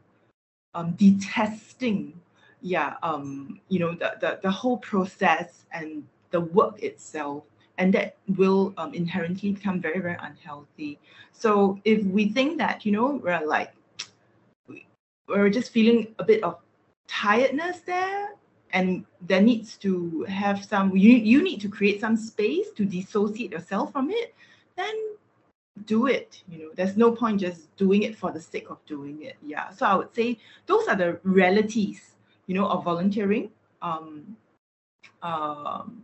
um, 0.74 0.93
detesting, 0.93 2.18
yeah, 2.62 2.95
um, 3.03 3.61
you 3.68 3.78
know, 3.78 3.95
the, 3.95 4.16
the 4.20 4.39
the 4.43 4.51
whole 4.51 4.78
process 4.78 5.66
and 5.72 6.05
the 6.30 6.41
work 6.41 6.82
itself, 6.82 7.45
and 7.76 7.93
that 7.95 8.16
will 8.36 8.72
um, 8.76 8.95
inherently 8.95 9.53
become 9.53 9.80
very 9.80 10.01
very 10.01 10.16
unhealthy. 10.20 10.99
So 11.32 11.78
if 11.84 12.03
we 12.05 12.30
think 12.30 12.59
that 12.59 12.84
you 12.86 12.93
know 12.93 13.20
we're 13.22 13.47
like 13.47 13.72
we're 15.28 15.51
just 15.51 15.70
feeling 15.70 16.14
a 16.18 16.24
bit 16.24 16.43
of 16.43 16.59
tiredness 17.07 17.80
there 17.80 18.30
and 18.73 19.05
there 19.23 19.41
needs 19.41 19.77
to 19.77 20.25
have 20.29 20.64
some 20.64 20.97
you, 20.97 21.12
you 21.12 21.43
need 21.43 21.61
to 21.61 21.69
create 21.69 22.01
some 22.01 22.16
space 22.16 22.71
to 22.77 22.85
dissociate 22.85 23.53
yourself 23.53 23.93
from 23.93 24.11
it 24.11 24.35
then 24.77 24.95
do 25.85 26.07
it 26.07 26.43
you 26.49 26.59
know. 26.59 26.71
There's 26.75 26.97
no 26.97 27.12
point 27.12 27.41
just 27.41 27.75
doing 27.77 28.03
it 28.03 28.16
for 28.16 28.33
the 28.33 28.41
sake 28.41 28.71
of 28.71 28.85
doing 28.87 29.23
it 29.23 29.37
yeah. 29.45 29.71
So 29.71 29.87
i 29.87 29.95
would 29.95 30.14
say 30.14 30.39
those 30.66 30.89
are 30.89 30.97
the 30.97 31.19
realities 31.23 32.16
you 32.47 32.55
know 32.55 32.66
of 32.66 32.85
volunteering 32.85 33.51
um, 33.83 34.37
um 35.23 36.03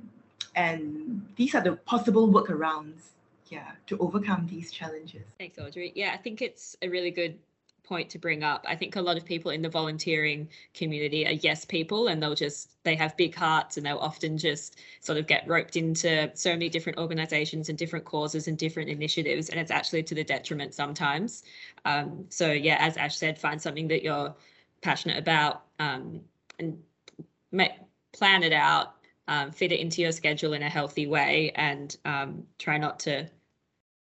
and 0.55 1.27
these 1.37 1.55
are 1.55 1.61
the 1.61 1.73
possible 1.73 2.29
workarounds 2.29 3.11
yeah 3.49 3.73
to 3.87 3.99
overcome 3.99 4.47
these 4.47 4.71
challenges. 4.71 5.25
Thanks 5.39 5.59
audrey. 5.59 5.93
Yeah 5.95 6.13
i 6.15 6.17
think 6.17 6.41
it's 6.41 6.77
a 6.83 6.89
really 6.89 7.11
good 7.11 7.39
point 7.85 8.11
to 8.11 8.19
bring 8.19 8.43
up. 8.43 8.65
I 8.67 8.75
think 8.75 8.97
a 8.97 9.01
lot 9.01 9.17
of 9.17 9.25
people 9.25 9.51
in 9.51 9.63
the 9.63 9.69
volunteering 9.69 10.49
community 10.73 11.27
are 11.27 11.33
yes 11.33 11.65
people 11.65 12.09
and 12.09 12.23
they'll 12.23 12.35
just 12.35 12.71
they 12.83 12.97
have 12.97 13.17
big 13.17 13.35
hearts 13.35 13.77
and 13.77 13.87
they'll 13.87 13.99
often 13.99 14.37
just 14.39 14.81
sort 15.01 15.19
of 15.19 15.27
get 15.27 15.47
roped 15.47 15.77
into 15.77 16.31
so 16.35 16.51
many 16.51 16.69
different 16.69 16.99
organizations 16.99 17.69
and 17.69 17.79
different 17.79 18.05
causes 18.05 18.49
and 18.49 18.59
different 18.59 18.89
initiatives 18.89 19.51
and 19.51 19.61
it's 19.61 19.71
actually 19.71 20.03
to 20.03 20.15
the 20.15 20.25
detriment 20.25 20.75
sometimes. 20.75 21.45
Um, 21.85 22.25
so 22.31 22.51
yeah, 22.51 22.77
as 22.81 22.97
Ash 22.97 23.17
said, 23.17 23.39
find 23.39 23.61
something 23.61 23.89
that 23.89 24.03
you're 24.03 24.35
passionate 24.81 25.19
about 25.19 25.63
um, 25.79 26.21
and 26.59 26.79
make, 27.53 27.73
plan 28.13 28.43
it 28.43 28.53
out, 28.53 28.95
um, 29.29 29.51
fit 29.51 29.73
it 29.73 29.81
into 29.81 30.03
your 30.03 30.13
schedule 30.13 30.53
in 30.55 30.63
a 30.63 30.69
healthy 30.69 31.07
way 31.07 31.53
and 31.55 31.97
um, 32.05 32.45
try 32.59 32.79
not 32.79 33.01
to 33.01 33.29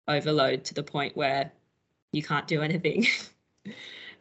overload 0.06 0.64
to 0.64 0.74
the 0.74 0.82
point 0.82 1.16
where 1.16 1.52
you 2.12 2.22
can't 2.22 2.46
do 2.48 2.62
anything. 2.62 3.06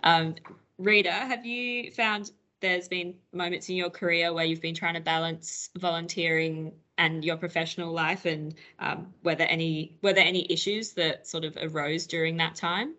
Um, 0.04 0.36
Rida, 0.80 1.12
have 1.12 1.45
you 1.45 1.91
found 1.91 2.32
there's 2.60 2.88
been 2.88 3.16
moments 3.34 3.70
in 3.70 3.76
your 3.76 3.89
career 3.89 4.34
where 4.34 4.45
you've 4.45 4.62
been 4.62 4.76
trying 4.76 4.95
to 4.95 5.00
balance 5.00 5.70
volunteering 5.78 6.74
and 6.98 7.24
your 7.24 7.38
professional 7.38 7.91
life, 7.93 8.26
and 8.26 8.56
um, 8.80 9.14
were 9.24 9.36
there 9.36 9.50
any 9.50 9.98
were 10.02 10.14
there 10.14 10.26
any 10.26 10.52
issues 10.52 10.93
that 10.93 11.28
sort 11.28 11.45
of 11.45 11.56
arose 11.62 12.08
during 12.08 12.38
that 12.38 12.56
time? 12.56 12.95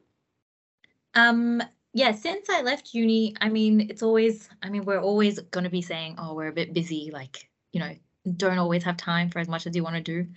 Um, 1.15 1.63
yeah, 1.95 2.13
since 2.13 2.49
I 2.49 2.63
left 2.63 2.95
uni, 2.95 3.35
I 3.41 3.49
mean, 3.49 3.89
it's 3.91 4.03
always, 4.03 4.49
I 4.63 4.69
mean, 4.69 4.85
we're 4.85 5.01
always 5.01 5.41
going 5.41 5.65
to 5.65 5.71
be 5.71 5.83
saying, 5.83 6.17
oh, 6.19 6.35
we're 6.35 6.49
a 6.49 6.53
bit 6.53 6.73
busy, 6.73 7.11
like, 7.13 7.49
you 7.73 7.81
know, 7.81 7.95
don't 8.37 8.59
always 8.59 8.85
have 8.85 8.97
time 8.97 9.31
for 9.31 9.41
as 9.41 9.49
much 9.49 9.67
as 9.67 9.75
you 9.75 9.83
want 9.83 9.97
to 9.97 10.03
do. 10.03 10.29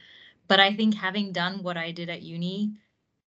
But 0.48 0.60
I 0.60 0.74
think 0.74 0.96
having 0.96 1.34
done 1.34 1.62
what 1.62 1.78
I 1.78 1.92
did 1.92 2.10
at 2.10 2.24
uni, 2.24 2.74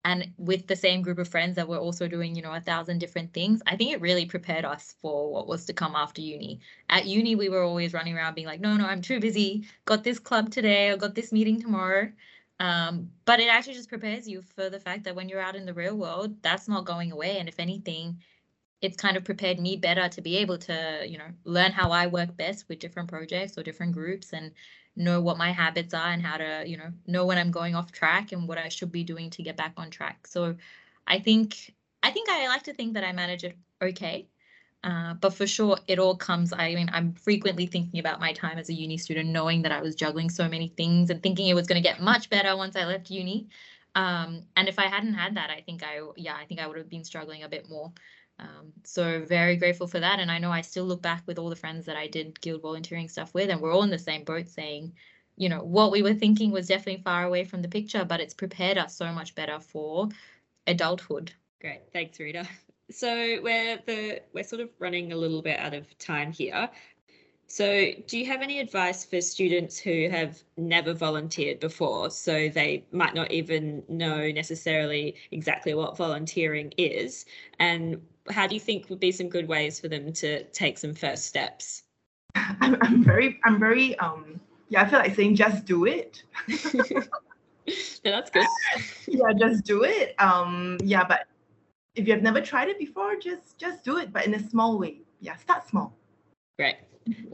and 0.05 0.33
with 0.37 0.67
the 0.67 0.77
same 0.77 1.03
group 1.03 1.19
of 1.19 1.29
friends 1.29 1.57
that 1.57 1.69
were 1.69 1.79
also 1.79 2.07
doing 2.07 2.35
you 2.35 2.43
know 2.43 2.53
a 2.53 2.61
thousand 2.61 2.99
different 2.99 3.33
things 3.33 3.61
i 3.67 3.77
think 3.77 3.93
it 3.93 4.01
really 4.01 4.25
prepared 4.27 4.65
us 4.65 4.95
for 5.01 5.33
what 5.33 5.47
was 5.47 5.65
to 5.67 5.73
come 5.73 5.95
after 5.97 6.21
uni. 6.21 6.61
At 6.89 7.07
uni 7.07 7.35
we 7.35 7.49
were 7.49 7.63
always 7.63 7.93
running 7.93 8.17
around 8.17 8.35
being 8.35 8.47
like 8.47 8.61
no 8.61 8.77
no 8.77 8.87
i'm 8.87 9.03
too 9.03 9.21
busy. 9.21 9.67
Got 9.85 10.05
this 10.05 10.19
club 10.19 10.51
today. 10.51 10.91
Or 10.91 10.97
got 10.97 11.15
this 11.15 11.33
meeting 11.33 11.61
tomorrow. 11.61 12.11
Um, 12.61 13.11
but 13.25 13.39
it 13.39 13.49
actually 13.49 13.75
just 13.75 13.89
prepares 13.89 14.27
you 14.29 14.43
for 14.43 14.69
the 14.69 14.81
fact 14.81 15.05
that 15.05 15.15
when 15.15 15.29
you're 15.29 15.41
out 15.41 15.55
in 15.55 15.67
the 15.67 15.75
real 15.75 15.97
world 15.97 16.43
that's 16.43 16.69
not 16.69 16.85
going 16.85 17.13
away. 17.13 17.39
And 17.39 17.49
if 17.49 17.59
anything 17.59 18.19
it's 18.81 18.97
kind 18.97 19.17
of 19.17 19.25
prepared 19.25 19.59
me 19.59 19.77
better 19.77 20.09
to 20.09 20.21
be 20.21 20.37
able 20.37 20.57
to 20.57 21.05
you 21.07 21.19
know 21.19 21.31
learn 21.45 21.73
how 21.73 21.91
i 21.91 22.07
work 22.07 22.37
best 22.37 22.69
with 22.69 22.79
different 22.79 23.09
projects 23.09 23.59
or 23.59 23.63
different 23.63 23.93
groups. 23.93 24.33
And 24.33 24.53
know 24.99 25.21
what 25.21 25.39
my 25.39 25.53
habits 25.53 25.95
are 25.95 26.11
and 26.11 26.23
how 26.23 26.37
to 26.37 26.65
you 26.67 26.77
know 26.77 26.91
know 27.07 27.25
when 27.25 27.39
i'm 27.39 27.51
going 27.51 27.75
off 27.75 27.93
track 27.93 28.33
and 28.33 28.49
what 28.49 28.59
i 28.59 28.69
should 28.69 28.93
be 28.93 29.05
doing 29.05 29.31
to 29.31 29.43
get 29.43 29.57
back 29.57 29.73
on 29.77 29.91
track. 29.91 30.27
So 30.27 30.57
i 31.07 31.19
think 31.19 31.75
i 32.03 32.11
think 32.11 32.29
i 32.29 32.49
like 32.49 32.65
to 32.65 32.75
think 32.75 32.95
that 32.95 33.05
i 33.05 33.13
manage 33.13 33.45
it 33.45 33.57
okay 33.81 34.27
uh, 34.85 35.15
but 35.15 35.35
for 35.35 35.47
sure 35.47 35.79
it 35.87 35.99
all 35.99 36.17
comes 36.17 36.53
i 36.53 36.75
mean 36.75 36.91
i'm 36.93 37.13
frequently 37.15 37.67
thinking 37.67 38.01
about 38.01 38.21
my 38.21 38.33
time 38.33 38.59
as 38.59 38.69
a 38.69 38.75
uni 38.75 38.99
student 38.99 39.29
knowing 39.29 39.63
that 39.63 39.73
i 39.73 39.81
was 39.81 39.95
juggling 39.95 40.31
so 40.31 40.49
many 40.49 40.69
things 40.77 41.11
and 41.11 41.23
thinking 41.23 41.47
it 41.49 41.55
was 41.55 41.67
going 41.67 41.81
to 41.81 41.89
get 41.89 42.01
much 42.01 42.29
better 42.31 42.57
once 42.57 42.77
i 42.77 42.85
left 42.85 43.11
uni. 43.11 43.49
Um, 43.95 44.43
and 44.57 44.69
if 44.69 44.79
i 44.79 44.87
hadn't 44.87 45.15
had 45.15 45.37
that 45.37 45.51
i 45.51 45.61
think 45.61 45.83
i 45.83 46.01
yeah 46.17 46.37
i 46.37 46.45
think 46.45 46.61
i 46.61 46.67
would 46.67 46.77
have 46.77 46.91
been 46.91 47.05
struggling 47.05 47.43
a 47.43 47.49
bit 47.49 47.69
more 47.69 47.93
um, 48.39 48.73
so 48.85 49.25
very 49.25 49.57
grateful 49.57 49.87
for 49.87 50.01
that. 50.01 50.21
And 50.21 50.31
I 50.31 50.39
know 50.39 50.51
I 50.51 50.61
still 50.61 50.85
look 50.85 51.03
back 51.03 51.23
with 51.27 51.39
all 51.39 51.51
the 51.51 51.57
friends 51.57 51.87
that 51.87 51.97
I 51.97 52.07
did 52.07 52.41
guild 52.41 52.63
volunteering 52.63 53.09
stuff 53.09 53.35
with, 53.35 53.51
and 53.51 53.61
we're 53.61 53.73
all 53.73 53.83
in 53.83 53.91
the 53.91 53.99
same 53.99 54.25
boat 54.25 54.49
saying, 54.49 54.93
you 55.37 55.49
know, 55.49 55.63
what 55.63 55.93
we 55.93 56.03
were 56.03 56.15
thinking 56.15 56.51
was 56.51 56.67
definitely 56.67 57.03
far 57.03 57.25
away 57.25 57.45
from 57.45 57.63
the 57.63 57.69
picture, 57.69 58.05
but 58.05 58.21
it's 58.21 58.35
prepared 58.35 58.79
us 58.79 58.97
so 58.97 59.13
much 59.13 59.35
better 59.35 59.61
for 59.61 60.09
adulthood. 60.67 61.33
Great. 61.61 61.83
Thanks, 61.93 62.19
Rida. 62.19 62.47
So 62.91 63.39
we're 63.43 63.79
the 63.85 64.23
we're 64.33 64.45
sort 64.45 64.63
of 64.63 64.71
running 64.79 65.13
a 65.13 65.17
little 65.17 65.43
bit 65.43 65.59
out 65.59 65.75
of 65.75 65.99
time 65.99 66.33
here. 66.33 66.71
So, 67.51 67.93
do 68.07 68.19
you 68.19 68.27
have 68.27 68.43
any 68.43 68.61
advice 68.61 69.07
for 69.07 69.23
students 69.23 69.79
who 69.79 70.11
have 70.11 70.43
never 70.59 70.93
volunteered 70.93 71.61
before? 71.61 72.11
So, 72.11 72.51
they 72.51 72.85
might 72.93 73.15
not 73.15 73.31
even 73.31 73.83
know 73.89 74.31
necessarily 74.31 75.17
exactly 75.31 75.73
what 75.73 75.97
volunteering 75.97 76.75
is. 76.77 77.25
And 77.59 78.03
how 78.31 78.47
do 78.47 78.55
you 78.55 78.61
think 78.61 78.89
would 78.91 79.01
be 79.01 79.13
some 79.13 79.29
good 79.29 79.49
ways 79.49 79.81
for 79.81 79.89
them 79.89 80.13
to 80.15 80.45
take 80.45 80.79
some 80.79 80.95
first 80.95 81.27
steps? 81.27 81.85
I'm, 82.35 82.77
I'm 82.81 83.05
very, 83.05 83.41
I'm 83.45 83.59
very, 83.59 83.99
um, 83.99 84.41
yeah, 84.69 84.83
I 84.83 84.89
feel 84.89 84.99
like 84.99 85.15
saying 85.15 85.37
just 85.37 85.65
do 85.65 85.87
it. 85.87 86.23
yeah, 86.49 87.03
that's 88.05 88.31
good. 88.31 88.47
yeah, 89.07 89.33
just 89.39 89.65
do 89.65 89.85
it. 89.85 90.15
Um, 90.21 90.79
yeah, 90.83 91.05
but 91.05 91.27
if 91.95 92.07
you 92.07 92.13
have 92.13 92.23
never 92.23 92.41
tried 92.41 92.69
it 92.69 92.79
before, 92.79 93.17
just 93.17 93.59
just 93.59 93.85
do 93.85 93.99
it, 93.99 94.13
but 94.13 94.27
in 94.27 94.35
a 94.35 94.49
small 94.49 94.79
way. 94.79 95.01
Yeah, 95.21 95.37
start 95.37 95.69
small. 95.69 95.97
Great. 96.59 96.77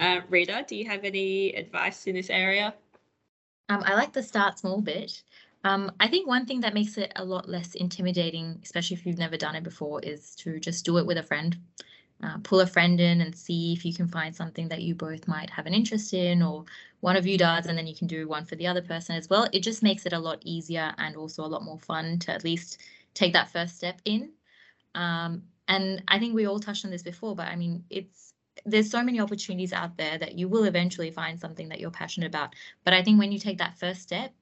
Uh, 0.01 0.21
Rida, 0.31 0.67
do 0.67 0.77
you 0.77 0.87
have 0.87 1.05
any 1.05 1.55
advice 1.55 2.07
in 2.07 2.15
this 2.15 2.31
area? 2.31 2.75
Um, 3.69 3.83
I 3.85 3.95
like 3.95 4.13
the 4.13 4.23
start 4.23 4.59
small 4.59 4.81
bit. 4.81 5.23
Um, 5.65 5.93
I 5.99 6.09
think 6.09 6.27
one 6.29 6.47
thing 6.47 6.61
that 6.61 6.75
makes 6.75 6.99
it 6.99 7.13
a 7.17 7.25
lot 7.25 7.49
less 7.49 7.75
intimidating, 7.75 8.61
especially 8.63 8.97
if 8.97 9.07
you've 9.07 9.19
never 9.19 9.37
done 9.37 9.57
it 9.57 9.63
before, 9.65 10.01
is 10.03 10.35
to 10.37 10.61
just 10.61 10.85
do 10.85 10.99
it 10.99 11.07
with 11.07 11.19
a 11.19 11.23
friend. 11.23 11.57
uh, 12.23 12.39
pull 12.45 12.61
a 12.61 12.67
friend 12.67 13.01
in 13.01 13.21
and 13.21 13.37
see 13.37 13.73
if 13.75 13.85
you 13.85 13.95
can 13.95 14.09
find 14.09 14.35
something 14.37 14.69
that 14.69 14.83
you 14.83 14.95
both 14.95 15.29
might 15.29 15.51
have 15.51 15.67
an 15.67 15.75
interest 15.75 16.15
in 16.15 16.43
or 16.43 16.65
one 17.01 17.17
of 17.17 17.27
you 17.27 17.39
does 17.39 17.67
and 17.67 17.79
then 17.79 17.87
you 17.87 17.95
can 17.97 18.09
do 18.09 18.29
one 18.29 18.45
for 18.47 18.57
the 18.57 18.67
other 18.67 18.83
person 18.83 19.17
as 19.17 19.31
well. 19.31 19.49
It 19.53 19.61
just 19.63 19.83
makes 19.83 20.07
it 20.07 20.13
a 20.15 20.19
lot 20.19 20.41
easier 20.45 20.95
and 20.99 21.17
also 21.17 21.45
a 21.45 21.49
lot 21.55 21.65
more 21.65 21.79
fun 21.81 22.19
to 22.21 22.33
at 22.33 22.45
least 22.45 22.81
take 23.15 23.35
that 23.35 23.51
first 23.53 23.77
step 23.77 24.01
in. 24.05 24.31
Um, 24.95 25.45
and 25.69 26.03
i 26.09 26.19
think 26.19 26.35
we 26.35 26.47
all 26.47 26.61
touched 26.61 26.85
on 26.85 26.91
this 26.91 27.03
before 27.03 27.35
but 27.37 27.49
i 27.49 27.57
mean 27.57 27.85
it's 27.91 28.35
there's 28.67 28.91
so 28.91 29.03
many 29.03 29.21
opportunities 29.21 29.73
out 29.73 29.97
there 29.97 30.19
that 30.19 30.35
you 30.39 30.49
will 30.49 30.65
eventually 30.65 31.11
find 31.11 31.41
something 31.41 31.69
that 31.71 31.81
you're 31.81 31.91
passionate 31.91 32.27
about. 32.29 32.55
But 32.85 32.95
i 32.95 33.03
think 33.03 33.19
when 33.19 33.33
you 33.33 33.39
take 33.39 33.59
that 33.59 33.79
first 33.79 34.03
step 34.03 34.33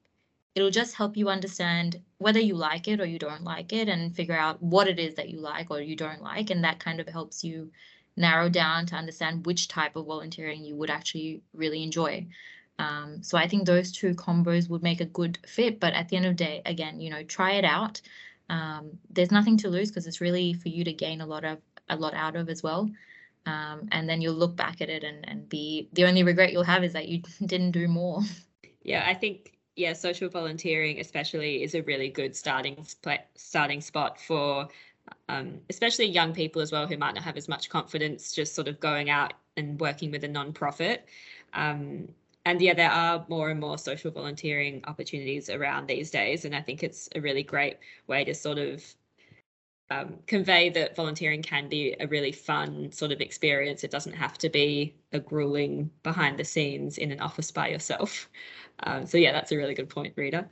it'll 0.54 0.70
just 0.70 0.94
help 0.94 1.16
you 1.16 1.28
understand 1.28 2.00
whether 2.18 2.40
you 2.40 2.54
like 2.54 2.88
it 2.88 3.00
or 3.00 3.06
you 3.06 3.18
don't 3.18 3.44
like 3.44 3.72
it 3.72 3.88
and 3.88 4.14
figure 4.14 4.36
out 4.36 4.62
what 4.62 4.88
it 4.88 4.98
is 4.98 5.14
that 5.14 5.28
you 5.30 5.40
like 5.40 5.70
or 5.70 5.80
you 5.80 5.96
don't 5.96 6.22
like 6.22 6.50
and 6.50 6.62
that 6.64 6.78
kind 6.78 7.00
of 7.00 7.08
helps 7.08 7.42
you 7.42 7.70
narrow 8.16 8.48
down 8.48 8.84
to 8.86 8.94
understand 8.94 9.46
which 9.46 9.68
type 9.68 9.96
of 9.96 10.06
volunteering 10.06 10.64
you 10.64 10.76
would 10.76 10.90
actually 10.90 11.40
really 11.54 11.82
enjoy. 11.82 12.26
Um, 12.78 13.22
so 13.22 13.36
i 13.38 13.46
think 13.46 13.66
those 13.66 13.92
two 13.92 14.14
combos 14.14 14.68
would 14.68 14.82
make 14.82 15.00
a 15.00 15.04
good 15.04 15.38
fit 15.46 15.78
but 15.78 15.92
at 15.92 16.08
the 16.08 16.16
end 16.16 16.24
of 16.24 16.36
the 16.36 16.44
day 16.44 16.62
again 16.64 17.00
you 17.00 17.10
know 17.10 17.22
try 17.22 17.52
it 17.52 17.64
out. 17.64 18.00
Um, 18.48 18.98
there's 19.10 19.30
nothing 19.30 19.56
to 19.58 19.68
lose 19.68 19.90
because 19.90 20.06
it's 20.06 20.20
really 20.20 20.52
for 20.52 20.68
you 20.68 20.84
to 20.84 20.92
gain 20.92 21.20
a 21.20 21.26
lot 21.26 21.44
of 21.44 21.58
a 21.88 21.96
lot 21.96 22.14
out 22.14 22.36
of 22.36 22.48
as 22.48 22.62
well. 22.62 22.90
Um, 23.46 23.88
and 23.90 24.08
then 24.08 24.20
you'll 24.20 24.34
look 24.34 24.56
back 24.56 24.80
at 24.80 24.88
it 24.88 25.04
and, 25.04 25.28
and 25.28 25.48
be 25.48 25.88
the 25.92 26.04
only 26.04 26.22
regret 26.22 26.52
you'll 26.52 26.62
have 26.64 26.84
is 26.84 26.92
that 26.92 27.08
you 27.08 27.22
didn't 27.46 27.72
do 27.72 27.88
more. 27.88 28.22
Yeah 28.84 29.04
i 29.06 29.14
think 29.14 29.51
yeah, 29.76 29.92
social 29.92 30.28
volunteering 30.28 31.00
especially 31.00 31.62
is 31.62 31.74
a 31.74 31.82
really 31.82 32.08
good 32.08 32.36
starting 32.36 32.86
starting 33.36 33.80
spot 33.80 34.20
for 34.20 34.68
um, 35.28 35.60
especially 35.70 36.06
young 36.06 36.32
people 36.32 36.62
as 36.62 36.70
well 36.72 36.86
who 36.86 36.96
might 36.96 37.14
not 37.14 37.24
have 37.24 37.36
as 37.36 37.48
much 37.48 37.68
confidence 37.68 38.32
just 38.32 38.54
sort 38.54 38.68
of 38.68 38.78
going 38.80 39.10
out 39.10 39.34
and 39.56 39.80
working 39.80 40.10
with 40.10 40.24
a 40.24 40.28
non-profit. 40.28 41.06
Um, 41.52 42.08
and 42.44 42.60
yeah, 42.60 42.74
there 42.74 42.90
are 42.90 43.24
more 43.28 43.50
and 43.50 43.60
more 43.60 43.78
social 43.78 44.10
volunteering 44.10 44.82
opportunities 44.86 45.48
around 45.48 45.86
these 45.86 46.10
days, 46.10 46.44
and 46.44 46.54
I 46.56 46.60
think 46.60 46.82
it's 46.82 47.08
a 47.14 47.20
really 47.20 47.42
great 47.42 47.78
way 48.08 48.24
to 48.24 48.34
sort 48.34 48.58
of 48.58 48.82
um, 49.92 50.18
convey 50.26 50.70
that 50.70 50.96
volunteering 50.96 51.42
can 51.42 51.68
be 51.68 51.94
a 52.00 52.06
really 52.06 52.32
fun 52.32 52.90
sort 52.92 53.12
of 53.12 53.20
experience. 53.20 53.84
It 53.84 53.90
doesn't 53.90 54.14
have 54.14 54.38
to 54.38 54.48
be 54.48 54.94
a 55.12 55.20
grueling 55.20 55.90
behind 56.02 56.38
the 56.38 56.44
scenes 56.44 56.98
in 56.98 57.12
an 57.12 57.20
office 57.20 57.50
by 57.50 57.68
yourself. 57.68 58.28
Um, 58.84 59.06
so 59.06 59.16
yeah, 59.16 59.30
that's 59.30 59.52
a 59.52 59.56
really 59.56 59.74
good 59.74 59.88
point, 59.88 60.16
Rida. 60.16 60.48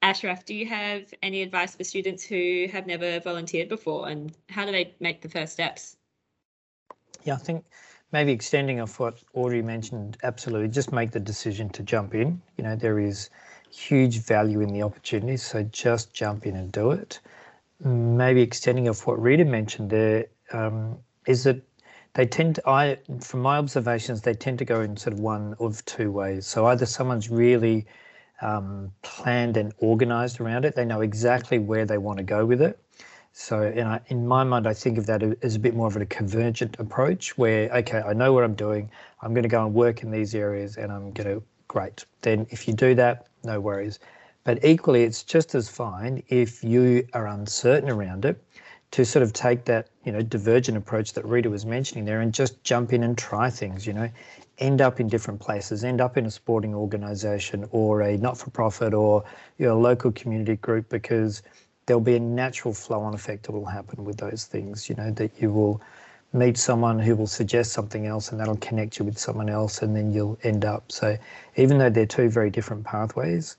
Ashraf, 0.00 0.46
do 0.46 0.54
you 0.54 0.64
have 0.66 1.12
any 1.22 1.42
advice 1.42 1.74
for 1.74 1.84
students 1.84 2.22
who 2.22 2.68
have 2.72 2.86
never 2.86 3.20
volunteered 3.20 3.68
before 3.68 4.08
and 4.08 4.34
how 4.48 4.64
do 4.64 4.72
they 4.72 4.94
make 4.98 5.20
the 5.20 5.28
first 5.28 5.52
steps? 5.52 5.96
Yeah, 7.24 7.34
I 7.34 7.38
think 7.38 7.66
maybe 8.12 8.32
extending 8.32 8.80
off 8.80 8.98
what 8.98 9.22
Audrey 9.34 9.60
mentioned, 9.60 10.16
absolutely, 10.22 10.68
just 10.68 10.90
make 10.90 11.10
the 11.10 11.20
decision 11.20 11.68
to 11.70 11.82
jump 11.82 12.14
in. 12.14 12.40
You 12.56 12.64
know, 12.64 12.76
there 12.76 12.98
is 12.98 13.28
huge 13.70 14.20
value 14.20 14.60
in 14.62 14.72
the 14.72 14.82
opportunity, 14.82 15.36
so 15.36 15.62
just 15.64 16.14
jump 16.14 16.46
in 16.46 16.56
and 16.56 16.72
do 16.72 16.92
it. 16.92 17.20
Maybe 17.82 18.42
extending 18.42 18.88
off 18.88 19.06
what 19.06 19.18
Rida 19.18 19.46
mentioned 19.46 19.90
there 19.90 20.26
um, 20.52 20.98
is 21.26 21.44
that 21.44 21.62
they 22.14 22.26
tend 22.26 22.56
to, 22.56 22.68
I, 22.68 22.98
from 23.20 23.40
my 23.40 23.56
observations, 23.56 24.22
they 24.22 24.34
tend 24.34 24.58
to 24.58 24.64
go 24.64 24.80
in 24.80 24.96
sort 24.96 25.14
of 25.14 25.20
one 25.20 25.54
of 25.60 25.84
two 25.84 26.10
ways. 26.10 26.46
So 26.46 26.66
either 26.66 26.84
someone's 26.84 27.30
really 27.30 27.86
um, 28.42 28.92
planned 29.02 29.56
and 29.56 29.72
organized 29.78 30.40
around 30.40 30.64
it, 30.64 30.74
they 30.74 30.84
know 30.84 31.00
exactly 31.00 31.58
where 31.58 31.86
they 31.86 31.98
want 31.98 32.18
to 32.18 32.24
go 32.24 32.44
with 32.44 32.60
it. 32.60 32.78
So, 33.32 33.62
and 33.62 33.88
I, 33.88 34.00
in 34.08 34.26
my 34.26 34.42
mind, 34.42 34.66
I 34.66 34.74
think 34.74 34.98
of 34.98 35.06
that 35.06 35.22
as 35.42 35.54
a 35.54 35.58
bit 35.58 35.74
more 35.74 35.86
of 35.86 35.96
a 35.96 36.04
convergent 36.06 36.76
approach 36.80 37.38
where, 37.38 37.70
okay, 37.76 38.00
I 38.00 38.12
know 38.12 38.32
what 38.32 38.42
I'm 38.42 38.54
doing. 38.54 38.90
I'm 39.22 39.32
going 39.32 39.44
to 39.44 39.48
go 39.48 39.64
and 39.64 39.72
work 39.72 40.02
in 40.02 40.10
these 40.10 40.34
areas 40.34 40.76
and 40.76 40.90
I'm 40.90 41.12
going 41.12 41.28
to, 41.28 41.42
great. 41.68 42.04
Then 42.22 42.46
if 42.50 42.66
you 42.66 42.74
do 42.74 42.94
that, 42.96 43.28
no 43.44 43.60
worries. 43.60 44.00
But 44.44 44.64
equally, 44.64 45.02
it's 45.02 45.22
just 45.22 45.54
as 45.54 45.68
fine 45.68 46.22
if 46.28 46.64
you 46.64 47.06
are 47.12 47.26
uncertain 47.26 47.90
around 47.90 48.24
it 48.24 48.42
to 48.92 49.04
sort 49.04 49.22
of 49.22 49.32
take 49.32 49.64
that 49.66 49.88
you 50.04 50.12
know 50.12 50.22
divergent 50.22 50.76
approach 50.76 51.12
that 51.12 51.24
Rida 51.24 51.50
was 51.50 51.66
mentioning 51.66 52.04
there 52.04 52.20
and 52.22 52.32
just 52.32 52.62
jump 52.64 52.92
in 52.92 53.02
and 53.02 53.16
try 53.16 53.50
things 53.50 53.86
you 53.86 53.92
know. 53.92 54.08
End 54.58 54.80
up 54.80 55.00
in 55.00 55.08
different 55.08 55.40
places 55.40 55.84
end 55.84 56.00
up 56.00 56.16
in 56.16 56.26
a 56.26 56.30
sporting 56.30 56.74
organization 56.74 57.66
or 57.70 58.02
a 58.02 58.16
not-for-profit 58.18 58.92
or 58.92 59.24
your 59.58 59.70
know, 59.70 59.80
local 59.80 60.12
community 60.12 60.56
group 60.56 60.88
because 60.88 61.42
there'll 61.86 62.00
be 62.00 62.16
a 62.16 62.20
natural 62.20 62.74
flow 62.74 63.00
on 63.00 63.14
effect 63.14 63.44
that 63.44 63.52
will 63.52 63.64
happen 63.64 64.04
with 64.04 64.18
those 64.18 64.44
things 64.44 64.88
you 64.88 64.94
know 64.96 65.10
that 65.12 65.30
you 65.40 65.50
will 65.50 65.80
meet 66.32 66.56
someone 66.56 66.98
who 66.98 67.16
will 67.16 67.26
suggest 67.26 67.72
something 67.72 68.06
else 68.06 68.30
and 68.30 68.40
that'll 68.40 68.56
connect 68.56 68.98
you 68.98 69.04
with 69.04 69.18
someone 69.18 69.48
else 69.48 69.82
and 69.82 69.96
then 69.96 70.12
you'll 70.12 70.38
end 70.44 70.64
up. 70.64 70.92
So 70.92 71.18
even 71.56 71.78
though 71.78 71.90
they're 71.90 72.06
two 72.06 72.28
very 72.28 72.50
different 72.50 72.84
pathways 72.84 73.56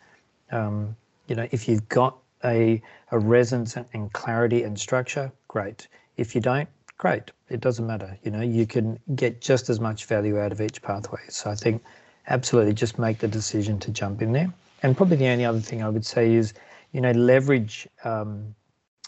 um, 0.51 0.95
you 1.27 1.35
know 1.35 1.47
if 1.51 1.67
you've 1.67 1.87
got 1.89 2.17
a, 2.43 2.81
a 3.11 3.19
resonance 3.19 3.75
and 3.93 4.11
clarity 4.13 4.63
and 4.63 4.79
structure, 4.79 5.31
great. 5.47 5.87
If 6.17 6.35
you 6.35 6.41
don't, 6.41 6.67
great. 6.97 7.31
It 7.49 7.61
doesn't 7.61 7.85
matter. 7.85 8.17
You 8.23 8.31
know, 8.31 8.41
you 8.41 8.65
can 8.65 8.99
get 9.15 9.41
just 9.41 9.69
as 9.69 9.79
much 9.79 10.05
value 10.05 10.39
out 10.39 10.51
of 10.51 10.61
each 10.61 10.81
pathway. 10.81 11.21
So 11.29 11.49
I 11.49 11.55
think 11.55 11.83
absolutely 12.27 12.73
just 12.73 12.99
make 12.99 13.19
the 13.19 13.27
decision 13.27 13.79
to 13.79 13.91
jump 13.91 14.21
in 14.21 14.31
there. 14.31 14.53
And 14.83 14.97
probably 14.97 15.17
the 15.17 15.27
only 15.27 15.45
other 15.45 15.59
thing 15.59 15.83
I 15.83 15.89
would 15.89 16.05
say 16.05 16.33
is, 16.33 16.53
you 16.91 17.01
know, 17.01 17.11
leverage, 17.11 17.87
um, 18.03 18.55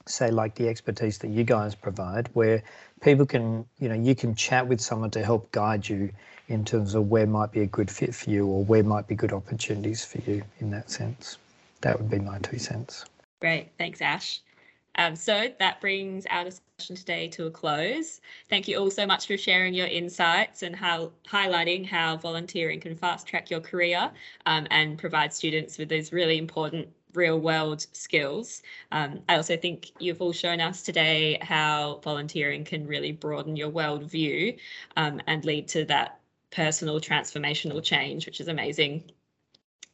say, 0.06 0.30
like 0.32 0.56
the 0.56 0.68
expertise 0.68 1.18
that 1.20 1.30
you 1.30 1.44
guys 1.44 1.76
provide, 1.76 2.30
where 2.34 2.64
people 3.04 3.26
can, 3.26 3.66
you 3.80 3.90
know, 3.90 3.96
you 3.96 4.16
can 4.16 4.34
chat 4.34 4.68
with 4.68 4.80
someone 4.80 5.12
to 5.12 5.24
help 5.24 5.52
guide 5.52 5.88
you 5.88 6.10
in 6.48 6.64
terms 6.66 6.96
of 6.96 7.10
where 7.10 7.28
might 7.28 7.52
be 7.52 7.62
a 7.62 7.66
good 7.66 7.92
fit 7.92 8.16
for 8.16 8.30
you 8.30 8.48
or 8.48 8.64
where 8.64 8.84
might 8.84 9.08
be 9.08 9.16
good 9.16 9.34
opportunities 9.34 10.04
for 10.04 10.20
you 10.30 10.44
in 10.60 10.72
that 10.72 10.90
sense. 10.90 11.38
That 11.82 12.00
would 12.00 12.10
be 12.10 12.20
my 12.20 12.40
two 12.40 12.58
cents. 12.58 13.06
Great. 13.42 13.70
Thanks, 13.78 14.02
Ash. 14.02 14.42
Um, 14.96 15.16
so 15.16 15.48
that 15.60 15.82
brings 15.82 16.26
our 16.28 16.46
discussion 16.46 16.96
today 16.96 17.28
to 17.30 17.48
a 17.48 17.52
close. 17.52 18.22
Thank 18.48 18.68
you 18.68 18.78
all 18.78 18.92
so 18.92 19.08
much 19.08 19.26
for 19.26 19.38
sharing 19.38 19.74
your 19.74 19.88
insights 19.88 20.62
and 20.62 20.76
how 20.76 21.12
highlighting 21.28 21.86
how 21.86 22.18
volunteering 22.18 22.80
can 22.80 22.96
fast 22.96 23.26
track 23.26 23.50
your 23.50 23.60
career 23.60 24.12
um, 24.46 24.68
and 24.70 24.98
provide 24.98 25.34
students 25.34 25.78
with 25.78 25.90
those 25.90 26.14
really 26.14 26.38
important 26.38 26.88
real 27.14 27.40
world 27.40 27.86
skills. 27.94 28.62
Um, 28.92 29.22
I 29.30 29.36
also 29.36 29.58
think 29.58 29.92
you've 30.00 30.22
all 30.22 30.34
shown 30.34 30.62
us 30.62 30.82
today 30.82 31.38
how 31.42 32.02
volunteering 32.04 32.64
can 32.64 32.88
really 32.88 33.12
broaden 33.12 33.56
your 33.56 33.72
worldview 33.72 34.58
um, 34.98 35.22
and 35.28 35.46
lead 35.46 35.68
to 35.70 35.86
that 35.86 36.20
personal 36.52 37.00
transformational 37.00 37.84
change, 37.84 38.26
which 38.26 38.40
is 38.40 38.48
amazing. 38.48 39.04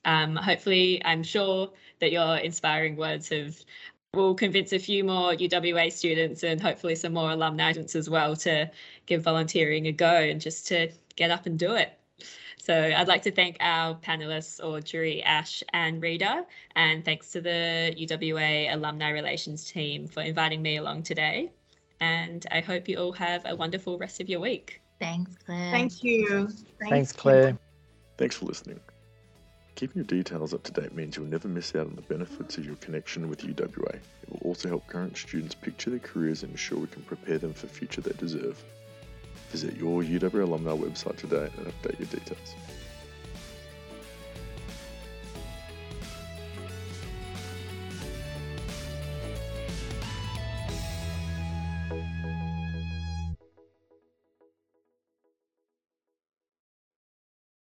Um, 0.06 0.36
hopefully, 0.36 1.02
I'm 1.06 1.24
sure 1.24 1.72
that 2.00 2.12
your 2.12 2.38
inspiring 2.38 2.96
words 2.96 3.30
have 3.30 3.58
will 4.14 4.34
convince 4.34 4.74
a 4.74 4.80
few 4.80 5.04
more 5.04 5.34
UWA 5.34 5.92
students 5.92 6.44
and 6.44 6.60
hopefully 6.60 6.96
some 6.96 7.14
more 7.14 7.32
alumni 7.32 7.74
as 7.78 8.10
well 8.10 8.36
to 8.38 8.72
give 9.06 9.22
volunteering 9.22 9.86
a 9.88 9.92
go 9.92 10.16
and 10.16 10.42
just 10.42 10.68
to 10.68 10.92
get 11.16 11.30
up 11.30 11.46
and 11.46 11.60
do 11.60 11.74
it. 11.76 11.99
So 12.62 12.94
I'd 12.96 13.08
like 13.08 13.22
to 13.24 13.32
thank 13.32 13.58
our 13.62 13.96
panelists, 13.96 14.64
Audrey, 14.64 15.24
Ash 15.24 15.64
and 15.74 16.02
Rida, 16.04 16.46
and 16.76 17.04
thanks 17.06 17.32
to 17.32 17.42
the 17.42 17.96
UWA 17.98 18.74
Alumni 18.74 19.10
Relations 19.10 19.72
team 19.72 20.08
for 20.08 20.22
inviting 20.22 20.62
me 20.62 20.78
along 20.78 21.04
today. 21.04 21.52
And 22.02 22.46
I 22.52 22.60
hope 22.60 22.88
you 22.88 22.98
all 22.98 23.14
have 23.14 23.44
a 23.46 23.56
wonderful 23.56 23.98
rest 23.98 24.20
of 24.20 24.30
your 24.30 24.40
week. 24.40 24.82
Thanks, 25.00 25.36
Clare. 25.46 25.72
Thank 25.72 26.04
you. 26.04 26.48
Thanks, 26.48 26.90
Thanks 26.90 27.12
Clare. 27.14 27.58
Thanks 28.18 28.36
for 28.36 28.46
listening. 28.46 28.80
Keeping 29.76 29.96
your 29.96 30.06
details 30.06 30.54
up 30.54 30.62
to 30.64 30.74
date 30.74 30.94
means 30.94 31.16
you'll 31.16 31.26
never 31.26 31.48
miss 31.48 31.74
out 31.74 31.88
on 31.88 31.96
the 31.96 32.02
benefits 32.02 32.58
of 32.58 32.66
your 32.66 32.76
connection 32.76 33.30
with 33.30 33.40
UWA. 33.42 33.96
It 33.96 34.30
will 34.30 34.42
also 34.44 34.68
help 34.68 34.86
current 34.88 35.16
students 35.16 35.56
picture 35.56 35.90
their 35.90 36.00
careers 36.00 36.44
and 36.44 36.52
ensure 36.52 36.80
we 36.80 36.88
can 36.88 37.04
prepare 37.04 37.38
them 37.38 37.54
for 37.54 37.68
the 37.68 37.74
future 37.74 38.02
they 38.02 38.12
deserve. 38.12 38.62
Visit 39.50 39.78
your 39.78 40.04
UW 40.04 40.44
alumni 40.44 40.72
website 40.72 41.18
today 41.18 41.50
and 41.58 41.66
update 41.68 41.98
your 42.00 42.08
details. 42.08 42.54